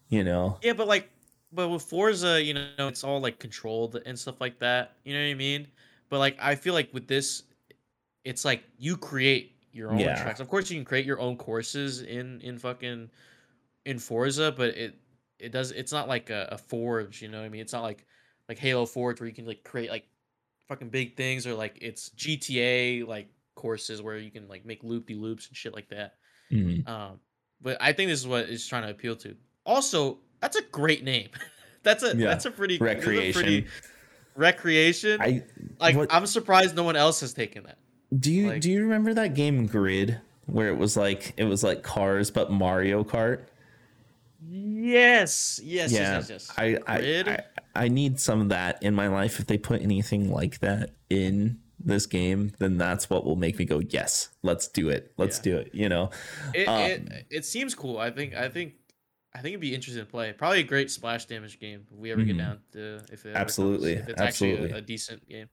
You 0.10 0.24
know? 0.24 0.60
Yeah, 0.62 0.74
but 0.74 0.88
like, 0.88 1.10
but 1.52 1.70
with 1.70 1.82
Forza, 1.82 2.42
you 2.44 2.54
know, 2.54 2.88
it's 2.88 3.04
all 3.04 3.20
like 3.20 3.40
controlled 3.40 4.00
and 4.06 4.18
stuff 4.18 4.40
like 4.40 4.60
that. 4.60 4.94
You 5.04 5.14
know 5.14 5.22
what 5.22 5.32
I 5.32 5.34
mean? 5.34 5.68
But 6.10 6.20
like, 6.20 6.38
I 6.40 6.54
feel 6.56 6.74
like 6.76 6.94
with 6.94 7.08
this, 7.08 7.44
it's 8.24 8.46
like 8.46 8.64
you 8.78 8.96
create 8.98 9.56
your 9.72 9.92
own 9.92 9.98
Yeah. 10.00 10.22
tracks. 10.22 10.40
Of 10.40 10.48
course, 10.48 10.70
you 10.70 10.78
can 10.78 10.86
create 10.86 11.06
your 11.06 11.20
own 11.20 11.36
courses 11.36 12.02
in 12.04 12.40
in 12.42 12.60
fucking 12.60 13.10
in 13.86 14.00
Forza, 14.00 14.54
but 14.56 14.70
it 14.78 14.96
it 15.40 15.52
does. 15.52 15.72
It's 15.72 15.92
not 15.92 16.08
like 16.08 16.30
a, 16.30 16.50
a 16.52 16.58
Forge. 16.58 17.22
You 17.24 17.30
know 17.30 17.40
what 17.40 17.46
I 17.46 17.50
mean? 17.50 17.62
It's 17.62 17.74
not 17.74 17.82
like 17.82 18.06
like 18.48 18.60
Halo 18.60 18.86
Forge 18.86 19.20
where 19.20 19.28
you 19.28 19.34
can 19.34 19.48
like 19.48 19.64
create 19.64 19.90
like 19.90 20.06
fucking 20.68 20.90
big 20.90 21.16
things, 21.18 21.46
or 21.48 21.54
like 21.54 21.78
it's 21.82 22.10
GTA 22.12 23.08
like 23.08 23.28
courses 23.56 24.02
where 24.02 24.18
you 24.18 24.32
can 24.32 24.48
like 24.48 24.66
make 24.66 24.84
loop 24.84 25.08
de 25.08 25.16
loops 25.16 25.48
and 25.48 25.56
shit 25.58 25.74
like 25.74 25.90
that. 25.90 26.16
Mhm. 26.52 26.88
Um, 26.88 27.20
but 27.62 27.78
I 27.82 27.94
think 27.94 28.10
this 28.10 28.20
is 28.20 28.28
what 28.28 28.50
it's 28.50 28.68
trying 28.68 28.84
to 28.84 28.90
appeal 28.90 29.16
to. 29.18 29.36
Also, 29.66 30.20
that's 30.42 30.58
a 30.58 30.62
great 30.64 31.04
name. 31.04 31.30
that's 31.84 32.04
a 32.04 32.16
Yeah. 32.16 32.28
that's 32.28 32.46
a 32.46 32.52
pretty 32.52 32.78
that's 32.78 32.92
a 33.06 33.10
Recreation. 33.10 33.42
pretty- 33.42 33.68
recreation. 34.36 35.22
I 35.22 35.44
like 35.80 35.96
what- 35.96 36.12
I'm 36.14 36.26
surprised 36.26 36.76
no 36.76 36.84
one 36.84 36.96
else 36.96 37.20
has 37.22 37.34
taken 37.34 37.64
that. 37.66 37.78
Do 38.18 38.32
you 38.32 38.48
Like- 38.48 38.62
do 38.62 38.72
you 38.72 38.82
remember 38.82 39.14
that 39.14 39.34
game 39.36 39.66
Grid 39.68 40.20
where 40.48 40.68
it 40.68 40.78
was 40.78 40.98
like 40.98 41.34
it 41.38 41.44
was 41.46 41.64
like 41.64 41.84
cars 41.84 42.32
but 42.32 42.52
Mario 42.52 43.04
Kart? 43.04 43.42
Yes, 44.46 45.60
yes, 45.64 45.92
yeah, 45.92 46.00
yes, 46.18 46.30
yes. 46.30 46.48
yes. 46.50 46.52
I, 46.58 46.78
I, 46.88 46.98
Grid? 46.98 47.30
I 47.30 47.44
I 47.76 47.88
need 47.88 48.20
some 48.20 48.42
of 48.42 48.50
that 48.50 48.82
in 48.84 48.94
my 48.94 49.08
life. 49.08 49.40
If 49.40 49.48
they 49.48 49.58
put 49.58 49.82
anything 49.82 50.32
like 50.32 50.60
that 50.60 50.92
in 51.10 51.60
this 51.80 52.06
game, 52.06 52.54
then 52.60 52.78
that's 52.78 53.10
what 53.10 53.26
will 53.26 53.36
make 53.36 53.58
me 53.60 53.66
go, 53.66 53.80
yes, 53.80 54.30
let's 54.42 54.68
do 54.68 54.90
it, 54.90 55.12
let's 55.18 55.38
Yeah. 55.40 55.44
do 55.44 55.58
it. 55.58 55.72
You 55.74 55.90
know, 55.90 56.12
it, 56.54 56.68
um, 56.68 56.82
it 56.82 57.26
it 57.30 57.46
seems 57.46 57.76
cool. 57.76 57.98
I 57.98 58.10
think 58.12 58.36
I 58.36 58.48
think 58.50 58.76
I 59.36 59.40
think 59.40 59.54
it'd 59.54 59.62
be 59.62 59.74
interesting 59.74 60.06
to 60.06 60.10
play. 60.10 60.32
Probably 60.32 60.60
a 60.60 60.64
great 60.64 60.92
splash 60.92 61.26
damage 61.26 61.60
game 61.60 61.86
if 61.92 61.98
we 61.98 62.12
ever 62.12 62.24
get 62.24 62.36
Mhm. 62.36 62.40
down 62.40 62.60
to 62.74 63.02
if 63.12 63.26
it 63.26 63.36
Absolutely, 63.36 63.96
comes, 63.96 64.04
if 64.08 64.10
it's 64.14 64.22
actually 64.22 64.52
absolutely. 64.52 64.72
a, 64.72 64.76
a 64.78 64.82
decent 64.82 65.28
game. 65.28 65.50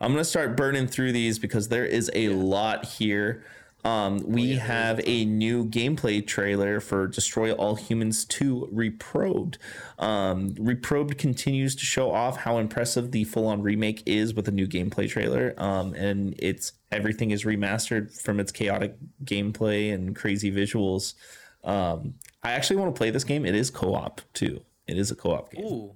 I'm 0.00 0.12
gonna 0.12 0.24
start 0.24 0.56
burning 0.56 0.86
through 0.86 1.12
these 1.12 1.38
because 1.38 1.68
there 1.68 1.84
is 1.84 2.10
a 2.14 2.28
lot 2.28 2.84
here. 2.84 3.44
Um, 3.84 4.20
we 4.24 4.52
is 4.52 4.58
a 4.58 4.60
have 4.62 5.00
a 5.04 5.24
new 5.24 5.64
gameplay 5.66 6.24
trailer 6.24 6.80
for 6.80 7.08
Destroy 7.08 7.52
All 7.52 7.74
Humans 7.74 8.24
2 8.26 8.68
Reprobed. 8.70 9.58
Um, 9.98 10.54
Reprobed 10.58 11.18
continues 11.18 11.74
to 11.76 11.84
show 11.84 12.12
off 12.12 12.38
how 12.38 12.58
impressive 12.58 13.10
the 13.10 13.24
full-on 13.24 13.62
remake 13.62 14.02
is 14.06 14.34
with 14.34 14.46
a 14.46 14.52
new 14.52 14.68
gameplay 14.68 15.08
trailer. 15.08 15.54
Um, 15.56 15.94
and 15.94 16.34
it's 16.38 16.72
everything 16.92 17.32
is 17.32 17.44
remastered 17.44 18.20
from 18.20 18.38
its 18.38 18.52
chaotic 18.52 18.96
gameplay 19.24 19.92
and 19.92 20.14
crazy 20.14 20.52
visuals. 20.52 21.14
Um, 21.64 22.14
I 22.42 22.52
actually 22.52 22.76
want 22.76 22.94
to 22.94 22.98
play 22.98 23.10
this 23.10 23.24
game. 23.24 23.44
It 23.44 23.54
is 23.54 23.70
co-op 23.70 24.20
too. 24.32 24.62
It 24.86 24.98
is 24.98 25.10
a 25.10 25.16
co-op 25.16 25.52
game. 25.52 25.64
Ooh, 25.64 25.94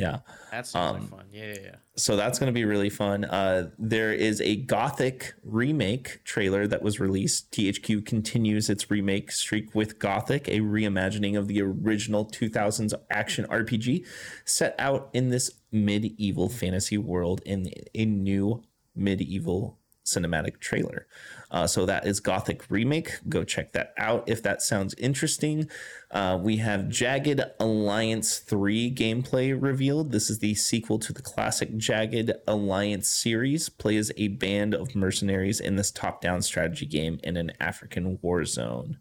Yeah 0.00 0.18
that 0.50 0.66
sounds 0.66 1.04
Um, 1.04 1.08
fun. 1.08 1.26
Yeah, 1.32 1.46
yeah, 1.46 1.58
yeah. 1.62 1.74
so 1.96 2.16
that's 2.16 2.38
going 2.40 2.48
to 2.48 2.52
be 2.52 2.64
really 2.64 2.90
fun. 2.90 3.24
Uh, 3.24 3.70
there 3.78 4.12
is 4.12 4.40
a 4.40 4.56
Gothic 4.56 5.34
remake 5.44 6.24
trailer 6.24 6.66
that 6.66 6.82
was 6.82 6.98
released. 6.98 7.52
THQ 7.52 8.04
continues 8.04 8.68
its 8.68 8.90
remake 8.90 9.30
streak 9.30 9.74
with 9.74 9.98
Gothic, 10.00 10.48
a 10.48 10.58
reimagining 10.60 11.38
of 11.38 11.46
the 11.46 11.62
original 11.62 12.26
2000s 12.26 12.92
action 13.10 13.46
RPG 13.46 14.04
set 14.44 14.74
out 14.78 15.08
in 15.12 15.28
this 15.28 15.52
medieval 15.70 16.48
fantasy 16.48 16.98
world 16.98 17.42
in 17.46 17.70
a 17.94 18.04
new 18.04 18.62
medieval 18.96 19.78
cinematic 20.04 20.58
trailer. 20.58 21.06
Uh, 21.50 21.66
so 21.66 21.84
that 21.86 22.06
is 22.06 22.20
Gothic 22.20 22.70
Remake. 22.70 23.18
Go 23.28 23.44
check 23.44 23.72
that 23.72 23.92
out 23.96 24.24
if 24.28 24.42
that 24.42 24.62
sounds 24.62 24.94
interesting. 24.94 25.68
Uh, 26.10 26.38
we 26.40 26.58
have 26.58 26.88
Jagged 26.88 27.42
Alliance 27.58 28.38
3 28.38 28.94
gameplay 28.94 29.56
revealed. 29.60 30.12
This 30.12 30.30
is 30.30 30.38
the 30.38 30.54
sequel 30.54 30.98
to 31.00 31.12
the 31.12 31.22
classic 31.22 31.76
Jagged 31.76 32.32
Alliance 32.46 33.08
series. 33.08 33.68
Play 33.68 33.96
as 33.96 34.12
a 34.16 34.28
band 34.28 34.74
of 34.74 34.94
mercenaries 34.94 35.60
in 35.60 35.76
this 35.76 35.90
top 35.90 36.20
down 36.20 36.42
strategy 36.42 36.86
game 36.86 37.18
in 37.24 37.36
an 37.36 37.52
African 37.60 38.18
war 38.22 38.44
zone. 38.44 38.98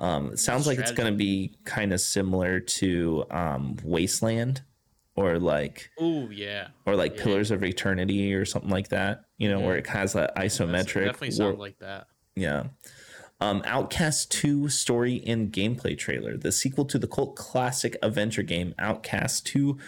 Um, 0.00 0.32
it 0.32 0.38
sounds 0.38 0.66
like 0.66 0.78
it's 0.78 0.92
going 0.92 1.12
to 1.12 1.16
be 1.16 1.56
kind 1.64 1.92
of 1.92 2.00
similar 2.00 2.60
to 2.60 3.24
um, 3.32 3.76
Wasteland 3.82 4.62
or 5.18 5.38
like 5.38 5.90
Ooh, 6.00 6.28
yeah. 6.30 6.68
or 6.86 6.94
like 6.96 7.16
Yeah. 7.16 7.24
Pillars 7.24 7.50
of 7.50 7.64
Eternity 7.64 8.32
or 8.34 8.44
something 8.44 8.70
like 8.70 8.88
that, 8.88 9.24
you 9.38 9.48
know, 9.48 9.60
where 9.60 9.76
it 9.76 9.86
has 9.88 10.12
that 10.12 10.34
That's- 10.34 10.58
isometric. 10.58 11.04
definitely 11.06 11.28
war- 11.28 11.32
sound 11.50 11.58
like 11.58 11.78
that. 11.80 12.06
yeah. 12.36 12.68
Um, 13.40 13.62
Outcast 13.66 14.32
2 14.32 14.68
story 14.68 15.22
and 15.24 15.52
gameplay 15.52 15.96
trailer. 15.96 16.36
The 16.36 16.50
sequel 16.50 16.84
to 16.86 16.98
the 16.98 17.06
cult 17.06 17.36
classic 17.36 17.96
adventure 18.02 18.42
game 18.42 18.74
Outcast 18.80 19.46
2 19.46 19.78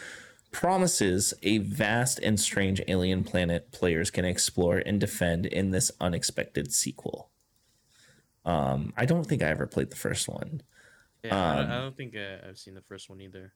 promises 0.53 1.35
a 1.43 1.59
vast 1.59 2.19
and 2.21 2.39
strange 2.39 2.81
alien 2.89 3.25
planet 3.25 3.73
players 3.73 4.11
can 4.11 4.25
explore 4.25 4.79
and 4.79 5.01
defend 5.01 5.47
in 5.47 5.71
this 5.71 5.91
unexpected 6.01 6.73
sequel. 6.73 7.31
Um, 8.45 8.93
I 8.97 9.05
don't 9.05 9.25
think 9.25 9.43
I 9.43 9.47
ever 9.47 9.67
played 9.67 9.91
the 9.91 9.97
first 9.97 10.29
one. 10.29 10.63
Yeah, 11.25 11.35
I, 11.37 11.57
don't, 11.57 11.71
I 11.71 11.77
Um, 11.77 11.83
don't 11.83 11.97
think 11.97 12.17
uh, 12.17 12.49
I've 12.49 12.59
seen 12.59 12.75
the 12.75 12.81
first 12.83 13.11
one 13.11 13.21
either. 13.21 13.53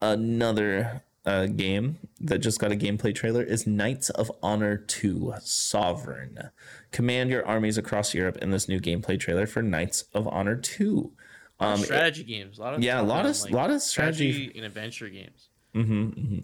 Another 0.00 1.02
uh, 1.24 1.46
game 1.46 1.98
that 2.20 2.38
just 2.38 2.60
got 2.60 2.70
a 2.72 2.76
gameplay 2.76 3.14
trailer 3.14 3.42
is 3.42 3.66
Knights 3.66 4.10
of 4.10 4.30
Honor 4.42 4.76
2 4.76 5.34
Sovereign. 5.40 6.50
Command 6.92 7.30
your 7.30 7.44
armies 7.46 7.76
across 7.76 8.14
Europe 8.14 8.38
in 8.38 8.50
this 8.50 8.68
new 8.68 8.78
gameplay 8.80 9.18
trailer 9.18 9.46
for 9.46 9.62
Knights 9.62 10.04
of 10.14 10.28
Honor 10.28 10.56
2. 10.56 11.12
Um, 11.58 11.78
strategy 11.78 12.22
games. 12.22 12.58
A 12.58 12.60
lot 12.62 12.74
of 12.74 12.82
yeah, 12.82 13.00
a 13.00 13.02
lot 13.02 13.24
of 13.26 13.40
like, 13.40 13.52
lot 13.52 13.70
of 13.70 13.80
strategy. 13.82 14.30
strategy 14.32 14.58
and 14.58 14.66
adventure 14.66 15.08
games. 15.08 15.48
Mm-hmm, 15.74 16.38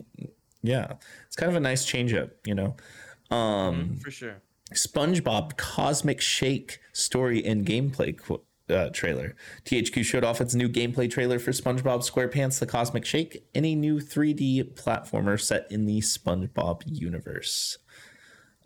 Yeah, 0.62 0.94
it's 1.26 1.36
kind 1.36 1.50
of 1.50 1.56
a 1.56 1.60
nice 1.60 1.84
change 1.84 2.12
up, 2.14 2.30
you 2.46 2.54
know. 2.54 2.76
Um, 3.30 3.96
for 4.02 4.10
sure. 4.10 4.42
SpongeBob 4.72 5.56
Cosmic 5.58 6.20
Shake 6.20 6.78
story 6.92 7.44
and 7.44 7.66
gameplay 7.66 8.16
qu- 8.18 8.40
uh, 8.68 8.90
trailer. 8.90 9.34
THQ 9.64 10.04
showed 10.04 10.24
off 10.24 10.40
its 10.40 10.54
new 10.54 10.68
gameplay 10.68 11.10
trailer 11.10 11.38
for 11.38 11.52
SpongeBob 11.52 12.08
SquarePants: 12.08 12.58
The 12.58 12.66
Cosmic 12.66 13.04
Shake, 13.04 13.44
any 13.54 13.74
new 13.74 14.00
3D 14.00 14.74
platformer 14.74 15.40
set 15.40 15.66
in 15.70 15.86
the 15.86 16.00
SpongeBob 16.00 16.82
universe. 16.86 17.78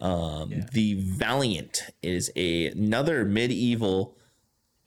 Um, 0.01 0.65
The 0.73 0.95
Valiant 0.95 1.83
is 2.03 2.31
a, 2.37 2.67
another 2.67 3.25
medieval 3.25 4.17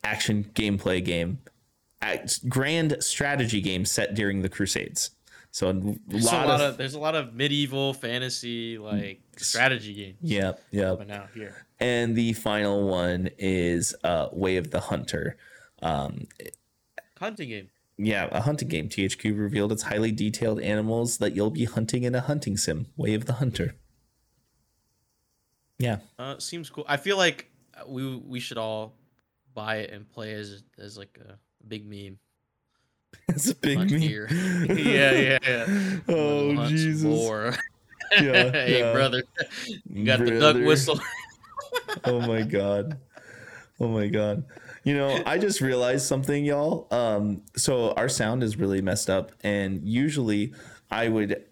action 0.04 0.46
gameplay 0.54 1.04
game 1.04 1.40
grand 2.48 2.98
strategy 3.02 3.62
game 3.62 3.86
set 3.86 4.16
during 4.16 4.42
the 4.42 4.50
Crusades. 4.50 5.12
So 5.52 5.70
a 5.70 5.74
there's 6.08 6.26
lot, 6.26 6.46
a 6.46 6.48
lot 6.48 6.62
of, 6.62 6.70
of, 6.72 6.78
there's 6.78 6.94
a 6.94 7.00
lot 7.00 7.16
of 7.16 7.34
medieval 7.34 7.94
fantasy 7.94 8.78
like 8.78 9.22
strategy 9.38 9.94
games. 9.94 10.18
Yep, 10.22 10.62
yep. 10.72 10.98
Coming 11.00 11.12
out 11.12 11.30
here. 11.34 11.66
And 11.80 12.16
the 12.16 12.34
final 12.34 12.88
one 12.88 13.30
is 13.38 13.96
uh, 14.04 14.28
Way 14.34 14.58
of 14.58 14.72
the 14.72 14.80
Hunter. 14.82 15.38
Um, 15.82 16.28
Hunting 17.20 17.50
game. 17.50 17.70
yeah, 17.98 18.28
a 18.32 18.42
hunting 18.42 18.68
game. 18.70 18.90
THQ 18.90 19.38
revealed 19.38 19.72
its 19.72 19.84
highly 19.84 20.12
detailed 20.12 20.60
animals 20.62 21.18
that 21.20 21.36
you'll 21.36 21.50
be 21.52 21.66
hunting 21.66 22.04
in 22.04 22.16
a 22.16 22.22
hunting 22.22 22.56
sim. 22.58 22.88
Way 22.98 23.14
of 23.14 23.26
the 23.26 23.34
Hunter. 23.34 23.76
Yeah, 25.78 26.00
Uh, 26.18 26.38
seems 26.40 26.70
cool. 26.70 26.86
I 26.88 26.98
feel 26.98 27.16
like 27.18 27.50
we 27.88 28.16
we 28.18 28.40
should 28.42 28.58
all 28.58 28.94
buy 29.54 29.78
it 29.78 29.92
and 29.92 30.10
play 30.10 30.34
as 30.34 30.64
as 30.78 30.98
like 30.98 31.18
a 31.26 31.38
big 31.68 31.86
meme. 31.86 32.20
it's 33.30 33.50
a 33.50 33.56
big 33.56 33.78
Hunt 33.78 33.92
meme. 33.92 34.00
deer. 34.02 34.28
yeah, 34.32 35.12
yeah, 35.12 35.38
yeah. 35.48 35.98
Oh 36.10 36.68
Jesus! 36.68 37.04
Yeah, 38.12 38.52
hey 38.52 38.80
yeah. 38.80 38.92
brother, 38.92 39.24
you 39.88 40.04
got 40.04 40.20
the 40.26 40.40
duck 40.40 40.56
whistle. 40.56 41.00
Oh 42.06 42.22
my 42.22 42.42
god. 42.42 42.98
Oh 43.80 43.88
my 43.88 44.08
god. 44.08 44.44
You 44.84 44.96
know 44.96 45.22
i 45.26 45.38
just 45.38 45.62
realized 45.62 46.06
something 46.06 46.46
y'all. 46.46 46.88
Um 46.92 47.44
so 47.56 47.92
our 47.92 48.10
sound 48.10 48.44
is 48.44 48.58
really 48.58 48.82
messed 48.82 49.10
up 49.10 49.32
and 49.44 49.84
usually 49.84 50.54
i 50.92 51.08
would 51.08 51.46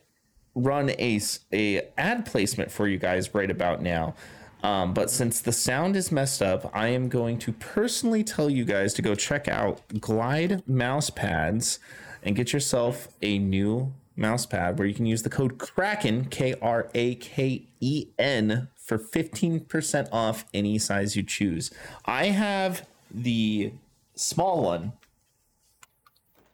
run 0.57 0.89
a, 0.89 1.21
a 1.53 1.87
ad 1.97 2.25
placement 2.25 2.71
for 2.71 2.87
you 2.87 2.97
guys 2.97 3.33
right 3.33 3.49
about 3.49 3.81
now. 3.81 4.15
Um, 4.63 4.93
but 4.93 5.11
since 5.11 5.39
the 5.39 5.51
sound 5.51 5.95
is 5.95 6.11
messed 6.11 6.41
up, 6.41 6.71
I 6.73 6.87
am 6.87 7.09
going 7.09 7.37
to 7.39 7.53
personally 7.53 8.23
tell 8.23 8.49
you 8.49 8.65
guys 8.65 8.93
to 8.95 9.03
go 9.03 9.13
check 9.13 9.47
out 9.47 9.81
Glide 10.01 10.67
mouse 10.67 11.11
pads 11.11 11.79
and 12.23 12.35
get 12.35 12.53
yourself 12.53 13.07
a 13.21 13.37
new 13.37 13.93
mouse 14.15 14.47
pad 14.47 14.79
where 14.79 14.87
you 14.87 14.95
can 14.95 15.05
use 15.05 15.21
the 15.21 15.29
code 15.29 15.59
Kraken 15.59 16.25
K 16.25 16.55
R 16.59 16.89
A 16.95 17.15
K 17.15 17.67
E 17.79 18.07
N 18.17 18.67
for 18.87 18.97
15% 18.97 20.07
off 20.13 20.45
any 20.53 20.79
size 20.79 21.17
you 21.17 21.21
choose. 21.21 21.71
I 22.05 22.27
have 22.27 22.87
the 23.11 23.73
small 24.15 24.63
one 24.63 24.93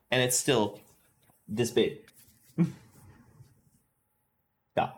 and 0.09 0.23
it's 0.23 0.36
still 0.36 0.79
this 1.47 1.69
big. 1.69 1.99
yeah. 2.57 2.65
yeah, 4.75 4.89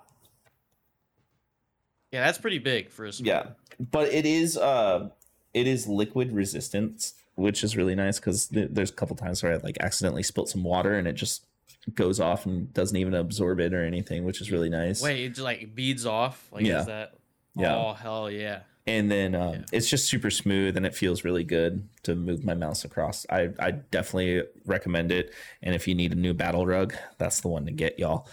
that's 2.11 2.37
pretty 2.37 2.59
big 2.59 2.89
for 2.89 3.03
a 3.05 3.11
small. 3.11 3.27
Yeah, 3.27 3.47
but 3.91 4.13
it 4.13 4.25
is 4.25 4.57
uh 4.57 5.09
it 5.53 5.67
is 5.67 5.87
liquid 5.87 6.31
resistant, 6.31 7.11
which 7.35 7.65
is 7.65 7.75
really 7.75 7.95
nice 7.95 8.17
because 8.17 8.47
th- 8.47 8.69
there's 8.71 8.91
a 8.91 8.93
couple 8.93 9.17
times 9.17 9.43
where 9.43 9.53
I 9.53 9.57
like 9.57 9.75
accidentally 9.81 10.23
spilt 10.23 10.47
some 10.49 10.63
water 10.63 10.97
and 10.97 11.05
it 11.05 11.13
just 11.13 11.45
goes 11.93 12.21
off 12.21 12.45
and 12.45 12.73
doesn't 12.73 12.95
even 12.97 13.13
absorb 13.13 13.59
it 13.59 13.73
or 13.73 13.83
anything, 13.83 14.23
which 14.23 14.39
is 14.39 14.51
really 14.51 14.69
nice. 14.69 15.01
Wait, 15.01 15.25
it 15.25 15.29
just 15.29 15.41
like 15.41 15.75
beads 15.75 16.05
off. 16.05 16.47
Like 16.53 16.65
Yeah. 16.65 16.79
is 16.79 16.85
that? 16.85 17.15
Yeah. 17.55 17.75
Oh 17.75 17.93
hell 17.93 18.29
yeah. 18.29 18.59
and 18.87 19.09
then 19.09 19.33
um, 19.35 19.53
Yeah. 19.53 19.61
it's 19.71 19.89
just 19.89 20.05
super 20.07 20.29
smooth 20.29 20.77
and 20.77 20.85
it 20.85 20.93
feels 20.95 21.23
really 21.23 21.43
good 21.43 21.87
to 22.03 22.15
move 22.15 22.43
my 22.43 22.53
mouse 22.53 22.85
across. 22.85 23.25
I 23.29 23.49
I 23.59 23.71
definitely 23.71 24.43
recommend 24.65 25.11
it. 25.11 25.33
And 25.63 25.73
if 25.73 25.87
you 25.87 25.95
need 25.95 26.11
a 26.11 26.15
new 26.15 26.33
battle 26.33 26.65
rug, 26.65 26.93
that's 27.17 27.39
the 27.41 27.47
one 27.47 27.65
to 27.65 27.71
get, 27.71 27.97
y'all. 27.99 28.27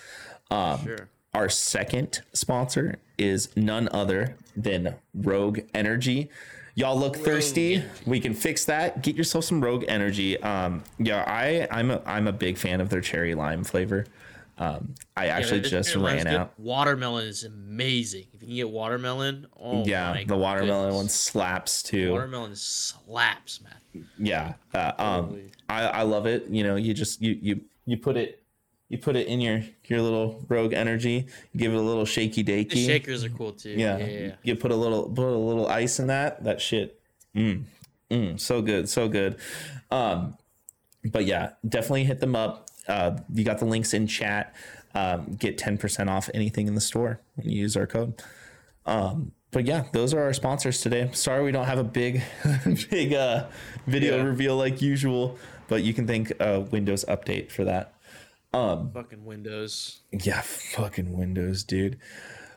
Um, 0.51 0.85
Sure. 0.85 1.09
Our 1.35 1.49
second 1.49 2.21
sponsor 2.35 2.97
is 3.17 3.49
none 3.57 3.89
other 3.93 4.37
than 4.55 4.97
Rogue 5.15 5.61
Energy. 5.73 6.29
Y'all 6.75 6.99
look 6.99 7.17
thirsty. 7.17 7.83
We 8.07 8.21
can 8.21 8.35
fix 8.35 8.67
that. 8.67 9.01
Get 9.03 9.17
yourself 9.17 9.45
some 9.45 9.63
Rogue 9.63 9.85
Energy. 9.89 10.39
Um, 10.43 10.83
yeah, 10.99 11.25
I 11.27 11.67
I'm 11.71 11.91
a 11.91 12.03
I'm 12.05 12.27
a 12.29 12.33
big 12.33 12.59
fan 12.59 12.81
of 12.83 12.91
their 12.91 13.01
cherry 13.01 13.35
lime 13.35 13.65
flavor. 13.65 14.05
Um, 14.59 14.95
I 15.17 15.29
actually 15.29 15.61
this 15.61 15.71
just 15.71 15.97
ran 15.97 16.19
good. 16.25 16.27
out. 16.35 16.53
Watermelon 16.59 17.27
is 17.27 17.45
amazing. 17.45 18.27
If 18.35 18.43
you 18.43 18.47
can 18.49 18.57
get 18.57 18.71
watermelon, 18.71 19.47
oh 19.59 19.85
yeah, 19.85 20.23
the 20.27 20.37
watermelon 20.37 20.89
goodness. 20.91 20.97
one 20.97 21.09
slaps 21.09 21.83
too. 21.83 22.13
Watermelon 22.13 22.55
slaps, 22.55 23.61
man. 23.63 24.07
yeah 24.19 24.55
uh, 24.75 24.93
um 24.99 25.39
I, 25.69 25.83
I 25.87 26.03
love 26.03 26.27
it 26.27 26.47
you 26.49 26.63
know 26.65 26.77
you 26.77 26.95
just 26.95 27.21
you 27.21 27.39
you 27.43 27.61
you 27.87 27.97
put 27.99 28.17
it 28.17 28.43
you 28.89 28.97
put 28.99 29.17
it 29.17 29.27
in 29.27 29.41
your 29.41 29.63
your 29.87 30.01
little 30.01 30.45
rogue 30.49 30.73
energy 30.73 31.27
you 31.53 31.59
give 31.61 31.73
it 31.73 31.77
a 31.77 31.81
little 31.81 32.05
shaky 32.07 32.43
The 32.43 32.67
shakers 32.69 33.23
are 33.25 33.29
cool 33.31 33.53
too. 33.53 33.71
yeah, 33.71 33.99
Yeah, 33.99 34.07
yeah, 34.07 34.19
yeah. 34.29 34.35
you 34.45 34.57
put 34.57 34.71
a 34.71 34.77
little 34.77 35.09
put 35.11 35.25
a 35.27 35.37
little 35.37 35.67
ice 35.67 35.99
in 35.99 36.07
that 36.09 36.45
that 36.45 36.61
shit 36.61 37.01
mm, 37.35 37.65
mm, 38.11 38.39
so 38.41 38.63
good 38.63 38.89
so 38.89 39.09
good 39.09 39.37
um 39.91 40.37
but 41.05 41.25
yeah 41.27 41.51
definitely 41.69 42.05
hit 42.05 42.21
them 42.21 42.35
up 42.37 42.69
uh 42.89 43.17
you 43.33 43.45
got 43.45 43.59
the 43.59 43.65
links 43.65 43.95
in 43.95 44.07
chat 44.07 44.55
um 44.95 45.35
get 45.39 45.57
10% 45.59 46.09
off 46.09 46.29
anything 46.35 46.67
in 46.67 46.75
the 46.75 46.81
store 46.81 47.21
when 47.37 47.49
you 47.49 47.59
use 47.61 47.77
our 47.77 47.87
code 47.87 48.21
um 48.87 49.33
but 49.53 49.65
yeah 49.65 49.85
those 49.93 50.13
are 50.13 50.23
our 50.23 50.33
sponsors 50.33 50.81
today 50.81 51.09
sorry 51.13 51.43
we 51.45 51.53
don't 51.53 51.67
have 51.67 51.79
a 51.79 51.85
big 51.85 52.23
big 52.91 53.13
uh 53.15 53.47
video 53.87 54.17
Yeah. 54.19 54.23
reveal 54.25 54.57
like 54.57 54.83
usual 54.83 55.39
but 55.69 55.83
you 55.83 55.95
can 55.95 56.07
thank 56.07 56.33
uh 56.41 56.63
windows 56.71 57.05
update 57.09 57.51
for 57.51 57.65
that 57.65 57.95
Fucking 58.53 59.25
Windows. 59.25 60.01
yeah, 60.11 60.43
fucking 60.43 61.17
Windows, 61.17 61.65
dude. 61.65 61.99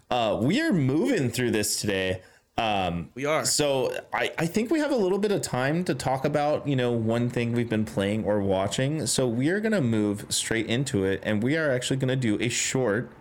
Uh, 0.09 0.37
we 0.41 0.59
are 0.59 0.73
moving 0.73 1.29
through 1.31 1.51
this 1.51 1.79
today. 1.79 2.21
Um, 2.57 3.09
We 3.15 3.25
are. 3.25 3.43
so 3.45 3.93
I, 4.13 4.31
I 4.37 4.45
think 4.45 4.71
we 4.71 4.79
have 4.79 4.91
a 4.91 4.95
little 4.95 5.17
bit 5.17 5.31
of 5.31 5.41
time 5.41 5.83
to 5.85 5.93
talk 5.93 6.23
about, 6.23 6.65
you 6.67 6.75
know, 6.75 6.91
one 6.91 7.29
thing 7.29 7.51
we've 7.51 7.69
been 7.69 7.83
playing 7.83 8.23
or 8.23 8.39
watching. 8.39 9.05
So 9.07 9.27
we 9.27 9.49
are 9.49 9.59
going 9.59 9.73
to 9.73 9.81
move 9.81 10.25
straight 10.29 10.67
into 10.67 11.03
it. 11.03 11.19
And 11.23 11.43
we 11.43 11.57
are 11.57 11.69
actually 11.69 11.97
going 11.97 12.09
to 12.09 12.15
do 12.15 12.37
a 12.41 12.47
short 12.47 13.11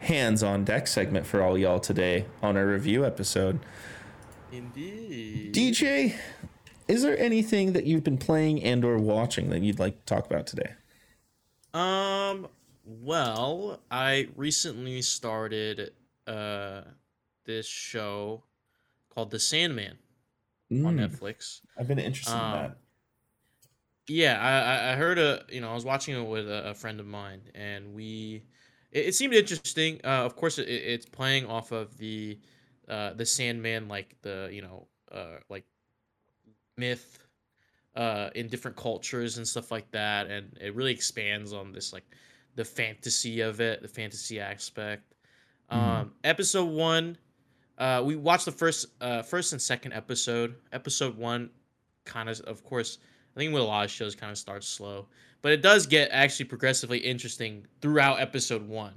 hands 0.00 0.42
on 0.42 0.64
deck 0.64 0.86
segment 0.86 1.26
for 1.26 1.42
all 1.42 1.58
y'all 1.58 1.80
today 1.80 2.24
on 2.42 2.56
our 2.56 2.66
review 2.66 3.04
episode. 3.04 3.60
Indeed. 4.50 5.54
DJ, 5.54 6.14
is 6.88 7.02
there 7.02 7.18
anything 7.18 7.74
that 7.74 7.84
you've 7.84 8.04
been 8.04 8.18
playing 8.18 8.62
and 8.62 8.84
or 8.84 8.98
watching 8.98 9.50
that 9.50 9.62
you'd 9.62 9.78
like 9.78 9.98
to 9.98 10.04
talk 10.06 10.26
about 10.26 10.46
today? 10.46 10.72
Um. 11.74 12.48
Well, 12.84 13.80
I 13.90 14.28
recently 14.36 15.02
started 15.02 15.92
uh 16.26 16.82
this 17.44 17.66
show 17.66 18.42
called 19.14 19.30
The 19.30 19.40
Sandman 19.40 19.98
on 20.84 20.96
Mm, 20.96 20.98
Netflix. 20.98 21.60
I've 21.78 21.88
been 21.88 21.98
interested 21.98 22.42
in 22.42 22.50
Um, 22.50 22.52
that. 22.52 22.78
Yeah, 24.08 24.38
I, 24.40 24.90
I- 24.90 24.92
I 24.92 24.96
heard 24.96 25.18
a 25.18 25.44
you 25.48 25.60
know 25.60 25.70
I 25.70 25.74
was 25.74 25.84
watching 25.84 26.16
it 26.16 26.28
with 26.28 26.48
a, 26.48 26.70
a 26.70 26.74
friend 26.74 26.98
of 27.00 27.06
mine, 27.06 27.42
and 27.54 27.94
we 27.94 28.42
it, 28.90 29.06
it 29.08 29.14
seemed 29.14 29.34
interesting. 29.34 30.00
Uh, 30.04 30.24
of 30.24 30.36
course, 30.36 30.58
it, 30.58 30.68
it's 30.68 31.06
playing 31.06 31.46
off 31.46 31.70
of 31.72 31.96
the 31.98 32.38
uh, 32.88 33.14
the 33.14 33.24
Sandman, 33.26 33.88
like 33.88 34.16
the 34.22 34.48
you 34.52 34.62
know 34.62 34.88
uh, 35.10 35.38
like 35.48 35.64
myth 36.76 37.18
uh, 37.96 38.30
in 38.34 38.48
different 38.48 38.76
cultures 38.76 39.38
and 39.38 39.46
stuff 39.48 39.70
like 39.70 39.90
that, 39.92 40.28
and 40.28 40.56
it 40.60 40.74
really 40.74 40.92
expands 40.92 41.52
on 41.52 41.72
this 41.72 41.92
like 41.92 42.04
the 42.56 42.64
fantasy 42.64 43.40
of 43.42 43.60
it, 43.60 43.82
the 43.82 43.88
fantasy 43.88 44.40
aspect. 44.40 45.14
Mhm. 45.72 46.06
Um, 46.06 46.14
episode 46.24 46.66
one, 46.70 47.18
uh, 47.78 48.02
we 48.04 48.16
watched 48.16 48.44
the 48.44 48.52
first 48.52 48.86
uh, 49.00 49.22
first 49.22 49.52
and 49.52 49.60
second 49.60 49.92
episode. 49.92 50.54
Episode 50.72 51.16
one, 51.16 51.50
kind 52.04 52.28
of, 52.28 52.40
of 52.42 52.62
course, 52.64 52.98
I 53.36 53.40
think 53.40 53.52
with 53.52 53.62
a 53.62 53.66
lot 53.66 53.84
of 53.84 53.90
shows, 53.90 54.14
kind 54.14 54.30
of 54.30 54.38
starts 54.38 54.68
slow, 54.68 55.06
but 55.42 55.52
it 55.52 55.62
does 55.62 55.86
get 55.86 56.10
actually 56.12 56.46
progressively 56.46 56.98
interesting 56.98 57.66
throughout 57.80 58.20
episode 58.20 58.66
one. 58.68 58.94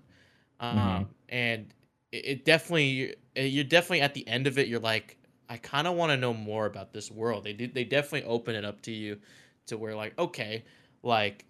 Um, 0.60 0.78
Mhm. 0.78 1.08
and 1.30 1.74
it, 2.12 2.26
it 2.26 2.46
definitely, 2.46 3.16
you're 3.36 3.64
definitely 3.64 4.02
at 4.02 4.14
the 4.14 4.28
end 4.28 4.48
of 4.48 4.58
it. 4.58 4.68
You're 4.68 4.80
like, 4.80 5.18
I 5.50 5.58
kind 5.58 5.88
of 5.88 5.96
want 5.96 6.12
to 6.12 6.18
know 6.18 6.34
more 6.34 6.66
about 6.66 6.92
this 6.94 7.12
world. 7.12 7.44
They 7.44 7.54
did, 7.54 7.74
they 7.74 7.84
definitely 7.84 8.28
open 8.28 8.56
it 8.56 8.66
up 8.66 8.82
to 8.82 8.92
you, 8.92 9.20
to 9.68 9.78
where 9.78 9.96
like, 9.96 10.18
okay, 10.20 10.64
like 11.04 11.46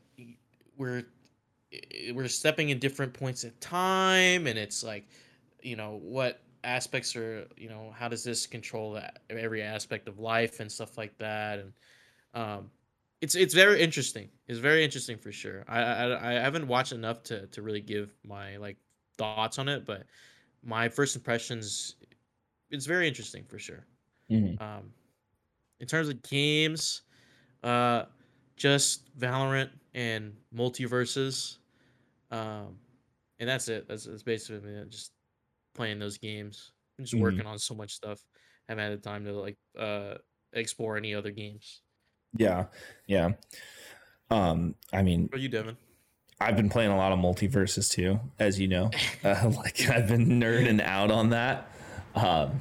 we're 0.78 1.04
we're 2.14 2.28
stepping 2.28 2.70
in 2.70 2.80
different 2.80 3.14
points 3.14 3.44
in 3.44 3.52
time, 3.60 4.48
and 4.48 4.58
it's 4.58 4.84
like, 4.84 5.06
you 5.62 5.76
know, 5.76 6.00
what 6.02 6.42
aspects 6.66 7.16
are, 7.16 7.48
you 7.58 7.70
know, 7.70 7.92
how 7.92 8.08
does 8.08 8.24
this 8.24 8.48
control 8.48 9.00
every 9.30 9.62
aspect 9.62 10.08
of 10.08 10.20
life 10.20 10.60
and 10.60 10.72
stuff 10.72 10.98
like 10.98 11.18
that, 11.20 11.60
and 11.60 11.74
um, 12.34 12.72
it's 13.22 13.36
it's 13.36 13.54
very 13.54 13.82
interesting. 13.82 14.32
It's 14.48 14.60
very 14.60 14.84
interesting 14.84 15.18
for 15.18 15.32
sure. 15.32 15.66
I 15.68 15.82
I, 15.82 16.32
I 16.32 16.34
haven't 16.34 16.68
watched 16.68 16.94
enough 16.94 17.24
to 17.24 17.48
to 17.48 17.62
really 17.62 17.82
give 17.82 18.18
my 18.24 18.58
like 18.58 18.78
thoughts 19.18 19.60
on 19.60 19.70
it, 19.70 19.86
but 19.86 20.08
my 20.64 20.90
first 20.90 21.16
impressions, 21.16 21.98
it's 22.72 22.86
very 22.86 23.08
interesting 23.08 23.46
for 23.46 23.60
sure. 23.60 23.88
Mhm. 24.30 24.60
Um, 24.60 24.94
in 25.80 25.88
terms 25.88 26.10
of 26.10 26.22
games, 26.24 27.04
uh, 27.64 28.06
just 28.58 29.18
Valorant 29.18 29.72
and 29.94 30.38
MultiVersus, 30.54 31.60
um, 32.32 32.80
and 33.40 33.50
that's 33.50 33.70
it. 33.70 33.88
That's, 33.88 34.06
that's 34.06 34.24
basically 34.24 34.72
it, 34.74 34.90
just 34.90 35.15
playing 35.76 36.00
those 36.00 36.18
games. 36.18 36.72
I'm 36.98 37.06
just 37.06 37.14
Mhm. 37.16 37.22
working 37.22 37.46
on 37.46 37.60
so 37.60 37.76
much 37.76 37.94
stuff. 37.94 38.24
I 38.68 38.72
haven't 38.72 38.92
had 38.92 39.00
the 39.00 39.10
time 39.10 39.26
to 39.26 39.34
like 39.34 39.58
uh 39.78 40.16
explore 40.54 40.98
any 40.98 41.14
other 41.14 41.32
games. 41.32 41.82
Yeah, 42.38 42.66
yeah. 43.08 43.34
Um, 44.30 44.76
I 44.92 45.04
mean, 45.04 45.30
are 45.32 45.38
you, 45.38 45.50
Devin? 45.50 45.78
I've 46.40 46.56
been 46.58 46.70
playing 46.70 46.92
a 46.92 46.98
lot 46.98 47.12
of 47.12 47.20
MultiVersus 47.20 47.92
too, 47.92 48.20
as 48.40 48.60
you 48.60 48.68
know. 48.68 48.90
Uh, 49.24 49.52
like 49.56 49.90
I've 49.90 50.08
been 50.08 50.28
nerding 50.40 50.82
out 50.82 51.12
on 51.12 51.30
that. 51.30 51.70
Um, 52.16 52.60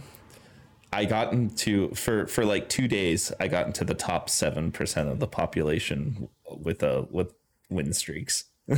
I 0.93 1.05
got 1.07 1.33
into 1.33 1.91
for 1.95 2.27
for 2.27 2.45
like 2.45 2.69
two 2.69 2.87
days. 2.89 3.33
I 3.41 3.49
got 3.49 3.67
into 3.67 3.85
the 3.85 3.95
top 3.95 4.29
seven 4.31 4.71
percent 4.73 5.09
of 5.09 5.19
the 5.21 5.27
population 5.27 6.29
with 6.49 6.83
uh 6.83 7.07
with 7.11 7.35
win 7.71 7.93
streaks. 7.93 8.45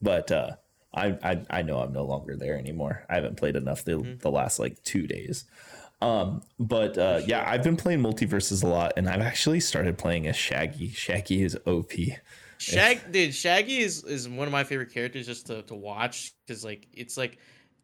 but 0.00 0.30
uh, 0.32 0.56
I, 0.94 1.18
I 1.22 1.42
I 1.50 1.62
know 1.62 1.78
I'm 1.78 1.92
no 1.92 2.04
longer 2.04 2.36
there 2.36 2.58
anymore. 2.58 3.04
I 3.08 3.14
haven't 3.14 3.36
played 3.36 3.56
enough 3.56 3.84
the 3.84 4.16
the 4.20 4.30
last 4.30 4.58
like 4.58 4.82
two 4.84 5.06
days. 5.06 5.44
Um, 6.00 6.42
but 6.58 6.96
uh, 6.96 7.20
yeah, 7.26 7.44
I've 7.48 7.62
been 7.62 7.76
playing 7.76 8.00
MultiVersus 8.00 8.62
a 8.62 8.68
lot, 8.68 8.92
and 8.96 9.08
I've 9.08 9.20
actually 9.20 9.60
started 9.60 9.98
playing 9.98 10.26
as 10.28 10.36
Shaggy. 10.36 10.90
Shaggy 10.90 11.42
is 11.42 11.58
OP. 11.66 11.92
Shag, 12.58 13.00
dude, 13.12 13.34
Shaggy 13.34 13.78
is 13.78 14.04
is 14.04 14.28
one 14.28 14.46
of 14.46 14.52
my 14.52 14.64
favorite 14.64 14.92
characters 14.92 15.26
just 15.26 15.46
to 15.48 15.62
to 15.62 15.74
watch 15.74 16.32
because 16.46 16.64
like 16.64 16.86
it's 16.92 17.16
like. 17.16 17.38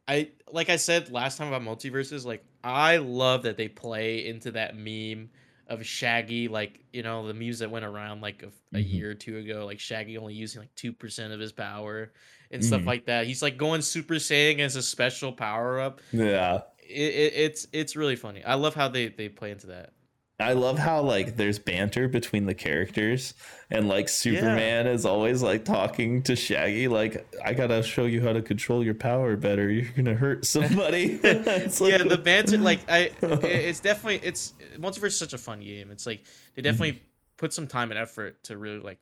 I 0.07 0.33
like 0.53 0.69
I 0.69 0.77
said 0.77 1.11
last 1.11 1.39
time 1.39 1.51
about 1.51 1.63
MultiVersus, 1.63 2.27
like 2.27 2.45
I 2.63 2.99
love 2.99 3.45
that 3.45 3.57
they 3.57 3.69
play 3.69 4.27
into 4.27 4.51
that 4.51 4.77
meme 4.77 5.31
of 5.69 5.85
Shaggy, 5.87 6.49
like 6.49 6.81
you 6.93 7.03
know 7.03 7.27
the 7.27 7.35
memes 7.35 7.59
that 7.61 7.71
went 7.71 7.85
around 7.85 8.21
like 8.21 8.43
a, 8.43 8.79
a 8.79 8.83
Mhm. 8.83 8.93
year 8.93 9.11
or 9.11 9.15
two 9.15 9.39
ago, 9.39 9.65
like 9.67 9.81
Shaggy 9.81 10.19
only 10.19 10.35
using 10.35 10.61
like 10.63 10.75
two 10.75 10.93
percent 10.93 11.33
of 11.33 11.41
his 11.41 11.53
power 11.53 12.13
and 12.51 12.65
stuff 12.65 12.83
Mhm. 12.83 12.87
like 12.87 13.07
that. 13.07 13.27
He's 13.27 13.43
like 13.43 13.57
going 13.57 13.83
Super 13.83 14.15
Saiyan 14.15 14.61
as 14.61 14.77
a 14.77 14.83
special 14.83 15.33
power 15.33 15.81
up. 15.81 16.01
Yeah. 16.13 16.63
It, 16.79 17.15
it, 17.15 17.33
it's 17.35 17.67
it's 17.73 17.97
really 17.97 18.17
funny. 18.17 18.45
I 18.45 18.55
love 18.55 18.75
how 18.75 18.89
they 18.89 19.09
they 19.09 19.29
play 19.29 19.51
into 19.51 19.69
that. 19.69 19.93
I 20.41 20.55
love 20.55 20.79
how 20.79 21.01
like 21.01 21.37
there's 21.37 21.61
banter 21.61 22.09
between 22.09 22.47
the 22.47 22.55
characters 22.55 23.35
and 23.71 23.87
like 23.89 24.09
Superman 24.09 24.89
is 24.89 25.07
always 25.07 25.43
like 25.45 25.65
talking 25.65 26.23
to 26.25 26.35
Shaggy 26.35 26.89
like 26.89 27.25
I 27.45 27.55
gotta 27.55 27.85
show 27.85 28.05
you 28.07 28.21
how 28.21 28.33
to 28.33 28.43
control 28.43 28.83
your 28.85 28.95
power 28.95 29.37
better. 29.37 29.71
You're 29.71 29.93
gonna 29.93 30.15
hurt 30.15 30.45
somebody. 30.47 31.21
It's 31.25 31.81
yeah, 31.81 31.99
the 31.99 32.19
banter 32.19 32.59
like 32.59 32.81
I 32.91 33.13
it's 33.23 33.79
definitely 33.79 34.27
it's 34.27 34.55
multiverse 34.77 35.07
is 35.09 35.19
such 35.19 35.35
a 35.35 35.39
fun 35.39 35.61
game. 35.61 35.91
It's 35.93 36.05
like 36.07 36.25
they 36.57 36.63
definitely 36.63 37.01
put 37.37 37.53
some 37.53 37.69
time 37.69 37.93
and 37.93 37.99
effort 37.99 38.43
to 38.45 38.57
really 38.57 38.81
like 38.81 38.99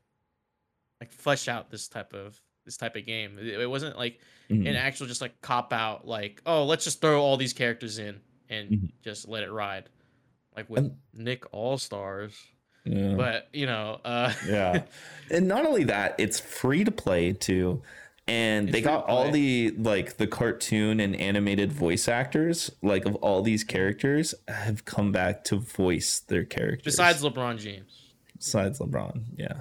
like 1.01 1.13
flesh 1.13 1.49
out 1.49 1.71
this 1.71 1.89
type 1.89 2.13
of 2.13 2.39
this 2.67 2.77
type 2.77 2.95
of 2.95 3.07
game. 3.07 3.39
It, 3.39 3.61
it 3.61 3.71
wasn't 3.71 3.97
like 3.97 4.21
Mhm. 4.51 4.69
an 4.69 4.77
actual 4.77 5.07
just 5.07 5.23
like 5.23 5.41
cop 5.41 5.73
out 5.73 6.07
like 6.07 6.43
oh 6.45 6.65
let's 6.67 6.85
just 6.85 7.01
throw 7.01 7.23
all 7.23 7.39
these 7.39 7.55
characters 7.55 7.99
in 7.99 8.21
and 8.51 8.69
Mhm. 8.71 8.91
just 9.03 9.27
let 9.29 9.45
it 9.45 9.51
ride 9.51 9.89
like 10.57 10.69
with 10.71 10.79
And- 10.85 10.97
Nick 11.15 11.45
All 11.53 11.79
Stars. 11.79 12.35
Yeah. 12.85 13.15
But 13.15 13.49
you 13.53 13.67
know, 13.67 14.01
uh, 14.05 14.33
yeah 14.49 14.83
and 15.31 15.47
not 15.47 15.65
only 15.67 15.85
that 15.85 16.17
it's 16.19 16.41
free 16.41 16.83
to 16.85 16.91
play 16.91 17.33
too 17.33 17.81
and 18.27 18.69
It's 18.69 18.73
they 18.73 18.83
got 18.83 19.07
all 19.09 19.31
the 19.31 19.71
like 19.79 20.17
the 20.17 20.27
cartoon 20.27 20.99
and 21.01 21.15
animated 21.15 21.73
voice 21.73 22.09
actors 22.09 22.71
like 22.83 23.05
of 23.05 23.15
all 23.17 23.43
these 23.43 23.63
characters 23.65 24.35
have 24.49 24.85
come 24.85 25.13
back 25.13 25.45
to 25.45 25.57
voice 25.57 26.21
their 26.21 26.45
characters 26.45 26.85
besides 26.85 27.23
LeBron 27.23 27.59
James. 27.59 28.11
besides 28.37 28.79
lebron 28.81 29.23
yeah 29.37 29.61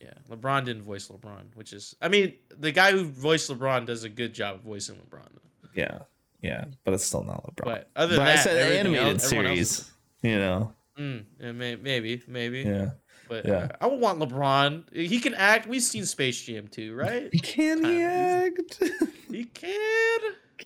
Yeah, 0.00 0.12
LeBron 0.30 0.64
didn't 0.64 0.82
voice 0.84 1.08
LeBron, 1.08 1.54
which 1.54 1.72
is 1.74 1.94
I 2.00 2.08
mean 2.08 2.34
the 2.58 2.72
guy 2.72 2.92
who 2.92 3.04
voiced 3.04 3.50
LeBron 3.50 3.84
does 3.86 4.04
a 4.04 4.08
good 4.10 4.32
job 4.34 4.56
of 4.56 4.60
voicing 4.62 4.96
LeBron. 4.96 5.28
Though. 5.34 5.68
yeah 5.74 5.98
yeah 6.40 6.64
but 6.84 6.94
it's 6.94 7.04
still 7.04 7.24
not 7.24 7.42
lebron 7.44 7.64
But 7.64 7.90
other 7.96 8.16
than 8.16 8.24
but 8.24 8.28
i 8.28 8.36
said 8.36 8.72
animated 8.76 9.06
else- 9.20 9.28
series 9.28 9.90
you 10.22 10.38
know 10.38 10.72
Mm, 10.98 11.24
yeah, 11.38 11.52
maybe, 11.52 12.20
maybe. 12.26 12.62
yeah 12.62 12.90
But 13.28 13.46
yeah. 13.46 13.54
uh, 13.54 13.68
I 13.82 13.86
would 13.86 14.00
want 14.00 14.18
LeBron. 14.18 14.92
He 14.92 15.20
can 15.20 15.32
act. 15.34 15.68
We've 15.68 15.80
seen 15.82 16.04
Space 16.04 16.42
Jam 16.42 16.66
too, 16.66 16.92
right? 16.92 17.28
He 17.30 17.38
can 17.54 17.84
he 17.84 18.02
act 18.02 18.82
He 19.30 19.44
can. 19.44 20.20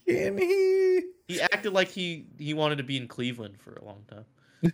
can 0.06 0.38
he 0.38 1.02
He 1.28 1.38
acted 1.42 1.74
like 1.74 1.88
he 1.88 2.28
he 2.38 2.54
wanted 2.54 2.78
to 2.78 2.84
be 2.84 2.96
in 2.96 3.08
Cleveland 3.08 3.58
for 3.60 3.74
a 3.74 3.84
long 3.84 4.04
time. 4.08 4.24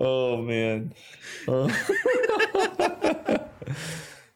oh 0.00 0.42
man 0.42 0.92
Uh, 1.46 1.68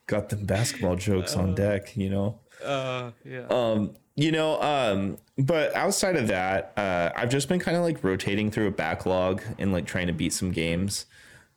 got 0.07 0.29
them 0.29 0.45
basketball 0.45 0.97
jokes 0.97 1.35
on 1.37 1.55
deck 1.55 1.97
you 1.97 2.11
know 2.11 2.39
uh, 2.65 3.11
yeah. 3.25 3.47
um 3.51 3.95
you 4.19 4.33
know 4.33 4.61
um 4.61 5.17
but 5.39 5.73
outside 5.77 6.17
of 6.17 6.27
that 6.27 6.73
uh 6.77 7.09
i've 7.17 7.31
just 7.31 7.49
been 7.49 7.61
kind 7.61 7.77
of 7.77 7.85
like 7.85 8.03
rotating 8.03 8.51
through 8.51 8.67
a 8.67 8.71
backlog 8.73 9.41
and 9.61 9.73
like 9.73 9.87
trying 9.87 10.09
to 10.09 10.13
beat 10.13 10.33
some 10.33 10.51
games. 10.51 11.07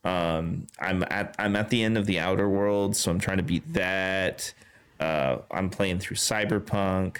Um 0.03 0.68
i'm 0.80 1.03
at 1.09 1.36
i'm 1.39 1.55
at 1.55 1.70
the 1.72 1.82
end 1.84 1.97
of 1.97 2.05
the 2.05 2.20
outer 2.20 2.47
world 2.47 2.95
so 2.95 3.09
i'm 3.09 3.20
trying 3.20 3.38
to 3.38 3.43
beat 3.43 3.74
that. 3.74 4.53
Uh 4.99 5.38
i'm 5.49 5.70
playing 5.72 5.97
through 5.99 6.18
cyberpunk. 6.18 7.18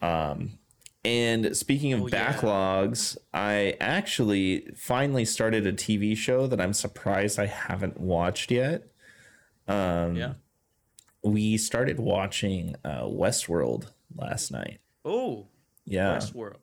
Um 0.00 0.58
and 1.04 1.56
speaking 1.56 1.92
of 1.92 2.02
Oh, 2.02 2.08
yeah. 2.08 2.32
backlogs 2.32 3.16
i 3.34 3.76
actually 3.80 4.68
finally 4.76 5.24
started 5.24 5.66
a 5.66 5.72
tv 5.72 6.16
show 6.16 6.46
that 6.46 6.60
i'm 6.60 6.72
surprised 6.72 7.40
i 7.40 7.46
haven't 7.46 7.98
watched 8.00 8.52
yet. 8.52 8.84
Um 9.66 10.14
yeah. 10.14 10.34
we 11.24 11.56
started 11.56 11.98
watching 11.98 12.76
uh 12.84 13.02
westworld 13.02 13.90
last 14.18 14.50
night 14.50 14.78
Oh, 15.04 15.46
yeah 15.84 16.16
Westworld. 16.16 16.56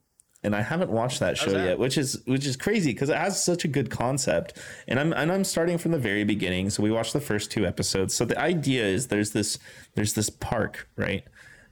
and 0.43 0.53
I 0.55 0.61
haven't 0.61 0.91
watched 0.91 1.19
that 1.21 1.37
show 1.37 1.51
that? 1.51 1.65
yet, 1.65 1.79
which 1.79 1.97
is 1.97 2.21
which 2.25 2.45
is 2.45 2.57
crazy 2.57 2.91
because 2.91 3.09
it 3.09 3.15
has 3.15 3.41
such 3.41 3.63
a 3.63 3.69
good 3.69 3.89
concept. 3.89 4.57
And 4.87 4.99
I'm 4.99 5.13
and 5.13 5.31
I'm 5.31 5.45
starting 5.45 5.77
from 5.77 5.91
the 5.91 5.97
very 5.99 6.25
beginning. 6.25 6.69
So 6.69 6.83
we 6.83 6.91
watched 6.91 7.13
the 7.13 7.21
first 7.21 7.49
two 7.51 7.65
episodes. 7.65 8.13
So 8.13 8.25
the 8.25 8.37
idea 8.37 8.83
is 8.85 9.07
there's 9.07 9.31
this 9.31 9.57
there's 9.95 10.13
this 10.13 10.29
park 10.29 10.89
right 10.97 11.23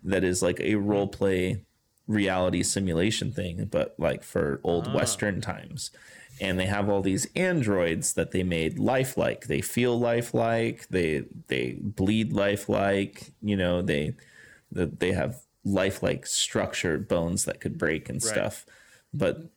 that 0.03 0.23
is 0.23 0.41
like 0.41 0.59
a 0.61 0.75
role 0.75 1.07
play 1.09 1.65
reality 2.07 2.63
simulation 2.63 3.32
thing, 3.34 3.65
but 3.69 3.95
like 3.97 4.23
for 4.23 4.61
old 4.63 4.88
Ah. 4.88 4.93
Western 4.95 5.41
times. 5.41 5.91
And 6.39 6.57
they 6.57 6.65
have 6.65 6.89
all 6.89 7.01
these 7.01 7.27
androids 7.36 8.13
that 8.13 8.32
they 8.32 8.41
made 8.43 8.79
lifelike. 8.79 9.47
They 9.47 9.61
feel 9.61 9.99
lifelike. 9.99 10.88
They 10.88 11.25
they 11.49 11.77
bleed 11.82 12.32
lifelike. 12.34 13.32
You 13.41 13.57
know 13.57 13.82
they 13.82 14.15
they 14.71 15.11
have 15.11 15.41
lifelike 15.64 16.26
structure, 16.26 16.97
bones 16.97 17.45
that 17.45 17.59
could 17.62 17.78
break 17.78 18.09
and 18.09 18.24
Right. 18.24 18.32
stuff 18.34 18.66
but 19.14 19.49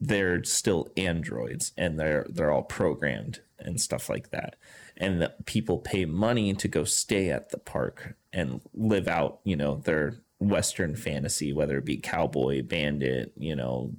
they're 0.00 0.42
still 0.44 0.88
androids 0.96 1.72
and 1.76 1.98
they're 1.98 2.26
they're 2.30 2.50
all 2.50 2.62
programmed 2.62 3.40
and 3.58 3.80
stuff 3.80 4.08
like 4.08 4.30
that. 4.30 4.56
And 4.96 5.20
the 5.20 5.34
people 5.44 5.78
pay 5.78 6.06
money 6.06 6.54
to 6.54 6.68
go 6.68 6.84
stay 6.84 7.30
at 7.30 7.50
the 7.50 7.58
park 7.58 8.14
and 8.32 8.60
live 8.74 9.08
out 9.08 9.40
you 9.44 9.56
know 9.56 9.76
their 9.76 10.14
western 10.38 10.94
fantasy 10.96 11.52
whether 11.52 11.76
it 11.78 11.84
be 11.84 11.98
cowboy 11.98 12.62
bandit 12.62 13.30
you 13.36 13.54
know 13.54 13.92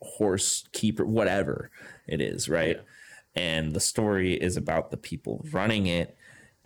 horse 0.00 0.64
keeper 0.72 1.04
whatever 1.04 1.70
it 2.06 2.20
is 2.20 2.48
right? 2.48 2.80
And 3.36 3.72
the 3.72 3.80
story 3.80 4.34
is 4.34 4.56
about 4.56 4.90
the 4.90 4.96
people 4.96 5.44
running 5.52 5.86
it. 5.86 6.16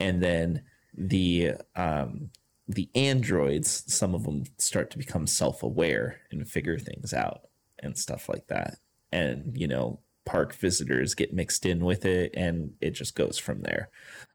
And 0.01 0.22
then 0.22 0.62
the 0.97 1.55
um 1.76 2.30
the 2.66 2.88
androids 2.94 3.84
some 3.92 4.14
of 4.14 4.24
them 4.24 4.44
start 4.58 4.90
to 4.90 4.98
become 4.98 5.26
self-aware 5.26 6.20
and 6.30 6.48
figure 6.48 6.78
things 6.78 7.12
out 7.12 7.42
and 7.80 7.98
stuff 7.98 8.28
like 8.28 8.46
that. 8.48 8.78
And 9.12 9.52
you 9.54 9.68
know 9.68 10.00
park 10.24 10.54
visitors 10.54 11.14
get 11.14 11.34
mixed 11.34 11.66
in 11.66 11.84
with 11.84 12.06
it 12.06 12.32
and 12.34 12.72
it 12.80 12.92
just 12.92 13.14
goes 13.14 13.38
from 13.38 13.60
there. 13.62 13.90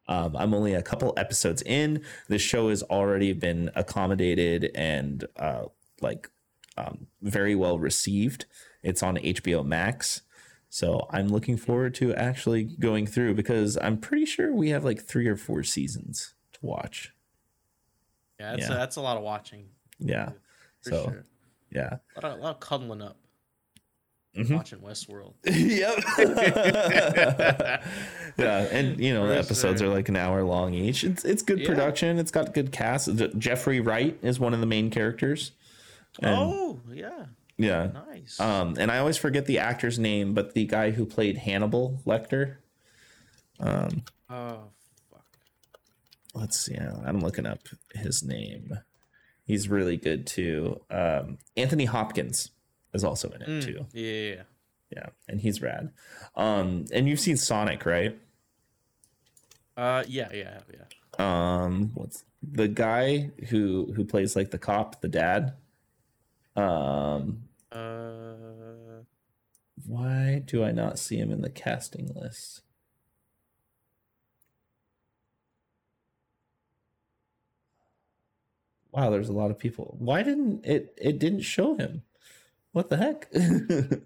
Um, 0.07 0.35
i'm 0.37 0.53
only 0.53 0.73
a 0.73 0.83
couple 0.83 1.13
episodes 1.17 1.61
in. 1.63 2.03
The 2.27 2.37
show 2.37 2.69
has 2.69 2.83
already 2.83 3.33
been 3.33 3.71
accommodated 3.75 4.71
and 4.75 5.25
uh, 5.35 5.65
like 6.01 6.29
um, 6.77 7.07
very 7.21 7.55
well 7.55 7.79
received. 7.79 8.45
It's 8.83 9.03
on 9.03 9.17
hbo 9.17 9.65
max. 9.65 10.21
So 10.69 11.07
i'm 11.09 11.29
looking 11.29 11.57
forward 11.57 11.95
to 11.95 12.13
actually 12.13 12.63
going 12.63 13.07
through 13.07 13.33
because 13.33 13.75
i'm 13.81 13.97
pretty 13.97 14.25
sure 14.25 14.53
we 14.53 14.69
have 14.69 14.85
like 14.85 15.01
three 15.01 15.25
or 15.27 15.35
four 15.35 15.63
seasons 15.63 16.35
to 16.53 16.59
watch 16.61 17.11
Yeah, 18.39 18.51
that's 18.55 18.69
Yeah. 18.69 18.75
A, 18.75 18.77
that's 18.77 18.95
a 18.95 19.01
lot 19.01 19.17
of 19.17 19.23
watching. 19.23 19.65
yeah 19.99 20.29
For 20.81 20.89
So, 20.91 21.03
sure. 21.05 21.25
yeah 21.71 21.97
A 22.15 22.21
lot, 22.21 22.33
of, 22.33 22.39
a 22.39 22.43
lot 22.43 22.55
of 22.55 22.59
cuddling 22.59 23.01
up, 23.01 23.17
Mhm. 24.37 24.55
watching 24.55 24.79
Westworld. 24.79 25.33
yep. 25.45 25.97
yeah, 28.37 28.59
and 28.71 28.99
you 28.99 29.13
know 29.13 29.27
the 29.27 29.37
episodes 29.37 29.81
sure. 29.81 29.89
are 29.89 29.93
like 29.93 30.09
an 30.09 30.15
hour 30.15 30.43
long 30.43 30.73
each. 30.73 31.03
It's 31.03 31.25
it's 31.25 31.41
good 31.41 31.59
Yeah. 31.59 31.67
production. 31.67 32.19
It's 32.19 32.31
got 32.31 32.53
good 32.53 32.71
cast. 32.71 33.09
Jeffrey 33.37 33.79
Wright 33.81 34.17
is 34.21 34.39
one 34.39 34.53
of 34.53 34.59
the 34.59 34.65
main 34.65 34.89
characters. 34.89 35.51
And- 36.21 36.35
oh, 36.35 36.79
yeah, 36.91 37.25
Yeah. 37.57 37.91
nice. 38.07 38.39
Um, 38.39 38.75
and 38.79 38.91
I 38.91 38.97
always 38.99 39.17
forget 39.17 39.45
the 39.45 39.59
actor's 39.59 39.99
name, 39.99 40.33
but 40.33 40.53
the 40.53 40.65
guy 40.65 40.91
who 40.91 41.05
played 41.05 41.37
Hannibal 41.39 42.01
Lecter. 42.05 42.57
Um, 43.59 44.03
oh. 44.29 44.69
Let's 46.39 46.59
see. 46.59 46.75
I'm 46.77 47.19
looking 47.19 47.45
up 47.45 47.59
his 47.93 48.23
name. 48.23 48.79
He's 49.45 49.67
really 49.69 49.97
good 49.97 50.25
too. 50.27 50.79
Um, 50.89 51.37
Anthony 51.57 51.85
Hopkins 51.85 52.51
is 52.93 53.03
also 53.03 53.29
in 53.29 53.41
it 53.41 53.47
Mm, 53.47 53.65
too. 53.65 53.85
Yeah, 53.93 54.11
yeah, 54.11 54.33
yeah. 54.35 54.43
Yeah, 54.95 55.05
and 55.27 55.39
he's 55.41 55.61
rad. 55.61 55.91
Um, 56.35 56.85
and 56.91 57.07
you've 57.07 57.19
seen 57.19 57.37
Sonic, 57.37 57.85
right? 57.85 58.17
Uh, 59.77 60.03
yeah, 60.07 60.29
yeah, 60.33 60.59
yeah. 60.73 60.85
Um, 61.19 61.91
what's 61.93 62.23
the 62.41 62.67
guy 62.67 63.29
who 63.49 63.93
who 63.95 64.03
plays 64.05 64.35
like 64.35 64.51
the 64.51 64.57
cop, 64.57 65.01
the 65.01 65.07
dad? 65.09 65.53
Um, 66.55 67.43
Uh, 67.71 69.03
why 69.85 70.41
do 70.45 70.63
I 70.63 70.71
not 70.71 70.97
see 70.99 71.17
him 71.17 71.31
in 71.31 71.41
the 71.41 71.49
casting 71.49 72.11
list? 72.15 72.61
Wow, 78.91 79.09
there's 79.09 79.29
a 79.29 79.33
lot 79.33 79.51
of 79.51 79.59
people. 79.59 79.95
Why 79.99 80.23
didn't 80.23 80.65
it 80.65 80.97
it 81.01 81.19
didn't 81.19 81.41
show 81.41 81.75
him? 81.75 82.03
What 82.71 82.89
the 82.89 82.97
heck? 82.97 83.27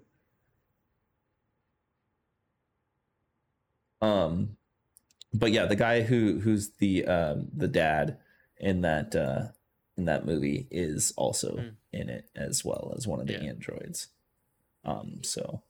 um 4.02 4.56
but 5.32 5.50
yeah, 5.52 5.66
the 5.66 5.76
guy 5.76 6.02
who 6.02 6.40
who's 6.40 6.70
the 6.78 7.04
um 7.06 7.48
the 7.54 7.68
dad 7.68 8.18
in 8.58 8.82
that 8.82 9.14
uh 9.16 9.48
in 9.96 10.04
that 10.06 10.26
movie 10.26 10.66
is 10.70 11.12
also 11.16 11.56
Mm. 11.56 11.74
in 11.92 12.08
it 12.08 12.28
as 12.34 12.64
well 12.64 12.92
as 12.96 13.06
one 13.06 13.20
of 13.20 13.26
the 13.26 13.34
Yeah. 13.34 13.50
androids. 13.50 14.08
Um 14.84 15.22
so 15.22 15.62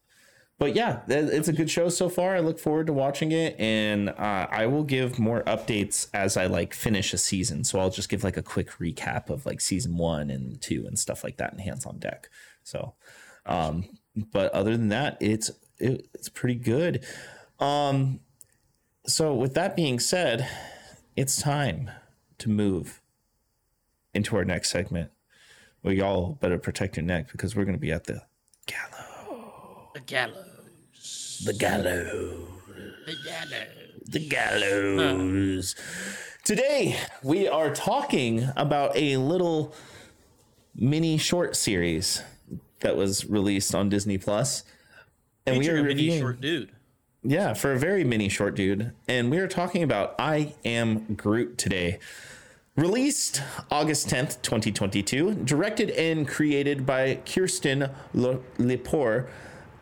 but 0.59 0.77
yeah, 0.77 1.01
it's 1.09 1.49
a 1.49 1.53
good 1.53 1.69
show 1.69 1.89
so 1.89 2.09
far. 2.09 2.37
I 2.37 2.41
look 2.41 2.61
forward 2.61 2.87
to 2.87 2.93
watching 2.93 3.33
it, 3.33 3.59
and 3.59 4.11
uh, 4.11 4.47
I 4.51 4.67
will 4.67 4.85
give 4.85 5.19
more 5.19 5.43
updates 5.43 6.09
as 6.15 6.37
I 6.37 6.47
like 6.47 6.75
finish 6.75 7.13
a 7.13 7.19
season. 7.19 7.65
So 7.65 7.81
I'll 7.81 7.91
just 7.91 8.09
give 8.09 8.23
like 8.23 8.37
a 8.37 8.43
quick 8.43 8.71
recap 8.73 9.31
of 9.31 9.47
like 9.47 9.61
season 9.61 9.97
one 9.97 10.31
and 10.31 10.61
two 10.61 10.85
and 10.87 10.99
stuff 10.99 11.25
like 11.25 11.39
that 11.39 11.53
in 11.53 11.59
hands 11.59 11.87
on 11.87 11.99
deck. 11.99 12.29
So, 12.63 12.95
um, 13.47 13.85
but 14.33 14.53
other 14.53 14.77
than 14.77 14.89
that, 14.89 15.19
it's 15.21 15.51
it, 15.79 16.09
it's 16.15 16.29
pretty 16.29 16.55
good. 16.55 17.05
Um, 17.59 18.21
so 19.07 19.35
with 19.35 19.55
that 19.55 19.75
being 19.75 19.99
said, 19.99 20.49
it's 21.17 21.41
time 21.43 21.91
to 22.39 22.49
move 22.49 23.01
into 24.15 24.37
our 24.37 24.45
next 24.45 24.71
segment. 24.71 25.11
Well, 25.83 25.93
y'all 25.93 26.39
better 26.41 26.59
protect 26.59 26.97
your 26.97 27.05
neck 27.05 27.33
because 27.33 27.55
we're 27.57 27.65
going 27.65 27.77
to 27.77 27.81
be 27.81 27.93
at 27.93 28.05
the 28.05 28.23
gallows. 28.67 29.04
The 29.95 30.01
gallows. 30.01 31.43
The 31.45 31.53
gallows. 31.53 32.49
The 33.07 33.17
gallows. 33.25 34.01
The 34.07 34.19
gallows. 34.19 35.77
Today, 36.45 36.97
we 37.23 37.49
are 37.49 37.73
talking 37.75 38.49
about 38.57 38.97
a 38.97 39.17
little 39.17 39.75
mini 40.75 41.17
short 41.17 41.57
series 41.57 42.23
that 42.81 42.97
was 42.97 43.25
released 43.27 43.75
on 43.75 43.89
Disney 43.89 44.19
Plus. 44.19 44.65
And 45.47 45.59
we 45.59 45.69
are 45.69 45.77
a 45.77 45.83
mini 45.83 45.89
reviewing, 45.95 46.21
short 46.21 46.41
dude. 46.41 46.71
yeah, 47.23 47.55
for 47.55 47.73
a 47.73 47.79
very 47.79 48.05
mini 48.05 48.29
short 48.29 48.57
dude. 48.57 48.93
And 49.09 49.31
we 49.31 49.39
are 49.39 49.49
talking 49.49 49.83
about 49.83 50.15
I 50.19 50.55
Am 50.65 51.15
Groot 51.15 51.57
today. 51.57 51.99
Released 52.77 53.41
August 53.71 54.09
10th, 54.09 54.43
2022, 54.43 55.35
directed 55.45 55.91
and 55.91 56.27
created 56.27 56.85
by 56.85 57.21
Kirsten 57.25 57.89
Le- 58.13 58.39
Lepore. 58.59 59.29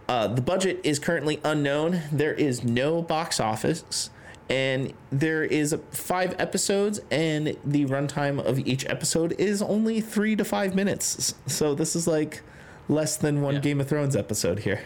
Uh, 0.09 0.26
the 0.28 0.42
budget 0.42 0.80
is 0.84 0.98
currently 0.98 1.40
unknown. 1.44 2.03
There 2.11 2.34
is 2.34 2.64
no 2.64 3.03
box 3.03 3.40
office, 3.40 4.11
and 4.50 4.92
there 5.11 5.44
is 5.44 5.74
five 5.90 6.34
episodes, 6.38 7.00
and 7.11 7.57
the 7.64 7.86
runtime 7.86 8.40
of 8.44 8.59
each 8.61 8.84
episode 8.86 9.34
is 9.38 9.62
only 9.62 10.00
three 10.00 10.36
to 10.36 10.44
five 10.44 10.74
minutes. 10.74 11.34
So 11.46 11.74
this 11.74 11.94
is 11.96 12.07
like 12.07 12.42
less 12.88 13.16
than 13.16 13.40
one 13.42 13.55
Yeah. 13.55 13.61
Game 13.61 13.80
of 13.80 13.88
Thrones 13.88 14.16
episode 14.16 14.59
here. 14.61 14.80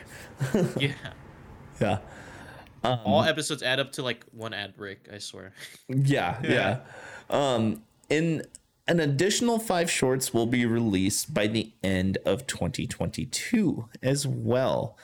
Yeah. 0.78 0.92
Yeah. 1.80 1.98
All 2.84 3.22
episodes 3.24 3.62
add 3.62 3.80
up 3.80 3.92
to 3.92 4.02
like 4.02 4.24
one 4.32 4.54
ad 4.54 4.76
break, 4.76 5.08
I 5.12 5.18
swear. 5.18 5.52
Yeah, 5.88 6.38
yeah. 6.44 6.80
Um, 7.28 7.82
and 8.08 8.46
an 8.88 9.00
additional 9.00 9.58
five 9.58 9.90
shorts 9.90 10.32
will 10.32 10.46
be 10.46 10.64
released 10.64 11.34
by 11.34 11.46
the 11.46 11.72
end 11.82 12.18
of 12.24 12.46
2022 12.46 13.88
as 14.02 14.26
well. 14.26 14.96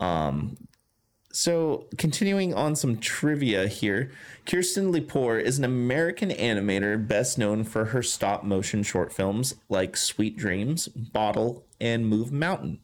Um, 0.00 0.56
so, 1.32 1.86
continuing 1.98 2.54
on 2.54 2.76
some 2.76 2.96
trivia 2.96 3.68
here, 3.68 4.10
Kirsten 4.46 4.90
Lepore 4.90 5.38
is 5.38 5.58
an 5.58 5.64
American 5.64 6.30
animator 6.30 7.06
best 7.06 7.36
known 7.36 7.62
for 7.62 7.86
her 7.86 8.02
stop 8.02 8.42
motion 8.42 8.82
short 8.82 9.12
films 9.12 9.54
like 9.68 9.98
Sweet 9.98 10.38
Dreams, 10.38 10.88
Bottle, 10.88 11.66
and 11.78 12.06
Move 12.06 12.32
Mountain. 12.32 12.80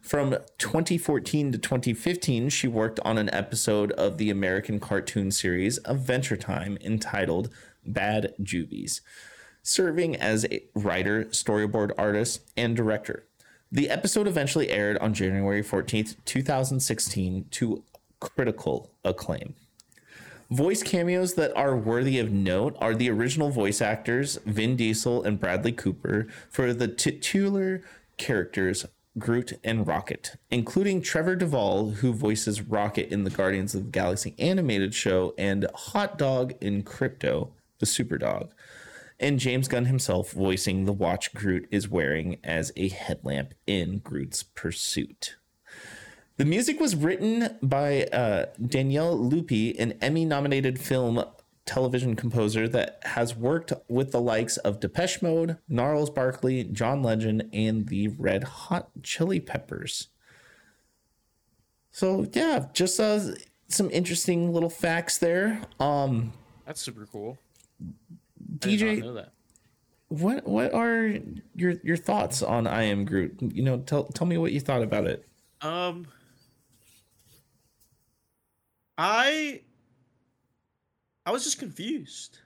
From 0.00 0.36
2014 0.58 1.50
to 1.50 1.58
2015, 1.58 2.48
she 2.48 2.68
worked 2.68 3.00
on 3.00 3.18
an 3.18 3.32
episode 3.34 3.90
of 3.92 4.18
the 4.18 4.30
American 4.30 4.78
cartoon 4.78 5.32
series 5.32 5.80
Adventure 5.84 6.36
Time 6.36 6.78
entitled 6.80 7.50
Bad 7.84 8.34
Jubies, 8.40 9.00
serving 9.62 10.16
as 10.16 10.44
a 10.46 10.62
writer, 10.74 11.26
storyboard 11.26 11.92
artist, 11.98 12.40
and 12.56 12.76
director. 12.76 13.24
The 13.72 13.88
episode 13.88 14.26
eventually 14.26 14.68
aired 14.70 14.98
on 14.98 15.14
January 15.14 15.62
14th, 15.62 16.16
2016, 16.24 17.46
to 17.52 17.84
critical 18.18 18.90
acclaim. 19.04 19.54
Voice 20.50 20.82
cameos 20.82 21.34
that 21.34 21.56
are 21.56 21.76
worthy 21.76 22.18
of 22.18 22.32
note 22.32 22.76
are 22.80 22.94
the 22.94 23.08
original 23.08 23.50
voice 23.50 23.80
actors 23.80 24.38
Vin 24.44 24.74
Diesel 24.74 25.22
and 25.22 25.38
Bradley 25.38 25.70
Cooper 25.70 26.26
for 26.50 26.74
the 26.74 26.88
titular 26.88 27.82
characters 28.16 28.84
Groot 29.18 29.52
and 29.62 29.86
Rocket, 29.86 30.36
including 30.50 31.02
Trevor 31.02 31.36
Devall, 31.36 31.94
who 31.94 32.12
voices 32.12 32.62
Rocket 32.62 33.12
in 33.12 33.24
the 33.24 33.30
Guardians 33.30 33.74
of 33.74 33.84
the 33.84 33.90
Galaxy 33.90 34.34
animated 34.38 34.94
show, 34.94 35.34
and 35.38 35.66
Hot 35.74 36.18
Dog 36.18 36.54
in 36.60 36.82
Krypto, 36.82 37.50
the 37.78 37.86
Super 37.86 38.18
Dog, 38.18 38.52
and 39.20 39.38
James 39.38 39.68
Gunn 39.68 39.84
himself 39.84 40.32
voicing 40.32 40.86
the 40.86 40.92
watch 40.92 41.34
Groot 41.34 41.68
is 41.70 41.88
wearing 41.88 42.38
as 42.42 42.72
a 42.74 42.88
headlamp 42.88 43.54
in 43.66 43.98
Groot's 43.98 44.42
Pursuit. 44.42 45.36
The 46.38 46.46
music 46.46 46.80
was 46.80 46.96
written 46.96 47.58
by 47.62 48.04
uh, 48.04 48.46
Daniele 48.66 49.16
Luppi, 49.16 49.78
an 49.78 49.92
Emmy 50.00 50.24
nominated 50.24 50.80
film 50.80 51.22
television 51.66 52.16
composer 52.16 52.66
that 52.66 52.98
has 53.04 53.36
worked 53.36 53.74
with 53.88 54.10
the 54.10 54.20
likes 54.20 54.56
of 54.56 54.80
Depeche 54.80 55.20
Mode, 55.20 55.58
Gnarls 55.68 56.08
Barkley, 56.08 56.64
John 56.64 57.02
Legend, 57.02 57.48
and 57.52 57.88
the 57.88 58.08
Red 58.08 58.44
Hot 58.44 58.88
Chili 59.02 59.38
Peppers. 59.38 60.08
So, 61.92 62.26
yeah, 62.32 62.66
just 62.72 62.98
uh, 62.98 63.20
some 63.68 63.90
interesting 63.90 64.52
little 64.52 64.70
facts 64.70 65.18
there. 65.18 65.60
Um, 65.78 66.32
That's 66.64 66.80
super 66.80 67.06
cool. 67.06 67.38
I 68.62 68.66
DJ, 68.68 69.00
know 69.00 69.14
that. 69.14 69.32
what 70.08 70.46
what 70.46 70.72
are 70.74 71.14
your 71.54 71.74
your 71.82 71.96
thoughts 71.96 72.42
on 72.42 72.66
I 72.66 72.84
Am 72.84 73.04
Groot? 73.04 73.40
You 73.40 73.62
know, 73.62 73.78
tell 73.78 74.04
tell 74.04 74.26
me 74.26 74.38
what 74.38 74.52
you 74.52 74.60
thought 74.60 74.82
about 74.82 75.06
it. 75.06 75.26
Um, 75.60 76.06
I 78.98 79.62
I 81.24 81.30
was 81.32 81.44
just 81.44 81.58
confused. 81.58 82.38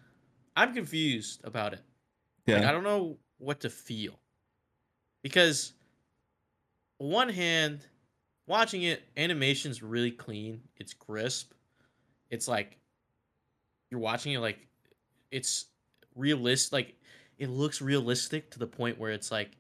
I'm 0.57 0.75
confused 0.75 1.41
about 1.45 1.73
it. 1.73 1.81
Yeah, 2.47 2.57
Like, 2.59 2.67
I 2.67 2.73
don't 2.73 2.85
know 2.85 3.19
what 3.39 3.61
to 3.61 3.71
feel 3.71 4.19
because 5.23 5.73
on 7.01 7.09
one 7.11 7.29
hand, 7.29 7.87
watching 8.47 8.83
it, 8.83 9.03
animation's 9.17 9.83
really 9.83 10.11
clean. 10.13 10.61
It's 10.77 10.93
crisp. 10.95 11.53
It's 12.31 12.47
like 12.47 12.79
you're 13.91 14.01
watching 14.01 14.33
it 14.33 14.39
like 14.39 14.67
it's 15.31 15.67
realistic. 16.15 16.73
Like 16.73 17.01
it 17.39 17.49
looks 17.51 17.81
realistic 17.83 18.51
to 18.53 18.59
the 18.59 18.67
point 18.67 18.99
where 18.99 19.13
it's 19.13 19.31
like 19.31 19.51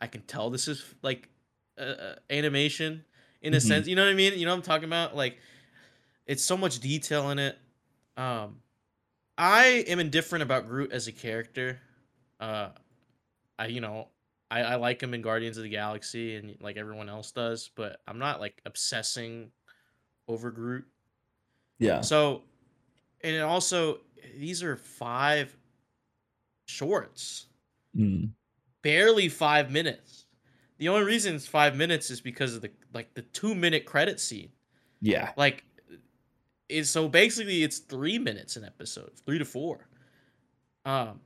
I 0.00 0.06
can 0.06 0.22
tell 0.22 0.50
this 0.50 0.68
is 0.68 0.84
like 1.02 1.28
uh, 1.78 2.14
animation 2.30 3.04
in 3.42 3.54
a 3.54 3.58
Mhm. 3.58 3.60
sense. 3.60 3.86
You 3.86 3.96
know 3.96 4.04
what 4.04 4.10
I 4.10 4.14
mean? 4.14 4.38
You 4.38 4.46
know 4.46 4.52
what 4.52 4.58
I'm 4.58 4.62
talking 4.62 4.84
about? 4.86 5.16
Like 5.16 5.38
it's 6.26 6.42
so 6.44 6.56
much 6.56 6.80
detail 6.80 7.30
in 7.30 7.38
it. 7.38 7.58
Um, 8.16 8.62
I 9.38 9.84
am 9.88 9.98
indifferent 9.98 10.42
about 10.42 10.66
Groot 10.66 10.92
as 10.92 11.08
a 11.08 11.12
character. 11.12 11.80
Uh, 12.40 12.70
I 13.58 13.66
you 13.66 13.80
know 13.80 14.08
I, 14.50 14.62
I 14.62 14.74
like 14.76 15.02
him 15.02 15.14
in 15.14 15.22
Guardians 15.22 15.56
of 15.56 15.64
the 15.64 15.68
Galaxy 15.70 16.36
and 16.36 16.56
like 16.60 16.76
everyone 16.76 17.08
else 17.08 17.32
does, 17.32 17.70
but 17.74 18.00
I'm 18.06 18.18
not 18.18 18.40
like 18.40 18.60
obsessing 18.64 19.50
over 20.28 20.50
Groot. 20.50 20.86
yeah, 21.78 22.00
So, 22.00 22.42
and 23.22 23.42
also 23.42 24.00
these 24.36 24.62
are 24.62 24.76
five 24.76 25.56
shorts, 26.66 27.46
Mm, 27.96 28.32
barely 28.82 29.28
five 29.30 29.70
minutes. 29.70 30.26
The 30.78 30.88
only 30.90 31.06
reason 31.06 31.34
it's 31.34 31.46
five 31.46 31.74
minutes 31.74 32.10
is 32.10 32.20
because 32.20 32.54
of 32.54 32.60
the 32.62 32.70
like 32.92 33.14
the 33.14 33.22
two 33.22 33.54
minute 33.54 33.86
credit 33.86 34.20
scene. 34.20 34.50
yeah, 35.00 35.32
Like, 35.36 35.64
it's 36.68 36.90
so 36.90 37.08
basically 37.08 37.62
it's 37.62 37.78
three 37.78 38.18
minutes 38.18 38.56
an 38.56 38.64
episode, 38.64 39.12
three 39.24 39.38
to 39.38 39.44
four. 39.46 39.88
Um, 40.84 41.20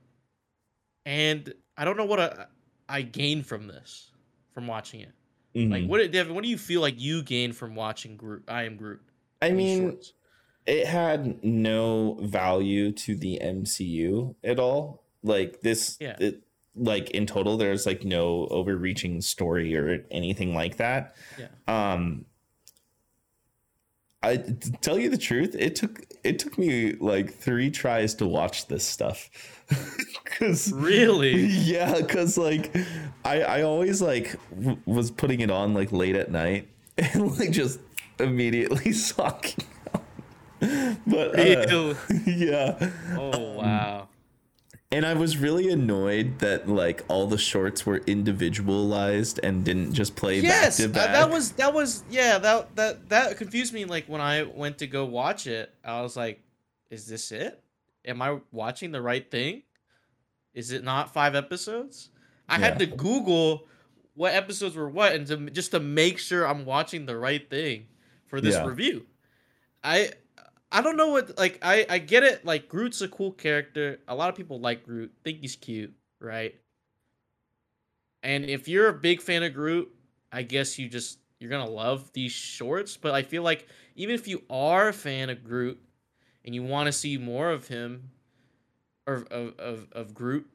and 1.05 1.53
I 1.77 1.83
don't 1.85 1.97
know 1.97 2.05
what 2.05 2.19
I, 2.19 2.45
I 2.87 3.01
gained 3.01 3.45
from 3.47 3.67
this, 3.67 4.11
from 4.53 4.67
watching 4.67 5.01
it. 5.01 5.11
Like 5.53 5.83
Mhm. 5.83 5.87
what 5.87 6.11
Devin? 6.11 6.33
What 6.33 6.43
do 6.45 6.49
you 6.49 6.57
feel 6.57 6.79
like 6.79 6.97
you 6.99 7.21
gained 7.23 7.57
from 7.57 7.75
watching 7.75 8.15
Groot? 8.15 8.43
I 8.47 8.63
am 8.63 8.77
Groot. 8.77 9.01
I 9.41 9.51
mean, 9.51 9.81
shorts? 9.81 10.13
it 10.65 10.87
had 10.87 11.43
no 11.43 12.17
value 12.21 12.93
to 12.93 13.15
the 13.17 13.39
MCU 13.41 14.35
at 14.45 14.59
all. 14.59 15.03
Like 15.23 15.61
this, 15.61 15.97
Yeah. 15.99 16.15
it, 16.19 16.41
like 16.75 17.09
in 17.11 17.25
total, 17.25 17.57
there's 17.57 17.85
like 17.85 18.03
no 18.05 18.47
overreaching 18.49 19.21
story 19.21 19.75
or 19.75 20.05
anything 20.09 20.55
like 20.55 20.77
that. 20.77 21.15
Yeah. 21.37 21.47
Um, 21.67 22.25
I 24.23 24.37
to 24.37 24.71
tell 24.81 24.99
you 24.99 25.09
the 25.09 25.17
truth, 25.17 25.55
it 25.57 25.75
took 25.75 26.05
it 26.23 26.37
took 26.39 26.57
me 26.57 26.93
like 26.93 27.33
three 27.33 27.71
tries 27.71 28.13
to 28.15 28.27
watch 28.27 28.67
this 28.67 28.83
stuff. 28.85 29.29
Cause 30.25 30.71
Really? 30.71 31.35
yeah, 31.45 31.95
because 32.01 32.37
like 32.37 32.75
I 33.25 33.41
I 33.41 33.61
always 33.63 34.01
like 34.01 34.37
w- 34.51 34.77
was 34.85 35.09
putting 35.11 35.39
it 35.41 35.49
on 35.49 35.73
like 35.73 35.91
late 35.91 36.15
at 36.15 36.31
night 36.31 36.67
and 36.97 37.37
like 37.39 37.51
just 37.51 37.79
immediately 38.19 38.91
sucking 38.93 39.65
out. 39.93 40.03
But 41.07 41.39
uh, 41.39 41.95
yeah, 42.27 42.91
Oh 43.17 43.53
wow. 43.53 44.07
And 44.91 45.05
I 45.05 45.13
was 45.13 45.37
really 45.37 45.69
annoyed 45.69 46.39
that 46.39 46.67
like 46.67 47.03
all 47.07 47.27
the 47.27 47.37
shorts 47.37 47.85
were 47.85 47.97
individualized 47.99 49.39
and 49.41 49.63
didn't 49.63 49.93
just 49.93 50.15
play 50.15 50.39
yes, 50.39 50.77
back 50.79 50.83
uh, 50.83 50.87
to 50.87 50.93
back. 50.93 51.11
that 51.13 51.29
was 51.29 51.51
that 51.53 51.73
was 51.73 52.03
yeah 52.09 52.37
that 52.39 52.75
that 52.75 53.09
that 53.09 53.37
confused 53.37 53.73
me. 53.73 53.85
Like 53.85 54.07
when 54.07 54.21
I 54.21 54.43
went 54.43 54.79
to 54.79 54.87
go 54.87 55.05
watch 55.05 55.47
it, 55.47 55.73
I 55.83 56.01
was 56.01 56.17
like, 56.17 56.41
"Is 56.89 57.07
this 57.07 57.31
it? 57.31 57.61
Am 58.05 58.21
I 58.21 58.39
watching 58.51 58.91
the 58.91 59.01
right 59.01 59.29
thing? 59.29 59.63
Is 60.53 60.71
it 60.71 60.83
not 60.83 61.13
five 61.13 61.35
episodes?" 61.35 62.09
I 62.49 62.59
had 62.59 62.79
to 62.79 62.85
Google 62.85 63.67
what 64.13 64.33
episodes 64.33 64.75
were 64.75 64.89
what, 64.89 65.13
and 65.13 65.25
to 65.27 65.49
just 65.51 65.71
to 65.71 65.79
make 65.79 66.19
sure 66.19 66.45
I'm 66.45 66.65
watching 66.65 67.05
the 67.05 67.17
right 67.17 67.49
thing 67.49 67.87
for 68.27 68.41
this 68.41 68.55
Yeah. 68.55 68.65
review. 68.65 69.05
I 69.83 70.11
I 70.71 70.81
don't 70.81 70.97
know 70.97 71.09
what 71.09 71.37
like 71.37 71.59
I 71.61 71.85
I 71.89 71.97
get 71.99 72.23
it. 72.23 72.45
Like 72.45 72.69
Groot's 72.69 73.01
a 73.01 73.07
cool 73.07 73.31
character. 73.31 73.99
A 74.07 74.15
lot 74.15 74.29
of 74.29 74.35
people 74.35 74.59
like 74.59 74.83
Groot, 74.85 75.11
think 75.23 75.39
he's 75.41 75.55
cute, 75.55 75.93
right? 76.19 76.55
And 78.23 78.45
if 78.45 78.67
you're 78.67 78.87
a 78.87 78.93
big 78.93 79.21
fan 79.21 79.43
of 79.43 79.53
Groot, 79.53 79.91
I 80.31 80.43
guess 80.43 80.77
you 80.79 80.87
just 80.87 81.19
you're 81.39 81.49
gonna 81.49 81.69
love 81.69 82.11
these 82.13 82.31
shorts. 82.31 82.97
But 82.97 83.13
I 83.13 83.23
feel 83.23 83.43
like 83.43 83.67
even 83.95 84.15
if 84.15 84.27
you 84.27 84.43
are 84.49 84.89
a 84.89 84.93
fan 84.93 85.29
of 85.29 85.43
Groot 85.43 85.79
and 86.45 86.55
you 86.55 86.63
want 86.63 86.87
to 86.87 86.91
see 86.91 87.17
more 87.17 87.49
of 87.51 87.67
him 87.67 88.11
or 89.07 89.25
of, 89.31 89.59
of 89.59 89.87
of 89.91 90.13
Groot, 90.13 90.47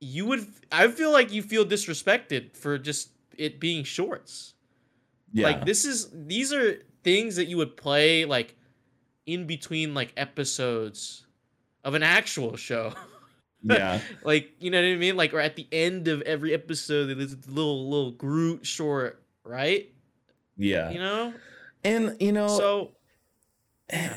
you 0.00 0.26
would 0.26 0.46
I 0.70 0.88
feel 0.88 1.12
like 1.12 1.32
you 1.32 1.42
feel 1.42 1.64
disrespected 1.64 2.56
for 2.56 2.78
just 2.78 3.10
it 3.36 3.60
being 3.60 3.84
shorts. 3.84 4.54
yeah. 5.32 5.46
Like 5.46 5.64
this 5.64 5.84
is 5.84 6.08
these 6.12 6.52
are 6.52 6.82
things 7.04 7.36
that 7.36 7.46
you 7.46 7.56
would 7.56 7.76
play 7.76 8.24
like 8.24 8.54
in 9.26 9.46
between 9.46 9.94
like 9.94 10.12
episodes 10.16 11.26
of 11.84 11.94
an 11.94 12.02
actual 12.02 12.56
show. 12.56 12.92
yeah. 13.62 14.00
like 14.24 14.50
you 14.58 14.70
know 14.70 14.80
what 14.80 14.88
I 14.88 14.96
mean? 14.96 15.16
Like 15.16 15.34
or 15.34 15.40
at 15.40 15.56
the 15.56 15.66
end 15.72 16.08
of 16.08 16.22
every 16.22 16.54
episode, 16.54 17.06
there's 17.18 17.32
a 17.34 17.38
little 17.50 17.88
little 17.88 18.12
Groot 18.12 18.66
short, 18.66 19.22
right? 19.44 19.90
Yeah. 20.56 20.90
You 20.90 20.98
know. 20.98 21.34
and 21.84 22.16
you 22.20 22.32
know, 22.32 22.48
So 22.48 22.90
yeah, 23.92 24.16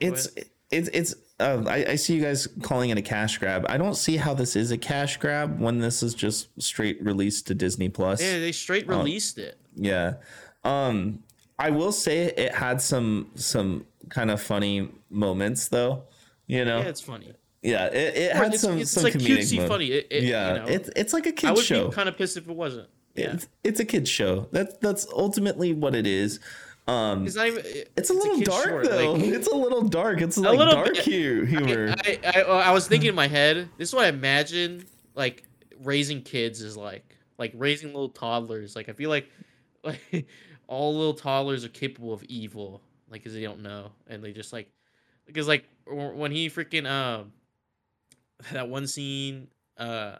it's 0.00 0.28
it's 0.70 0.88
it's 0.92 1.14
uh, 1.40 1.62
I, 1.68 1.90
I 1.90 1.94
see 1.94 2.16
you 2.16 2.22
guys 2.22 2.48
calling 2.62 2.90
it 2.90 2.98
a 2.98 3.02
cash 3.02 3.38
grab. 3.38 3.64
I 3.68 3.78
don't 3.78 3.94
see 3.94 4.16
how 4.16 4.34
this 4.34 4.56
is 4.56 4.70
a 4.72 4.76
cash 4.78 5.18
grab 5.18 5.60
when 5.60 5.78
this 5.78 6.02
is 6.02 6.12
just 6.14 6.48
straight 6.60 7.00
released 7.02 7.46
to 7.46 7.54
Disney 7.54 7.88
Plus. 7.88 8.20
yeah, 8.20 8.38
they 8.40 8.50
straight 8.52 8.86
Oh. 8.88 8.98
released 8.98 9.38
it. 9.38 9.58
Yeah. 9.76 10.14
Um 10.64 11.22
I 11.58 11.70
will 11.70 11.92
say 11.92 12.26
it 12.26 12.54
had 12.54 12.80
some 12.80 13.30
some 13.34 13.86
kind 14.08 14.30
of 14.30 14.40
funny 14.40 14.90
moments 15.10 15.68
though. 15.68 16.04
You 16.46 16.64
know? 16.64 16.78
Yeah, 16.78 16.84
it's 16.88 17.00
funny. 17.00 17.32
Yeah, 17.62 17.86
it, 17.86 18.16
it 18.16 18.32
had 18.36 18.54
it's, 18.54 18.62
some 18.62 18.78
it's 18.78 18.90
some 18.92 19.02
like 19.02 19.14
comedic 19.14 19.38
cutesy 19.38 19.66
funny. 19.66 19.86
It, 19.86 20.06
it, 20.10 20.22
yeah, 20.24 20.54
you 20.54 20.58
know, 20.60 20.66
it's 20.66 20.90
it's 20.94 21.12
like 21.12 21.26
a 21.26 21.32
kid 21.32 21.46
show. 21.46 21.48
I 21.48 21.52
would 21.52 21.64
show. 21.64 21.88
be 21.88 21.94
kind 21.94 22.08
of 22.08 22.16
pissed 22.16 22.36
if 22.36 22.48
it 22.48 22.54
wasn't. 22.54 22.88
Yeah, 23.16 23.32
It's 23.32 23.48
it's 23.64 23.80
a 23.80 23.84
kid 23.84 24.06
show. 24.06 24.48
That's 24.52 24.74
that's 24.78 25.06
ultimately 25.12 25.74
what 25.74 25.94
it 25.94 26.06
is. 26.06 26.38
Um 26.86 27.26
it's 27.26 27.34
not 27.34 27.48
even. 27.48 27.64
it- 27.66 27.90
it's 27.96 28.10
a 28.10 28.14
little 28.14 28.36
kid's 28.36 28.48
dark 28.48 28.64
short, 28.68 28.84
though. 28.84 29.12
like- 29.14 29.22
it's 29.24 29.48
a 29.48 29.54
little 29.56 29.82
dark. 29.82 30.20
It's 30.22 30.38
like 30.38 30.56
little 30.56 30.72
dark 30.72 30.94
bit. 30.94 31.04
hu- 31.04 31.44
humor. 31.44 31.94
I, 32.06 32.20
I, 32.24 32.40
I, 32.42 32.60
I 32.68 32.70
was 32.70 32.86
thinking 32.86 33.08
in 33.08 33.14
my 33.16 33.26
head. 33.26 33.68
This 33.76 33.88
is 33.88 33.94
what 33.94 34.04
I 34.04 34.08
imagine 34.08 34.86
like 35.16 35.42
raising 35.82 36.22
kids 36.22 36.62
is 36.62 36.76
like, 36.76 37.16
like 37.38 37.52
raising 37.56 37.88
little 37.88 38.08
toddlers. 38.08 38.76
Like 38.76 38.88
I 38.88 38.92
feel 38.92 39.10
like, 39.10 39.28
like 39.84 40.26
all 40.68 40.94
little 40.94 41.14
toddlers 41.14 41.64
are 41.64 41.70
capable 41.70 42.12
of 42.12 42.22
evil, 42.24 42.82
like 43.10 43.22
because 43.22 43.34
they 43.34 43.42
don't 43.42 43.62
know 43.62 43.90
and 44.06 44.22
they 44.22 44.32
just 44.32 44.52
like, 44.52 44.70
because 45.26 45.48
like 45.48 45.64
when 45.86 46.30
he 46.30 46.48
freaking 46.48 46.88
um, 46.88 47.32
that 48.52 48.68
one 48.68 48.86
scene 48.86 49.48
uh, 49.76 50.16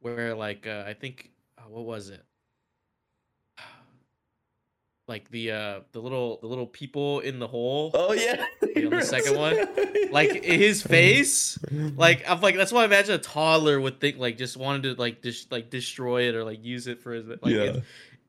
where 0.00 0.34
like 0.34 0.66
uh, 0.66 0.84
I 0.86 0.94
think 0.94 1.30
uh, 1.58 1.62
what 1.68 1.84
was 1.84 2.10
it? 2.10 2.22
Like 5.08 5.28
the 5.30 5.50
uh 5.50 5.80
the 5.90 6.00
little 6.00 6.38
the 6.40 6.46
little 6.46 6.66
people 6.66 7.20
in 7.20 7.40
the 7.40 7.48
hole. 7.48 7.90
oh 7.92 8.12
yeah. 8.12 8.46
the 8.60 9.02
second 9.02 9.36
one? 9.36 9.66
like 10.12 10.44
his 10.44 10.82
face 10.82 11.58
like 11.96 12.22
i'm 12.28 12.40
like 12.40 12.54
that's 12.54 12.70
why 12.70 12.82
i 12.82 12.84
imagine 12.84 13.14
a 13.14 13.18
toddler 13.18 13.80
would 13.80 13.98
think 13.98 14.18
like 14.18 14.36
just 14.36 14.58
wanted 14.58 14.82
to 14.82 15.00
like 15.00 15.22
dis- 15.22 15.46
like 15.50 15.70
destroy 15.70 16.28
it 16.28 16.34
or 16.34 16.44
like 16.44 16.62
use 16.62 16.86
it 16.86 17.00
for 17.00 17.12
his 17.12 17.26
like 17.26 17.38
yeah. 17.46 17.80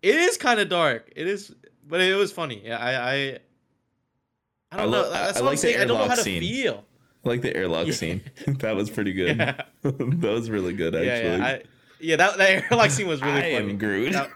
It, 0.04 0.16
is 0.16 0.38
kind 0.38 0.60
of 0.60 0.70
dark 0.70 1.12
it 1.16 1.26
is 1.28 1.54
but 1.88 2.00
it 2.02 2.14
was 2.16 2.32
funny 2.32 2.62
yeah 2.64 2.78
i 2.78 2.92
i 2.94 3.14
i 3.14 3.40
I 4.72 4.78
don't 4.78 4.92
lo- 4.92 5.02
know 5.04 5.10
that's 5.12 5.38
I 5.40 5.42
what 5.42 5.46
like 5.46 5.52
i'm 5.52 5.56
the 5.56 5.58
saying 5.58 5.76
i 5.82 5.86
don't 5.86 5.98
know 5.98 6.08
how 6.08 6.16
to 6.16 6.22
scene. 6.22 6.42
feel 6.42 6.84
I 7.26 7.30
like 7.30 7.42
the 7.42 7.56
airlock 7.56 7.88
Yeah. 7.88 7.94
scene. 7.94 8.22
that 8.60 8.76
was 8.76 8.90
pretty 8.90 9.14
good. 9.14 9.38
yeah 9.38 9.62
that 9.84 10.32
was 10.32 10.50
really 10.50 10.74
good 10.74 10.94
actually. 10.94 11.38
yeah, 11.38 11.46
I, 11.46 11.62
yeah 12.02 12.16
that, 12.18 12.38
that 12.38 12.64
airlock 12.72 12.90
scene 12.92 13.08
was 13.08 13.22
really 13.22 13.38
I 13.44 13.54
funny 13.54 13.70
am 13.72 13.78
Groot. 13.78 14.12
Yeah. 14.12 14.28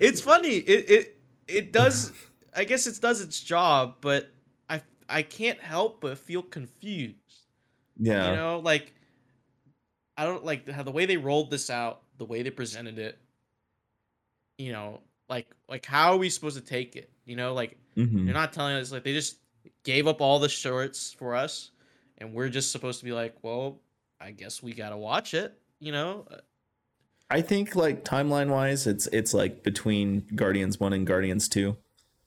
it's 0.00 0.20
funny. 0.20 0.56
It 0.56 0.90
it 0.90 1.18
it 1.48 1.72
does. 1.72 2.12
I 2.54 2.64
guess 2.64 2.86
it 2.86 3.00
does 3.00 3.20
its 3.20 3.40
job, 3.40 3.96
but 4.00 4.28
I 4.68 4.82
I 5.08 5.22
can't 5.22 5.60
help 5.60 6.00
but 6.00 6.18
feel 6.18 6.42
confused. 6.42 7.16
yeah. 7.98 8.30
You 8.30 8.36
know, 8.36 8.58
like 8.60 8.92
I 10.16 10.24
don't 10.24 10.44
like 10.44 10.68
how 10.68 10.82
the 10.82 10.90
way 10.92 11.06
they 11.06 11.16
rolled 11.16 11.50
this 11.50 11.70
out, 11.70 12.02
the 12.18 12.24
way 12.24 12.42
they 12.42 12.50
presented 12.50 12.98
it. 12.98 13.18
You 14.58 14.72
know, 14.72 15.00
like 15.28 15.48
like 15.68 15.84
how 15.84 16.12
are 16.12 16.16
we 16.16 16.30
supposed 16.30 16.56
to 16.56 16.64
take 16.64 16.96
it? 16.96 17.10
You 17.24 17.36
know, 17.36 17.52
like 17.54 17.76
Mhm. 17.96 18.24
they're 18.24 18.34
not 18.34 18.52
telling 18.52 18.76
us. 18.76 18.90
Like 18.92 19.04
they 19.04 19.12
just 19.12 19.38
gave 19.82 20.06
up 20.06 20.20
all 20.20 20.38
the 20.38 20.48
shorts 20.48 21.12
for 21.12 21.34
us, 21.34 21.70
and 22.18 22.32
we're 22.32 22.48
just 22.48 22.72
supposed 22.72 22.98
to 23.00 23.04
be 23.04 23.12
like, 23.12 23.34
well, 23.42 23.80
I 24.20 24.30
guess 24.30 24.62
we 24.62 24.72
gotta 24.72 24.96
watch 24.96 25.34
it. 25.34 25.52
You 25.78 25.92
know, 25.92 26.26
I 27.28 27.42
think 27.42 27.76
like 27.76 28.04
timeline 28.04 28.48
wise, 28.48 28.86
it's 28.86 29.06
it's 29.08 29.34
like 29.34 29.62
between 29.62 30.20
Guardians 30.34 30.80
one 30.80 30.92
and 30.94 31.06
Guardians 31.06 31.48
two, 31.48 31.76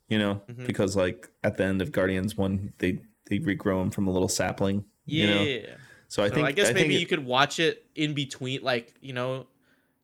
you 0.07 0.19
know, 0.19 0.43
Mhm. 0.47 0.67
because 0.67 0.95
like 0.95 1.29
at 1.43 1.57
the 1.57 1.63
end 1.63 1.81
of 1.81 1.91
Guardians 1.91 2.35
one, 2.37 2.73
they 2.77 2.99
they 3.27 3.39
regrow 3.39 3.81
him 3.81 3.89
from 3.91 4.07
a 4.07 4.11
little 4.11 4.27
sapling. 4.29 4.85
yeah. 5.05 5.25
You 5.25 5.61
know? 5.63 5.75
So 6.07 6.21
I 6.23 6.29
So 6.29 6.35
think 6.35 6.47
I 6.47 6.51
guess 6.51 6.67
think 6.67 6.75
maybe 6.77 6.95
it- 6.95 6.99
you 6.99 7.07
could 7.07 7.25
watch 7.25 7.59
it 7.59 7.85
in 7.95 8.13
between, 8.13 8.61
like 8.61 8.93
you 9.01 9.13
know, 9.13 9.47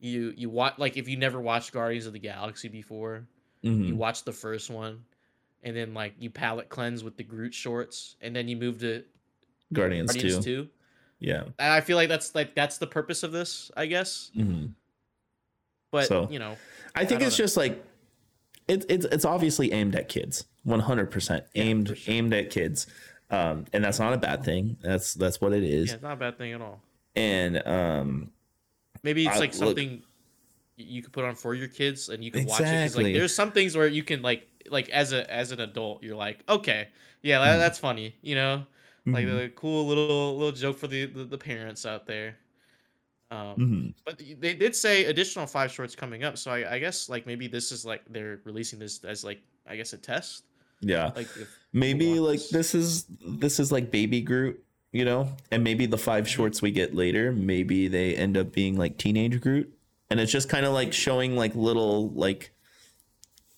you 0.06 0.34
you 0.38 0.50
watch 0.50 0.76
like 0.78 0.98
if 0.98 1.08
you 1.08 1.18
never 1.18 1.40
watched 1.42 1.72
Guardians 1.72 2.06
of 2.06 2.14
the 2.14 2.20
Galaxy 2.20 2.68
before, 2.70 3.26
Mhm. 3.64 3.88
you 3.88 3.96
watch 3.96 4.24
the 4.24 4.32
first 4.32 4.70
one, 4.70 5.04
and 5.64 5.76
then 5.76 5.94
like 5.94 6.14
you 6.20 6.30
palette 6.30 6.70
cleanse 6.70 7.04
with 7.04 7.18
the 7.18 7.24
Groot 7.24 7.54
shorts, 7.54 8.16
and 8.22 8.36
then 8.36 8.48
you 8.48 8.56
move 8.56 8.80
to 8.80 9.04
Guardians, 9.74 10.12
Guardians 10.14 10.44
two. 10.46 10.64
two. 10.64 10.70
Yeah. 11.20 11.44
And 11.60 11.74
I 11.74 11.82
feel 11.82 11.98
like 11.98 12.10
that's 12.10 12.36
like 12.36 12.54
that's 12.56 12.78
the 12.78 12.88
purpose 12.88 13.24
of 13.24 13.32
this, 13.32 13.72
I 13.76 13.86
guess. 13.88 14.32
Mhm. 14.36 14.74
But 15.92 16.08
So- 16.08 16.28
you 16.30 16.40
know, 16.40 16.58
I 16.94 17.06
think 17.06 17.20
don't 17.22 17.28
it's 17.28 17.40
know. 17.40 17.44
just 17.44 17.58
like 17.58 17.84
it's 18.68 18.86
it's 18.90 19.06
it's 19.06 19.26
obviously 19.26 19.72
aimed 19.72 19.96
at 19.96 20.10
kids, 20.10 20.46
one 20.64 20.80
hundred 20.82 21.12
percent 21.12 21.46
aimed 21.56 21.90
for 21.90 21.96
sure. 21.96 22.14
aimed 22.14 22.34
at 22.34 22.50
kids, 22.50 22.88
um, 23.30 23.66
and 23.74 23.84
that's 23.84 24.00
not 24.00 24.14
a 24.14 24.18
bad 24.18 24.44
thing. 24.44 24.78
That's 24.82 25.14
that's 25.14 25.40
what 25.40 25.54
it 25.54 25.64
is. 25.64 25.88
yeah, 25.90 25.94
it's 25.96 26.04
not 26.04 26.14
a 26.14 26.18
bad 26.18 26.38
thing 26.38 26.52
at 26.54 26.62
all. 26.62 26.82
And 27.16 27.66
um, 27.66 28.32
Maybe 29.06 29.26
it's 29.26 29.38
I- 29.38 29.40
like 29.40 29.52
look- 29.54 29.70
something 29.70 29.90
y- 30.78 30.86
you 30.96 31.02
could 31.04 31.14
put 31.14 31.24
on 31.24 31.36
for 31.36 31.54
your 31.56 31.70
kids, 31.70 32.10
and 32.10 32.22
you 32.24 32.32
can 32.32 32.46
watch 32.46 32.60
it. 32.60 32.64
Exactly. 32.64 33.04
like, 33.06 33.14
there's 33.14 33.34
some 33.34 33.52
things 33.54 33.78
where 33.78 33.88
you 33.88 34.04
can 34.04 34.22
like 34.22 34.42
like 34.70 34.90
as 34.90 35.14
a 35.14 35.22
as 35.32 35.52
an 35.54 35.60
adult, 35.62 36.04
you're 36.04 36.16
like, 36.28 36.44
okay, 36.50 36.90
yeah, 37.22 37.40
that, 37.40 37.56
Mhm. 37.56 37.60
that's 37.60 37.80
funny, 37.80 38.16
you 38.22 38.36
know. 38.36 38.66
like 39.08 39.28
mhm, 39.28 39.38
the 39.38 39.50
cool 39.56 39.86
little 39.86 40.36
little 40.36 40.52
joke 40.52 40.78
for 40.80 40.88
the, 40.88 41.06
the, 41.06 41.24
the 41.26 41.38
parents 41.38 41.86
out 41.86 42.08
there. 42.08 42.38
Um, 43.30 43.56
mhm. 43.58 43.94
but 44.06 44.18
they 44.42 44.56
did 44.56 44.76
say 44.76 45.06
additional 45.06 45.46
five 45.46 45.72
shorts 45.72 45.96
coming 45.96 46.24
up, 46.24 46.38
so 46.40 46.50
I, 46.50 46.76
I 46.76 46.80
guess 46.80 47.08
like 47.08 47.28
maybe 47.28 47.48
this 47.48 47.72
is 47.72 47.86
like 47.86 48.02
they're 48.10 48.40
releasing 48.46 48.80
this 48.80 49.04
as 49.04 49.24
like 49.24 49.42
I 49.68 49.76
guess 49.78 49.94
a 49.94 49.98
test. 50.00 50.46
yeah, 50.82 51.12
Like 51.16 51.28
if 51.38 51.48
maybe 51.74 52.20
like 52.20 52.40
this. 52.40 52.50
this 52.50 52.74
is 52.76 53.06
this 53.40 53.60
is 53.60 53.72
like 53.72 53.92
baby 53.92 54.22
Groot, 54.22 54.64
you 54.96 55.04
know, 55.04 55.36
and 55.52 55.62
maybe 55.62 55.86
the 55.86 55.98
five 55.98 56.26
shorts 56.26 56.62
we 56.62 56.72
get 56.72 56.96
later, 56.96 57.34
maybe 57.34 57.90
they 57.90 58.16
end 58.16 58.38
up 58.38 58.54
being 58.54 58.78
like 58.78 58.98
teenage 58.98 59.42
Groot, 59.42 59.78
and 60.10 60.22
it's 60.22 60.32
just 60.32 60.48
kind 60.48 60.66
of 60.66 60.72
like 60.72 60.94
showing 60.94 61.36
like 61.36 61.54
little 61.54 62.12
like 62.12 62.52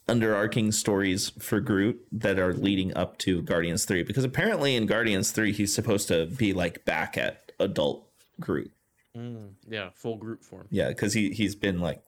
underarching 0.08 0.74
stories 0.74 1.30
for 1.38 1.60
Groot 1.60 2.00
that 2.12 2.40
are 2.40 2.54
leading 2.54 2.96
up 2.98 3.18
to 3.20 3.42
Guardians 3.44 3.86
3 3.86 4.04
because 4.04 4.24
apparently 4.24 4.76
in 4.76 4.86
Guardians 4.88 5.32
3 5.32 5.52
he's 5.52 5.76
supposed 5.76 6.08
to 6.08 6.26
be 6.26 6.54
like 6.54 6.86
back 6.86 7.18
at 7.18 7.52
adult 7.60 8.08
Groot. 8.40 8.72
Mm, 9.16 9.50
yeah, 9.70 9.90
full 9.94 10.16
Groot 10.16 10.44
form. 10.44 10.68
Yeah, 10.72 10.92
cuz 10.94 11.14
he 11.14 11.32
he's 11.32 11.56
been 11.56 11.80
like 11.82 12.02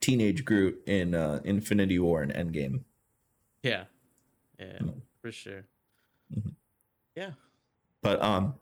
teenage 0.00 0.44
Groot 0.44 0.82
in 0.86 1.14
uh 1.14 1.40
Infinity 1.44 1.98
War 1.98 2.20
and 2.22 2.32
Endgame. 2.32 2.80
Yeah. 3.62 3.84
Yeah, 4.58 4.78
Mm. 4.80 5.00
for 5.22 5.30
sure. 5.32 5.64
Mhm. 6.36 6.54
Yeah. 7.16 7.30
But 8.02 8.20
um 8.22 8.58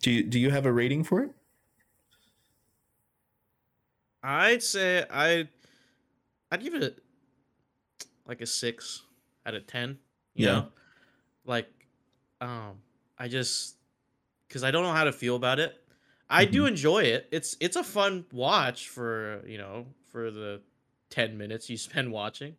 do 0.00 0.10
you 0.10 0.22
do 0.22 0.38
you 0.38 0.50
have 0.50 0.64
a 0.66 0.72
rating 0.72 1.04
for 1.04 1.22
it? 1.22 1.34
I'd 4.22 4.62
say 4.62 5.06
I 5.08 5.48
I'd 6.50 6.62
give 6.62 6.74
it 6.74 7.02
like 8.26 8.40
a 8.40 8.46
6 8.46 9.04
out 9.44 9.54
of 9.54 9.66
10, 9.66 9.98
you 10.34 10.44
Yeah. 10.44 10.46
know? 10.46 10.72
Like 11.44 11.68
um 12.40 12.82
I 13.18 13.28
just 13.28 13.78
cuz 14.48 14.64
I 14.64 14.72
don't 14.72 14.84
know 14.84 14.92
how 14.92 15.04
to 15.04 15.12
feel 15.12 15.36
about 15.36 15.58
it. 15.60 15.82
I 16.30 16.46
do 16.46 16.66
Mm-hmm. 16.66 16.66
enjoy 16.66 17.04
it. 17.04 17.28
It's 17.32 17.56
it's 17.60 17.76
a 17.76 17.84
fun 17.84 18.26
watch 18.32 18.88
for, 18.88 19.44
you 19.46 19.58
know, 19.58 19.88
for 20.06 20.30
the 20.30 20.62
10 21.10 21.38
minutes 21.38 21.70
you 21.70 21.76
spend 21.88 22.12
watching. 22.12 22.56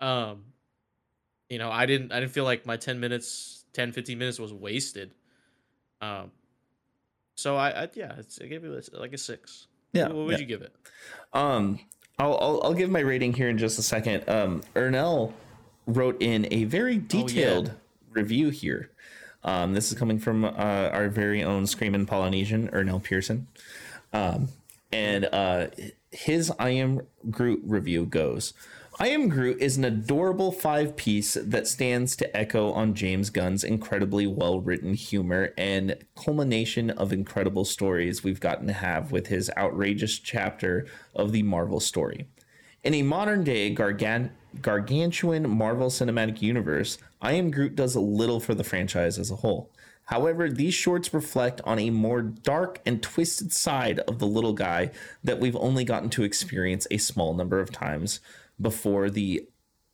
Um 0.00 0.54
you 1.48 1.58
know, 1.58 1.70
I 1.70 1.86
didn't 1.86 2.12
I 2.12 2.20
didn't 2.20 2.32
feel 2.32 2.44
like 2.44 2.66
my 2.66 2.76
10 2.76 3.00
minutes 3.00 3.57
10 3.72 3.92
15 3.92 4.18
minutes 4.18 4.38
was 4.38 4.52
wasted. 4.52 5.12
Um 6.00 6.30
so 7.34 7.56
I, 7.56 7.84
I 7.84 7.88
yeah, 7.94 8.14
it's, 8.18 8.40
I 8.42 8.46
gave 8.46 8.64
it 8.64 8.88
like 8.94 9.12
a 9.12 9.18
6. 9.18 9.66
Yeah. 9.92 10.08
What 10.08 10.26
would 10.26 10.32
yeah. 10.32 10.38
you 10.38 10.46
give 10.46 10.62
it? 10.62 10.72
Um, 11.32 11.78
I'll, 12.18 12.36
I'll 12.40 12.60
I'll 12.64 12.74
give 12.74 12.90
my 12.90 13.00
rating 13.00 13.32
here 13.32 13.48
in 13.48 13.58
just 13.58 13.78
a 13.78 13.82
second. 13.82 14.28
Um, 14.28 14.62
Ernell 14.74 15.32
wrote 15.86 16.20
in 16.20 16.48
a 16.50 16.64
very 16.64 16.98
detailed 16.98 17.72
review 18.10 18.50
here. 18.50 18.90
Um, 19.44 19.72
this 19.72 19.92
is 19.92 19.98
coming 19.98 20.18
from 20.18 20.44
uh, 20.44 20.48
our 20.48 21.08
very 21.08 21.44
own 21.44 21.66
Screaming 21.66 22.06
Polynesian, 22.06 22.68
Ernell 22.70 23.02
Pearson. 23.02 23.46
Um, 24.12 24.48
and 24.92 25.26
uh, 25.26 25.68
his 26.10 26.52
I 26.58 26.70
Am 26.70 27.02
Groot 27.30 27.60
review 27.64 28.04
goes 28.04 28.52
I 29.00 29.10
Am 29.10 29.28
Groot 29.28 29.62
is 29.62 29.76
an 29.76 29.84
adorable 29.84 30.50
five 30.50 30.96
piece 30.96 31.34
that 31.34 31.68
stands 31.68 32.16
to 32.16 32.36
echo 32.36 32.72
on 32.72 32.94
James 32.94 33.30
Gunn's 33.30 33.62
incredibly 33.62 34.26
well 34.26 34.60
written 34.60 34.94
humor 34.94 35.54
and 35.56 36.04
culmination 36.16 36.90
of 36.90 37.12
incredible 37.12 37.64
stories 37.64 38.24
we've 38.24 38.40
gotten 38.40 38.66
to 38.66 38.72
have 38.72 39.12
with 39.12 39.28
his 39.28 39.52
outrageous 39.56 40.18
chapter 40.18 40.84
of 41.14 41.30
the 41.30 41.44
Marvel 41.44 41.78
story. 41.78 42.26
In 42.82 42.92
a 42.92 43.02
modern 43.02 43.44
day 43.44 43.72
gargan- 43.72 44.30
gargantuan 44.60 45.48
Marvel 45.48 45.90
Cinematic 45.90 46.42
Universe, 46.42 46.98
I 47.22 47.34
Am 47.34 47.52
Groot 47.52 47.76
does 47.76 47.94
a 47.94 48.00
little 48.00 48.40
for 48.40 48.56
the 48.56 48.64
franchise 48.64 49.16
as 49.16 49.30
a 49.30 49.36
whole. 49.36 49.70
However, 50.06 50.48
these 50.48 50.74
shorts 50.74 51.14
reflect 51.14 51.60
on 51.64 51.78
a 51.78 51.90
more 51.90 52.22
dark 52.22 52.80
and 52.84 53.00
twisted 53.00 53.52
side 53.52 54.00
of 54.00 54.18
the 54.18 54.26
little 54.26 54.54
guy 54.54 54.90
that 55.22 55.38
we've 55.38 55.54
only 55.54 55.84
gotten 55.84 56.08
to 56.10 56.24
experience 56.24 56.86
a 56.90 56.96
small 56.96 57.34
number 57.34 57.60
of 57.60 57.70
times 57.70 58.18
before 58.60 59.10
the 59.10 59.48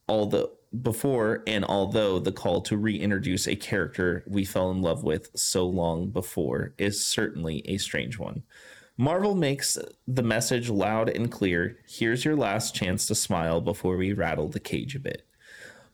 all 0.06 0.26
the 0.26 0.50
before 0.82 1.42
and 1.46 1.64
although 1.64 2.18
the 2.18 2.32
call 2.32 2.60
to 2.60 2.76
reintroduce 2.76 3.46
a 3.46 3.54
character 3.54 4.24
we 4.26 4.44
fell 4.44 4.70
in 4.70 4.82
love 4.82 5.04
with 5.04 5.30
so 5.34 5.66
long 5.66 6.10
before 6.10 6.74
is 6.78 7.04
certainly 7.04 7.62
a 7.66 7.78
strange 7.78 8.18
one. 8.18 8.42
Marvel 8.96 9.34
makes 9.34 9.76
the 10.06 10.22
message 10.22 10.68
loud 10.68 11.08
and 11.08 11.30
clear. 11.30 11.78
Here's 11.88 12.24
your 12.24 12.36
last 12.36 12.74
chance 12.74 13.06
to 13.06 13.14
smile 13.14 13.60
before 13.60 13.96
we 13.96 14.12
rattle 14.12 14.48
the 14.48 14.60
cage 14.60 14.94
a 14.94 15.00
bit. 15.00 15.26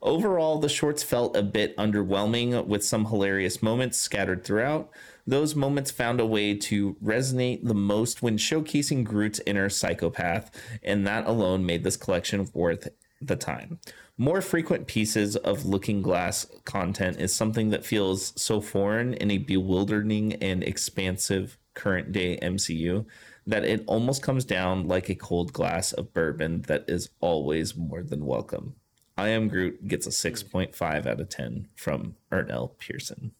Overall, 0.02 0.58
the 0.58 0.68
shorts 0.68 1.02
felt 1.02 1.36
a 1.36 1.42
bit 1.42 1.76
underwhelming 1.76 2.66
with 2.66 2.84
some 2.84 3.06
hilarious 3.06 3.62
moments 3.62 3.98
scattered 3.98 4.44
throughout. 4.44 4.90
Those 5.26 5.54
moments 5.54 5.90
found 5.90 6.20
a 6.20 6.26
way 6.26 6.54
to 6.54 6.94
resonate 7.02 7.66
the 7.66 7.74
most 7.74 8.22
when 8.22 8.36
showcasing 8.38 9.04
Groot's 9.04 9.40
inner 9.46 9.68
psychopath, 9.68 10.50
and 10.82 11.06
that 11.06 11.26
alone 11.26 11.64
made 11.66 11.84
this 11.84 11.96
collection 11.96 12.48
worth 12.54 12.88
the 13.20 13.36
time. 13.36 13.78
More 14.16 14.40
frequent 14.40 14.86
pieces 14.86 15.36
of 15.36 15.64
looking 15.64 16.02
glass 16.02 16.46
content 16.64 17.20
is 17.20 17.34
something 17.34 17.70
that 17.70 17.84
feels 17.84 18.32
so 18.40 18.60
foreign 18.60 19.14
in 19.14 19.30
a 19.30 19.38
bewildering 19.38 20.34
and 20.34 20.62
expansive 20.62 21.58
current 21.74 22.12
day 22.12 22.38
MCU 22.42 23.06
that 23.46 23.64
it 23.64 23.84
almost 23.86 24.22
comes 24.22 24.44
down 24.44 24.86
like 24.86 25.08
a 25.08 25.14
cold 25.14 25.52
glass 25.52 25.92
of 25.92 26.12
bourbon 26.12 26.62
that 26.62 26.84
is 26.88 27.10
always 27.20 27.76
more 27.76 28.02
than 28.02 28.26
welcome. 28.26 28.74
I 29.16 29.28
Am 29.28 29.48
Groot 29.48 29.86
gets 29.88 30.06
a 30.06 30.10
6.5 30.10 31.06
out 31.06 31.20
of 31.20 31.28
10 31.28 31.68
from 31.74 32.16
Ernell 32.30 32.78
Pearson. 32.78 33.32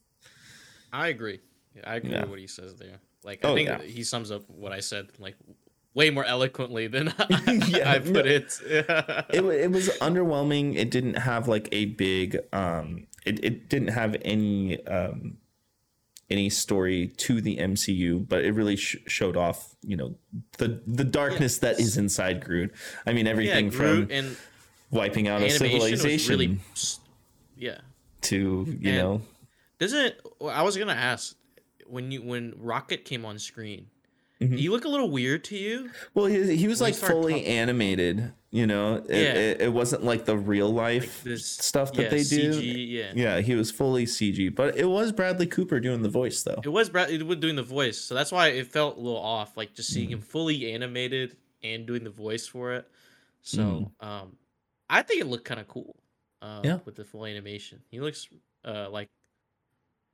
I 0.92 1.08
agree. 1.08 1.40
Yeah, 1.76 1.82
I 1.86 1.96
agree 1.96 2.10
Yeah. 2.10 2.22
with 2.22 2.30
what 2.30 2.38
he 2.38 2.46
says 2.46 2.74
there. 2.76 3.00
Like 3.24 3.44
I 3.44 3.48
Oh, 3.48 3.54
think 3.54 3.68
yeah. 3.68 3.82
he 3.82 4.02
sums 4.04 4.30
up 4.30 4.42
what 4.48 4.72
I 4.72 4.80
said 4.80 5.08
like 5.18 5.36
way 5.94 6.10
more 6.10 6.24
eloquently 6.24 6.86
than 6.86 7.06
Yeah, 7.68 7.90
I 7.92 7.98
put 7.98 8.12
no. 8.12 8.20
it. 8.24 8.58
it, 8.66 9.44
it 9.44 9.70
was 9.70 9.88
underwhelming. 10.00 10.76
It 10.76 10.90
didn't 10.90 11.14
have 11.14 11.48
like 11.48 11.68
a 11.72 11.86
big 11.86 12.38
um 12.52 13.06
it, 13.26 13.44
it 13.44 13.68
didn't 13.68 13.88
have 13.88 14.16
any 14.22 14.84
um 14.86 15.36
any 16.30 16.48
story 16.48 17.08
to 17.16 17.40
the 17.40 17.56
MCU, 17.56 18.26
but 18.28 18.44
it 18.44 18.52
really 18.52 18.76
sh- 18.76 18.98
showed 19.08 19.36
off, 19.36 19.74
you 19.82 19.96
know, 19.96 20.14
the 20.58 20.80
the 20.86 21.04
darkness 21.04 21.58
that 21.58 21.80
is 21.80 21.96
inside 21.96 22.42
Groot. 22.44 22.72
I 23.04 23.12
mean, 23.12 23.26
yeah, 23.26 23.32
everything 23.32 23.70
from 23.72 24.06
and 24.10 24.36
wiping 24.92 25.26
out 25.28 25.42
a 25.42 25.50
civilization 25.50 26.30
really 26.38 26.58
yeah. 27.56 27.78
to, 28.22 28.64
you 28.80 28.90
And- 28.90 28.98
know, 28.98 29.22
Doesn't 29.78 30.14
I 30.40 30.62
was 30.62 30.76
gonna 30.76 30.92
ask 30.92 31.34
when 31.90 32.10
you 32.10 32.22
when 32.22 32.54
Rocket 32.58 33.04
came 33.04 33.24
on 33.24 33.38
screen, 33.38 33.86
Mhm. 34.40 34.50
did 34.50 34.58
he 34.60 34.68
look 34.68 34.84
a 34.84 34.88
little 34.88 35.10
weird 35.10 35.44
to 35.44 35.56
you? 35.56 35.90
Well, 36.14 36.26
he, 36.26 36.56
he 36.56 36.66
was 36.68 36.80
like 36.80 36.94
you 36.94 37.00
fully 37.06 37.32
talking- 37.34 37.46
animated, 37.46 38.32
you 38.50 38.66
know. 38.66 38.96
It, 38.96 39.10
Yeah. 39.10 39.34
it, 39.34 39.60
it 39.60 39.72
wasn't 39.72 40.02
like 40.04 40.24
the 40.24 40.36
real 40.36 40.72
life 40.72 41.22
This 41.24 41.44
stuff 41.44 41.92
that 41.94 42.04
yeah, 42.04 42.08
they 42.08 42.22
do. 42.24 42.52
CG, 42.54 42.86
yeah. 42.90 43.12
Yeah, 43.14 43.40
he 43.40 43.54
was 43.54 43.70
fully 43.70 44.06
CG, 44.06 44.48
but 44.54 44.76
it 44.78 44.86
was 44.88 45.12
Bradley 45.12 45.46
Cooper 45.46 45.78
doing 45.80 46.00
the 46.02 46.08
voice 46.08 46.42
though. 46.42 46.60
It 46.64 46.68
was 46.70 46.88
Bradley 46.88 47.18
doing 47.36 47.56
the 47.56 47.62
voice, 47.62 47.98
so 47.98 48.14
that's 48.14 48.32
why 48.32 48.48
it 48.48 48.66
felt 48.66 48.96
a 48.96 49.00
little 49.00 49.18
off, 49.20 49.56
like 49.56 49.74
just 49.74 49.90
seeing 49.92 50.06
Mm-hmm. 50.08 50.14
him 50.14 50.20
fully 50.22 50.72
animated 50.72 51.36
and 51.62 51.86
doing 51.86 52.04
the 52.04 52.10
voice 52.10 52.46
for 52.46 52.72
it. 52.72 52.88
So 53.42 53.92
Mm. 54.02 54.06
um 54.06 54.36
I 54.88 55.02
think 55.02 55.20
it 55.20 55.26
looked 55.26 55.44
kind 55.44 55.60
of 55.60 55.68
cool. 55.68 55.94
Uh, 56.42 56.62
Yeah. 56.64 56.78
with 56.86 56.94
the 56.96 57.04
full 57.04 57.26
animation. 57.26 57.82
He 57.90 58.00
looks 58.00 58.26
uh 58.64 58.88
like 58.90 59.08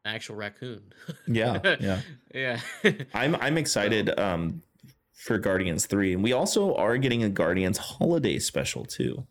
actual 0.06 0.36
raccoon. 0.36 0.92
Yeah, 1.26 1.76
yeah. 1.80 2.00
yeah. 2.34 2.60
I'm 3.14 3.34
I'm 3.36 3.58
excited 3.58 4.18
um 4.18 4.62
for 5.12 5.38
Guardians 5.38 5.86
3 5.86 6.14
and 6.14 6.22
we 6.22 6.32
also 6.32 6.74
are 6.76 6.96
getting 6.98 7.24
a 7.24 7.28
Guardians 7.28 7.78
holiday 7.78 8.38
special 8.38 8.84
too. 8.84 9.26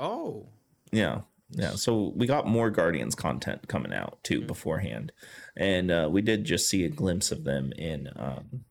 oh. 0.00 0.48
Yeah. 0.90 1.20
Yeah, 1.50 1.72
so 1.76 2.12
we 2.14 2.26
got 2.26 2.46
more 2.46 2.70
Guardians 2.70 3.14
content 3.14 3.68
coming 3.68 3.92
out 3.94 4.18
too 4.22 4.40
Mhm. 4.42 4.46
beforehand. 4.46 5.12
And 5.56 5.90
uh, 5.90 6.08
we 6.10 6.20
did 6.22 6.44
just 6.44 6.68
see 6.68 6.84
a 6.84 6.90
glimpse 6.90 7.30
of 7.32 7.44
them 7.44 7.72
in 7.72 8.10
um, 8.16 8.64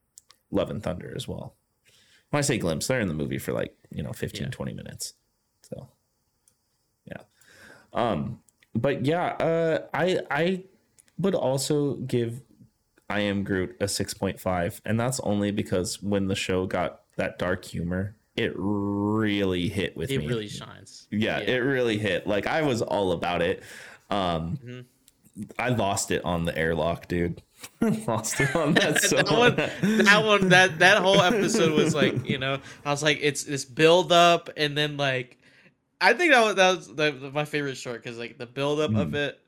Love 0.52 0.70
and 0.70 0.80
Thunder 0.82 1.12
as 1.16 1.26
well. 1.26 1.56
When 2.30 2.38
I 2.38 2.42
say 2.42 2.56
glimpse, 2.58 2.86
they're 2.86 3.00
in 3.00 3.08
the 3.08 3.14
movie 3.14 3.38
for 3.38 3.52
like, 3.52 3.74
you 3.90 4.02
know, 4.04 4.12
15, 4.12 4.42
Yeah. 4.42 4.48
20 4.50 4.74
minutes. 4.74 5.14
So, 5.62 5.88
yeah. 7.04 7.22
Um, 7.92 8.40
but 8.74 9.04
yeah, 9.06 9.26
uh, 9.40 9.86
I 9.94 10.20
I 10.30 10.62
would 11.18 11.34
also 11.34 11.94
give 11.96 12.42
I 13.10 13.20
Am 13.20 13.42
Groot 13.44 13.76
a 13.80 13.84
6.5. 13.84 14.80
And 14.84 15.00
that's 15.00 15.18
only 15.20 15.50
because 15.50 16.02
when 16.02 16.26
the 16.28 16.34
show 16.34 16.66
got 16.66 17.00
that 17.16 17.38
dark 17.38 17.64
humor, 17.64 18.14
it 18.36 18.52
really 18.56 19.68
hit 19.68 19.96
with 19.96 20.10
It 20.10 20.18
me 20.18 20.24
It 20.26 20.28
really 20.28 20.48
shines. 20.48 21.08
yeah, 21.10 21.38
it 21.38 21.56
really 21.58 21.98
hit. 21.98 22.26
Like 22.26 22.46
I 22.46 22.62
was 22.62 22.82
all 22.82 23.12
about 23.12 23.42
it. 23.42 23.62
Um 24.10 24.58
Mhm. 24.64 24.84
I 25.58 25.68
lost 25.68 26.10
it 26.10 26.24
on 26.24 26.44
the 26.44 26.56
airlock, 26.58 27.06
dude. 27.08 27.42
lost 27.80 28.40
it 28.40 28.54
on 28.56 28.74
that 28.74 29.00
so 29.02 29.16
that 29.22 29.30
one, 29.32 29.56
that 30.04 30.24
one, 30.24 30.48
that 30.50 30.78
that 30.80 30.98
whole 30.98 31.20
episode 31.20 31.72
was 31.72 31.94
like, 31.94 32.28
you 32.28 32.38
know, 32.38 32.58
I 32.84 32.90
was 32.90 33.02
like, 33.02 33.18
it's 33.22 33.44
this 33.44 33.64
build 33.64 34.10
up, 34.12 34.50
and 34.56 34.76
then 34.76 34.96
like, 34.96 35.38
I 36.00 36.12
think 36.12 36.32
that 36.32 36.44
was 36.44 36.54
that 36.56 36.76
was 36.76 36.86
the, 36.88 37.10
the- 37.12 37.30
my 37.32 37.44
favorite 37.44 37.76
short 37.76 38.02
because 38.02 38.18
like 38.18 38.36
the 38.38 38.46
build 38.46 38.80
up 38.80 38.94
of 38.94 39.08
Mm. 39.08 39.14
it, 39.14 39.40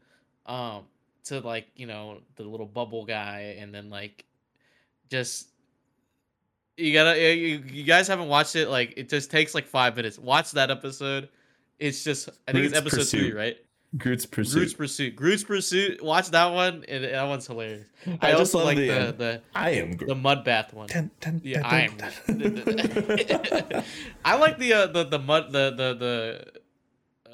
um, 0.46 0.84
to 1.30 1.40
like 1.40 1.66
you 1.74 1.86
know 1.86 2.18
the 2.36 2.44
little 2.44 2.66
bubble 2.66 3.04
guy, 3.04 3.56
and 3.58 3.74
then 3.74 3.90
like, 3.90 4.24
just 5.08 5.48
you 6.76 6.92
gotta 6.92 7.18
you, 7.18 7.62
you 7.70 7.84
guys 7.84 8.08
haven't 8.08 8.28
watched 8.28 8.56
it 8.56 8.68
like 8.68 8.94
it 8.96 9.08
just 9.08 9.30
takes 9.30 9.54
like 9.54 9.66
five 9.66 9.96
minutes. 9.96 10.18
Watch 10.18 10.52
that 10.52 10.70
episode. 10.70 11.28
It's 11.78 12.04
just 12.04 12.28
I 12.46 12.52
think 12.52 12.66
it's 12.66 12.74
Root's 12.74 12.94
episode 12.94 13.18
three, 13.18 13.32
right? 13.32 13.56
Groot's 13.96 14.24
pursuit. 14.24 14.58
Groot's 14.58 14.74
Pursuit. 14.74 15.16
Groot's 15.16 15.42
Pursuit. 15.42 16.00
Watch 16.02 16.30
that 16.30 16.52
one. 16.52 16.84
And 16.86 17.02
that 17.04 17.24
one's 17.24 17.46
hilarious. 17.46 17.86
I 18.20 18.28
I, 18.28 18.32
just 18.32 18.54
love 18.54 18.64
like 18.64 18.76
the, 18.76 18.86
the 18.86 19.08
uh, 19.08 19.12
the, 19.12 19.42
I 19.52 19.70
am 19.70 19.96
Groot. 19.96 20.08
the 20.08 20.14
mud 20.14 20.44
bath 20.44 20.72
one. 20.72 20.86
Dun, 20.86 21.10
dun, 21.20 21.40
Yeah, 21.42 21.62
dun, 21.62 21.66
I 21.66 21.80
am. 21.82 21.96
I 24.24 24.36
like 24.36 24.58
the 24.58 24.74
uh, 24.74 24.86
the 24.86 25.04
the 25.04 25.18
mud 25.18 25.50
the 25.50 25.74
the 25.76 25.94
the 25.94 26.46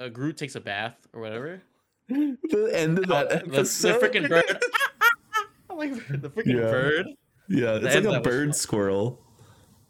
uh, 0.04 0.08
Groot 0.08 0.38
takes 0.38 0.54
a 0.54 0.60
bath 0.60 0.96
or 1.12 1.20
whatever. 1.20 1.60
Dun. 2.08 2.38
the 2.50 2.70
end 2.74 2.98
of 2.98 3.06
that 3.08 3.32
Oh, 3.32 3.38
the, 3.46 3.62
the 3.62 3.98
freaking 4.00 4.28
bird. 4.28 4.44
Like 5.76 5.92
the 6.08 6.30
freaking 6.30 6.54
Yeah. 6.54 6.70
bird. 6.70 7.06
Yeah, 7.48 7.76
it's 7.76 7.94
end 7.94 8.06
like 8.06 8.14
a 8.18 8.22
that 8.22 8.24
was 8.24 8.34
bird 8.34 8.54
squirrel. 8.56 9.20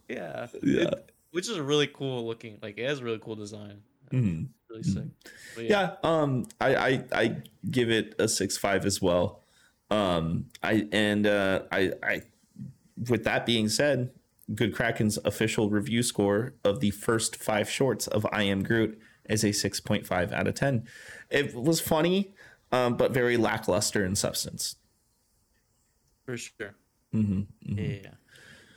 Yeah. 0.09 0.49
Yeah. 0.62 0.83
It- 0.89 1.12
which 1.31 1.49
is 1.51 1.57
a 1.57 1.62
really 1.62 1.87
cool 1.87 2.27
looking. 2.27 2.59
Like 2.62 2.79
it 2.79 2.89
has 2.89 3.01
a 3.01 3.05
really 3.05 3.19
cool 3.21 3.37
design. 3.37 3.83
Mhm. 4.11 4.49
Really 4.71 4.83
sick. 4.83 5.05
But 5.55 5.64
Yeah, 5.67 5.97
um, 6.03 6.47
I, 6.61 6.75
I 6.77 7.05
I 7.12 7.37
give 7.71 7.91
it 7.91 8.14
a 8.19 8.27
six 8.27 8.57
five 8.57 8.85
as 8.87 9.01
well. 9.03 9.43
Um, 9.91 10.47
I 10.62 10.89
and 10.93 11.27
uh, 11.27 11.62
I 11.71 11.93
I 12.03 12.23
with 13.09 13.23
that 13.25 13.45
being 13.47 13.69
said, 13.69 14.11
Good 14.55 14.75
Kraken's 14.75 15.19
official 15.25 15.69
review 15.71 16.03
score 16.03 16.55
of 16.64 16.81
the 16.81 16.91
first 16.91 17.37
five 17.37 17.69
shorts 17.71 18.07
of 18.09 18.27
I 18.33 18.43
Am 18.45 18.62
Groot 18.62 18.99
is 19.29 19.45
a 19.45 19.53
six 19.53 19.79
point 19.79 20.07
five 20.07 20.33
out 20.33 20.47
of 20.49 20.55
ten. 20.55 20.87
It 21.31 21.55
was 21.55 21.81
funny, 21.81 22.35
um, 22.72 22.97
but 22.97 23.12
very 23.12 23.37
lackluster 23.37 24.05
in 24.05 24.14
substance. 24.16 24.77
For 26.24 26.37
sure. 26.37 26.74
hmm 27.12 27.43
Yeah. 27.61 28.11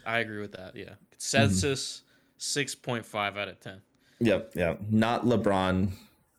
I 0.06 0.20
agree 0.20 0.40
with 0.42 0.54
that. 0.54 0.76
Yeah. 0.76 0.94
Consensus 1.12 2.02
six 2.38 2.74
point 2.76 3.06
five 3.06 3.38
out 3.38 3.48
of 3.48 3.60
ten. 3.60 3.82
Yep, 4.22 4.52
yeah, 4.56 4.76
not 4.90 5.24
LeBron, 5.26 5.92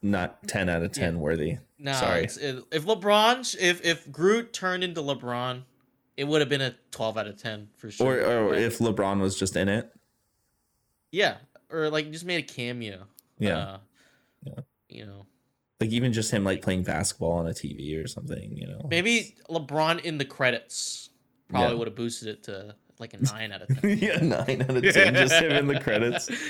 not 0.03 0.47
ten 0.49 0.69
out 0.69 0.83
of 0.83 0.93
ten 0.93 1.19
worthy. 1.21 1.59
No, 1.79 1.93
Sorry. 1.95 2.25
it, 2.25 2.65
if 2.73 2.85
LeBron, 2.85 3.57
if 3.59 3.85
if 3.85 4.11
Groot 4.13 4.53
turned 4.53 4.83
into 4.85 5.01
LeBron, 5.03 5.63
it 6.17 6.25
would 6.25 6.41
have 6.41 6.49
been 6.49 6.61
a 6.61 6.75
twelve 6.91 7.17
out 7.17 7.27
of 7.27 7.41
ten 7.41 7.69
for 7.77 7.91
sure. 7.91 8.21
or 8.47 8.49
But- 8.51 8.59
if 8.59 8.79
LeBron 8.79 9.21
was 9.21 9.39
just 9.39 9.57
in 9.57 9.69
it. 9.69 9.91
yeah, 11.13 11.37
or 11.71 11.89
like 11.91 12.11
just 12.11 12.25
made 12.25 12.39
a 12.45 12.47
cameo. 12.47 13.07
Yeah. 13.39 13.57
Uh, 13.59 13.79
Yeah. 14.45 14.61
You 14.89 15.07
know, 15.07 15.27
Like 15.81 15.91
even 15.91 16.13
just 16.13 16.31
him 16.31 16.45
like 16.45 16.61
playing 16.63 16.83
basketball 16.83 17.33
on 17.33 17.47
a 17.47 17.51
TV 17.53 18.03
or 18.03 18.07
something, 18.07 18.55
you 18.57 18.67
know. 18.67 18.87
maybe 18.91 19.35
LeBron 19.49 20.01
in 20.05 20.19
the 20.19 20.25
credits 20.27 21.09
probably 21.49 21.71
Yeah. 21.73 21.79
would 21.79 21.89
have 21.89 21.97
boosted 21.97 22.29
it 22.29 22.43
to 22.45 22.75
like 22.99 23.15
a 23.15 23.19
nine 23.33 23.51
out 23.51 23.63
of 23.63 23.81
ten. 23.81 23.97
yeah, 23.99 24.19
nine 24.19 24.61
out 24.61 24.77
of 24.77 24.93
ten. 24.93 25.15
Just 25.15 25.33
him 25.35 25.53
in 25.53 25.67
the 25.67 25.81
credits. 25.81 26.31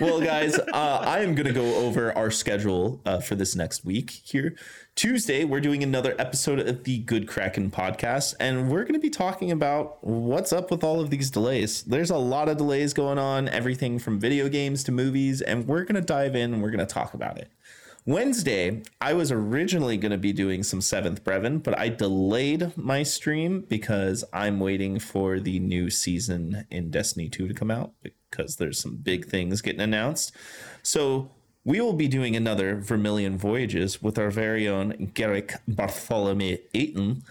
Well, 0.00 0.20
guys, 0.20 0.58
uh, 0.58 0.64
I 0.72 1.20
am 1.20 1.36
going 1.36 1.46
to 1.46 1.52
go 1.52 1.76
over 1.86 2.10
our 2.18 2.28
schedule 2.32 3.00
uh, 3.06 3.20
for 3.20 3.36
this 3.36 3.54
next 3.54 3.84
week 3.84 4.10
here. 4.10 4.56
Tuesday, 4.96 5.44
we're 5.44 5.60
doing 5.60 5.84
another 5.84 6.16
episode 6.18 6.58
of 6.58 6.82
the 6.82 6.98
Good 6.98 7.28
Kraken 7.28 7.70
podcast, 7.70 8.34
and 8.40 8.72
we're 8.72 8.82
going 8.82 8.94
to 8.94 8.98
be 8.98 9.08
talking 9.08 9.52
about 9.52 10.02
what's 10.04 10.52
up 10.52 10.72
with 10.72 10.82
all 10.82 11.00
of 11.00 11.10
these 11.10 11.30
delays. 11.30 11.84
There's 11.84 12.10
a 12.10 12.16
lot 12.16 12.48
of 12.48 12.56
delays 12.56 12.92
going 12.92 13.18
on, 13.18 13.48
everything 13.48 14.00
from 14.00 14.18
video 14.18 14.48
games 14.48 14.82
to 14.82 14.90
movies, 14.90 15.40
and 15.42 15.68
we're 15.68 15.84
going 15.84 15.94
to 15.94 16.00
dive 16.00 16.34
in 16.34 16.52
and 16.52 16.60
we're 16.60 16.70
going 16.72 16.84
to 16.84 16.92
talk 16.92 17.14
about 17.14 17.38
it. 17.38 17.52
Wednesday, 18.06 18.82
I 19.00 19.14
was 19.14 19.32
originally 19.32 19.96
going 19.96 20.12
to 20.12 20.18
be 20.18 20.34
doing 20.34 20.62
some 20.62 20.82
Seventh 20.82 21.24
Brevin, 21.24 21.62
but 21.62 21.78
I 21.78 21.88
delayed 21.88 22.76
my 22.76 23.02
stream 23.02 23.64
because 23.66 24.24
I'm 24.30 24.60
waiting 24.60 24.98
for 24.98 25.40
the 25.40 25.58
new 25.58 25.88
season 25.88 26.66
in 26.70 26.90
Destiny 26.90 27.30
2 27.30 27.48
to 27.48 27.54
come 27.54 27.70
out 27.70 27.92
because 28.02 28.56
there's 28.56 28.78
some 28.78 28.96
big 28.96 29.24
things 29.24 29.62
getting 29.62 29.80
announced. 29.80 30.32
So 30.82 31.30
we 31.64 31.80
will 31.80 31.94
be 31.94 32.06
doing 32.06 32.36
another 32.36 32.76
Vermilion 32.76 33.38
Voyages 33.38 34.02
with 34.02 34.18
our 34.18 34.30
very 34.30 34.68
own 34.68 35.12
Garrick 35.14 35.54
Bartholomew 35.66 36.58
Aiton, 36.74 37.22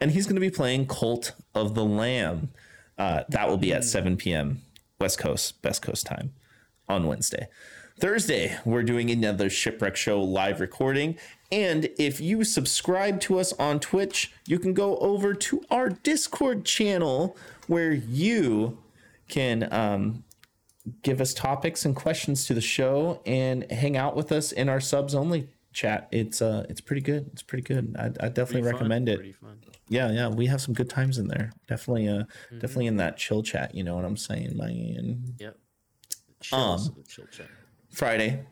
and 0.00 0.12
he's 0.12 0.24
going 0.24 0.36
to 0.36 0.40
be 0.40 0.50
playing 0.50 0.86
Cult 0.86 1.32
of 1.54 1.74
the 1.74 1.84
Lamb. 1.84 2.52
Uh, 2.96 3.24
that 3.28 3.50
will 3.50 3.58
be 3.58 3.74
at 3.74 3.84
7 3.84 4.16
p.m. 4.16 4.62
West 4.98 5.18
Coast, 5.18 5.60
Best 5.60 5.82
Coast 5.82 6.06
time 6.06 6.32
on 6.88 7.06
Wednesday. 7.06 7.48
Thursday, 8.02 8.58
we're 8.64 8.82
doing 8.82 9.12
another 9.12 9.48
Shipwreck 9.48 9.94
Show 9.94 10.20
live 10.20 10.58
recording. 10.58 11.16
And 11.52 11.88
if 12.00 12.20
you 12.20 12.42
subscribe 12.42 13.20
to 13.20 13.38
us 13.38 13.52
on 13.60 13.78
Twitch, 13.78 14.32
you 14.44 14.58
can 14.58 14.74
go 14.74 14.96
over 14.98 15.34
to 15.34 15.62
our 15.70 15.88
Discord 15.88 16.64
channel 16.64 17.36
where 17.68 17.92
you 17.92 18.78
can 19.28 19.72
um, 19.72 20.24
give 21.04 21.20
us 21.20 21.32
topics 21.32 21.84
and 21.84 21.94
questions 21.94 22.44
to 22.46 22.54
the 22.54 22.60
show 22.60 23.22
and 23.24 23.70
hang 23.70 23.96
out 23.96 24.16
with 24.16 24.32
us 24.32 24.50
in 24.50 24.68
our 24.68 24.80
subs 24.80 25.14
only 25.14 25.46
chat. 25.72 26.08
It's 26.10 26.42
uh, 26.42 26.66
it's 26.68 26.80
pretty 26.80 27.02
good. 27.02 27.30
It's 27.32 27.42
pretty 27.44 27.62
good. 27.62 27.94
I, 27.96 28.06
I 28.06 28.28
definitely 28.30 28.62
Pretty 28.62 28.62
fun, 28.62 28.72
recommend 28.72 29.08
it 29.10 29.36
fun. 29.36 29.58
yeah 29.88 30.10
yeah 30.10 30.26
we 30.28 30.46
have 30.46 30.60
some 30.60 30.74
good 30.74 30.90
times 30.90 31.18
in 31.18 31.28
there 31.28 31.52
definitely 31.68 32.08
uh 32.08 32.12
Mm-hmm. 32.24 32.58
definitely 32.58 32.86
in 32.88 32.96
that 32.96 33.16
chill 33.16 33.44
chat 33.44 33.76
you 33.76 33.84
know 33.84 33.94
what 33.94 34.04
i'm 34.04 34.16
saying 34.16 34.56
man 34.56 35.22
Yep. 35.38 35.56
Chill, 36.40 36.58
Um, 36.58 36.80
chill, 37.06 37.26
chill. 37.30 37.46
Friday 37.92 38.44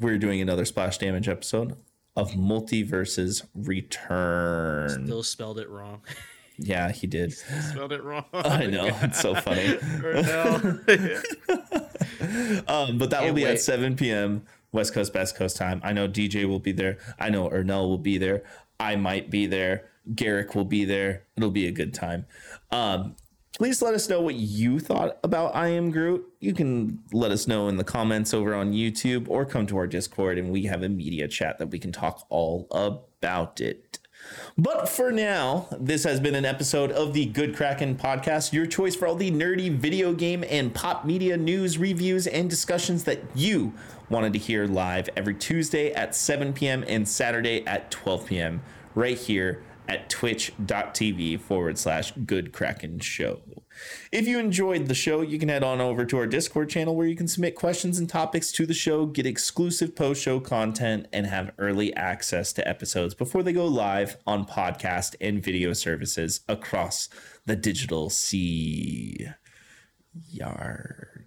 we're 0.00 0.18
doing 0.18 0.40
another 0.40 0.64
splash 0.64 0.98
damage 0.98 1.28
episode 1.28 1.76
of 2.16 2.32
MultiVersus 2.32 3.44
return. 3.54 5.06
Still 5.06 5.22
spelled 5.22 5.58
it 5.58 5.68
wrong. 5.68 6.00
yeah 6.58 6.92
he 6.92 7.08
did. 7.08 7.32
Spelled 7.32 7.92
it 7.92 8.02
wrong. 8.04 8.24
i 8.32 8.66
know 8.66 8.88
it's 9.02 9.20
so 9.20 9.34
funny. 9.34 9.78
Um 12.68 12.96
but 12.98 13.10
that 13.10 13.20
will 13.20 13.26
Can't 13.28 13.36
be 13.36 13.44
at 13.46 13.60
7 13.60 13.96
p.m 13.96 14.44
west 14.72 14.94
coast 14.94 15.12
best 15.12 15.36
coast 15.36 15.56
time. 15.56 15.80
I 15.84 15.92
know 15.92 16.08
dj 16.08 16.44
will 16.46 16.60
be 16.60 16.72
there. 16.72 16.98
I 17.18 17.30
know 17.30 17.48
ernell 17.48 17.88
will 17.88 17.98
be 17.98 18.16
there. 18.18 18.44
I 18.78 18.96
might 18.96 19.30
be 19.30 19.46
there. 19.46 19.88
Garrick 20.14 20.54
will 20.54 20.64
be 20.64 20.84
there. 20.84 21.24
It'll 21.36 21.50
be 21.50 21.66
a 21.66 21.72
good 21.72 21.92
time. 21.92 22.26
Um 22.70 23.16
please 23.56 23.80
let 23.80 23.94
us 23.94 24.08
know 24.08 24.20
what 24.20 24.34
you 24.34 24.80
thought 24.80 25.18
about 25.22 25.54
I 25.54 25.68
Am 25.68 25.90
Groot. 25.90 26.26
You 26.40 26.52
can 26.52 27.00
let 27.12 27.30
us 27.30 27.46
know 27.46 27.68
in 27.68 27.76
the 27.76 27.84
comments 27.84 28.34
over 28.34 28.54
on 28.54 28.72
YouTube 28.72 29.28
or 29.28 29.44
come 29.44 29.66
to 29.68 29.76
our 29.76 29.86
Discord 29.86 30.38
and 30.38 30.50
we 30.50 30.64
have 30.64 30.82
a 30.82 30.88
media 30.88 31.28
chat 31.28 31.58
that 31.58 31.68
we 31.68 31.78
can 31.78 31.92
talk 31.92 32.26
all 32.28 32.66
about 32.70 33.60
it. 33.60 33.98
But 34.56 34.88
for 34.88 35.12
now, 35.12 35.68
this 35.78 36.04
has 36.04 36.18
been 36.18 36.34
an 36.34 36.44
episode 36.44 36.90
of 36.90 37.12
the 37.12 37.26
Good 37.26 37.54
Kraken 37.54 37.96
podcast, 37.96 38.52
your 38.52 38.66
choice 38.66 38.96
for 38.96 39.06
all 39.06 39.14
the 39.14 39.30
nerdy 39.30 39.70
video 39.70 40.14
game 40.14 40.44
and 40.48 40.74
pop 40.74 41.04
media 41.04 41.36
news, 41.36 41.78
reviews, 41.78 42.26
and 42.26 42.48
discussions 42.48 43.04
that 43.04 43.20
you 43.34 43.74
wanted 44.08 44.32
to 44.32 44.38
hear 44.38 44.66
live 44.66 45.08
every 45.16 45.34
Tuesday 45.34 45.92
at 45.92 46.14
7 46.14 46.54
p.m. 46.54 46.84
and 46.88 47.06
Saturday 47.06 47.66
at 47.66 47.90
12 47.90 48.26
p.m. 48.26 48.62
right 48.94 49.18
here 49.18 49.62
at 49.88 50.08
twitch.tv 50.08 51.40
forward 51.40 51.78
slash 51.78 52.12
good 52.12 52.52
kraken 52.52 52.98
show. 52.98 53.40
If 54.12 54.26
you 54.26 54.38
enjoyed 54.38 54.86
the 54.86 54.94
show, 54.94 55.20
you 55.20 55.38
can 55.38 55.48
head 55.48 55.64
on 55.64 55.80
over 55.80 56.04
to 56.04 56.18
our 56.18 56.26
Discord 56.26 56.70
channel 56.70 56.94
where 56.94 57.06
you 57.06 57.16
can 57.16 57.28
submit 57.28 57.54
questions 57.54 57.98
and 57.98 58.08
topics 58.08 58.52
to 58.52 58.66
the 58.66 58.74
show, 58.74 59.06
get 59.06 59.26
exclusive 59.26 59.96
post 59.96 60.22
show 60.22 60.40
content, 60.40 61.06
and 61.12 61.26
have 61.26 61.52
early 61.58 61.94
access 61.94 62.52
to 62.54 62.66
episodes 62.68 63.14
before 63.14 63.42
they 63.42 63.52
go 63.52 63.66
live 63.66 64.16
on 64.26 64.46
podcast 64.46 65.16
and 65.20 65.42
video 65.42 65.72
services 65.72 66.40
across 66.48 67.08
the 67.46 67.56
digital 67.56 68.10
sea. 68.10 69.28
Yarg. 70.34 71.24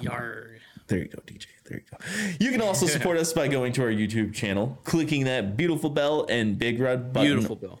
Yard. 0.00 0.60
There 0.86 0.98
you 0.98 1.08
go, 1.08 1.18
DJ. 1.26 1.46
There 1.72 1.80
you 1.80 2.38
go. 2.38 2.44
You 2.44 2.50
can 2.50 2.60
also 2.60 2.86
support 2.86 3.16
us 3.16 3.32
by 3.32 3.48
going 3.48 3.72
to 3.74 3.82
our 3.82 3.90
YouTube 3.90 4.34
channel, 4.34 4.78
clicking 4.84 5.24
that 5.24 5.56
beautiful 5.56 5.88
bell 5.88 6.26
and 6.28 6.58
big 6.58 6.78
red 6.78 7.12
button. 7.14 7.28
Beautiful 7.30 7.56
bill. 7.56 7.80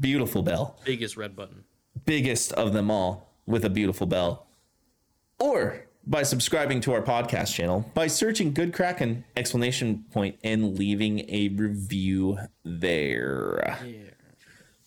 Beautiful 0.00 0.42
bell. 0.42 0.78
Biggest 0.84 1.16
red 1.18 1.36
button. 1.36 1.64
Biggest 2.06 2.52
of 2.52 2.72
them 2.72 2.90
all 2.90 3.34
with 3.44 3.64
a 3.64 3.70
beautiful 3.70 4.06
bell. 4.06 4.46
Or 5.38 5.84
by 6.06 6.22
subscribing 6.22 6.80
to 6.82 6.94
our 6.94 7.02
podcast 7.02 7.52
channel 7.54 7.90
by 7.92 8.06
searching 8.06 8.54
Good 8.54 8.72
Kraken 8.72 9.24
explanation 9.36 10.06
point 10.12 10.38
and 10.42 10.78
leaving 10.78 11.28
a 11.28 11.48
review 11.48 12.38
there. 12.64 13.78
Yeah. 13.84 13.98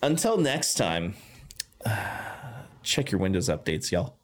Until 0.02 0.38
next 0.38 0.74
time, 0.74 1.14
check 2.84 3.12
your 3.12 3.20
Windows 3.20 3.48
updates, 3.48 3.92
y'all. 3.92 4.16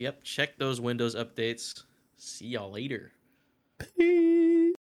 Yep. 0.00 0.24
Check 0.24 0.58
those 0.58 0.80
Windows 0.80 1.14
updates. 1.14 1.84
See 2.16 2.48
y'all 2.48 2.72
later. 2.72 3.12
Peace. 3.78 4.74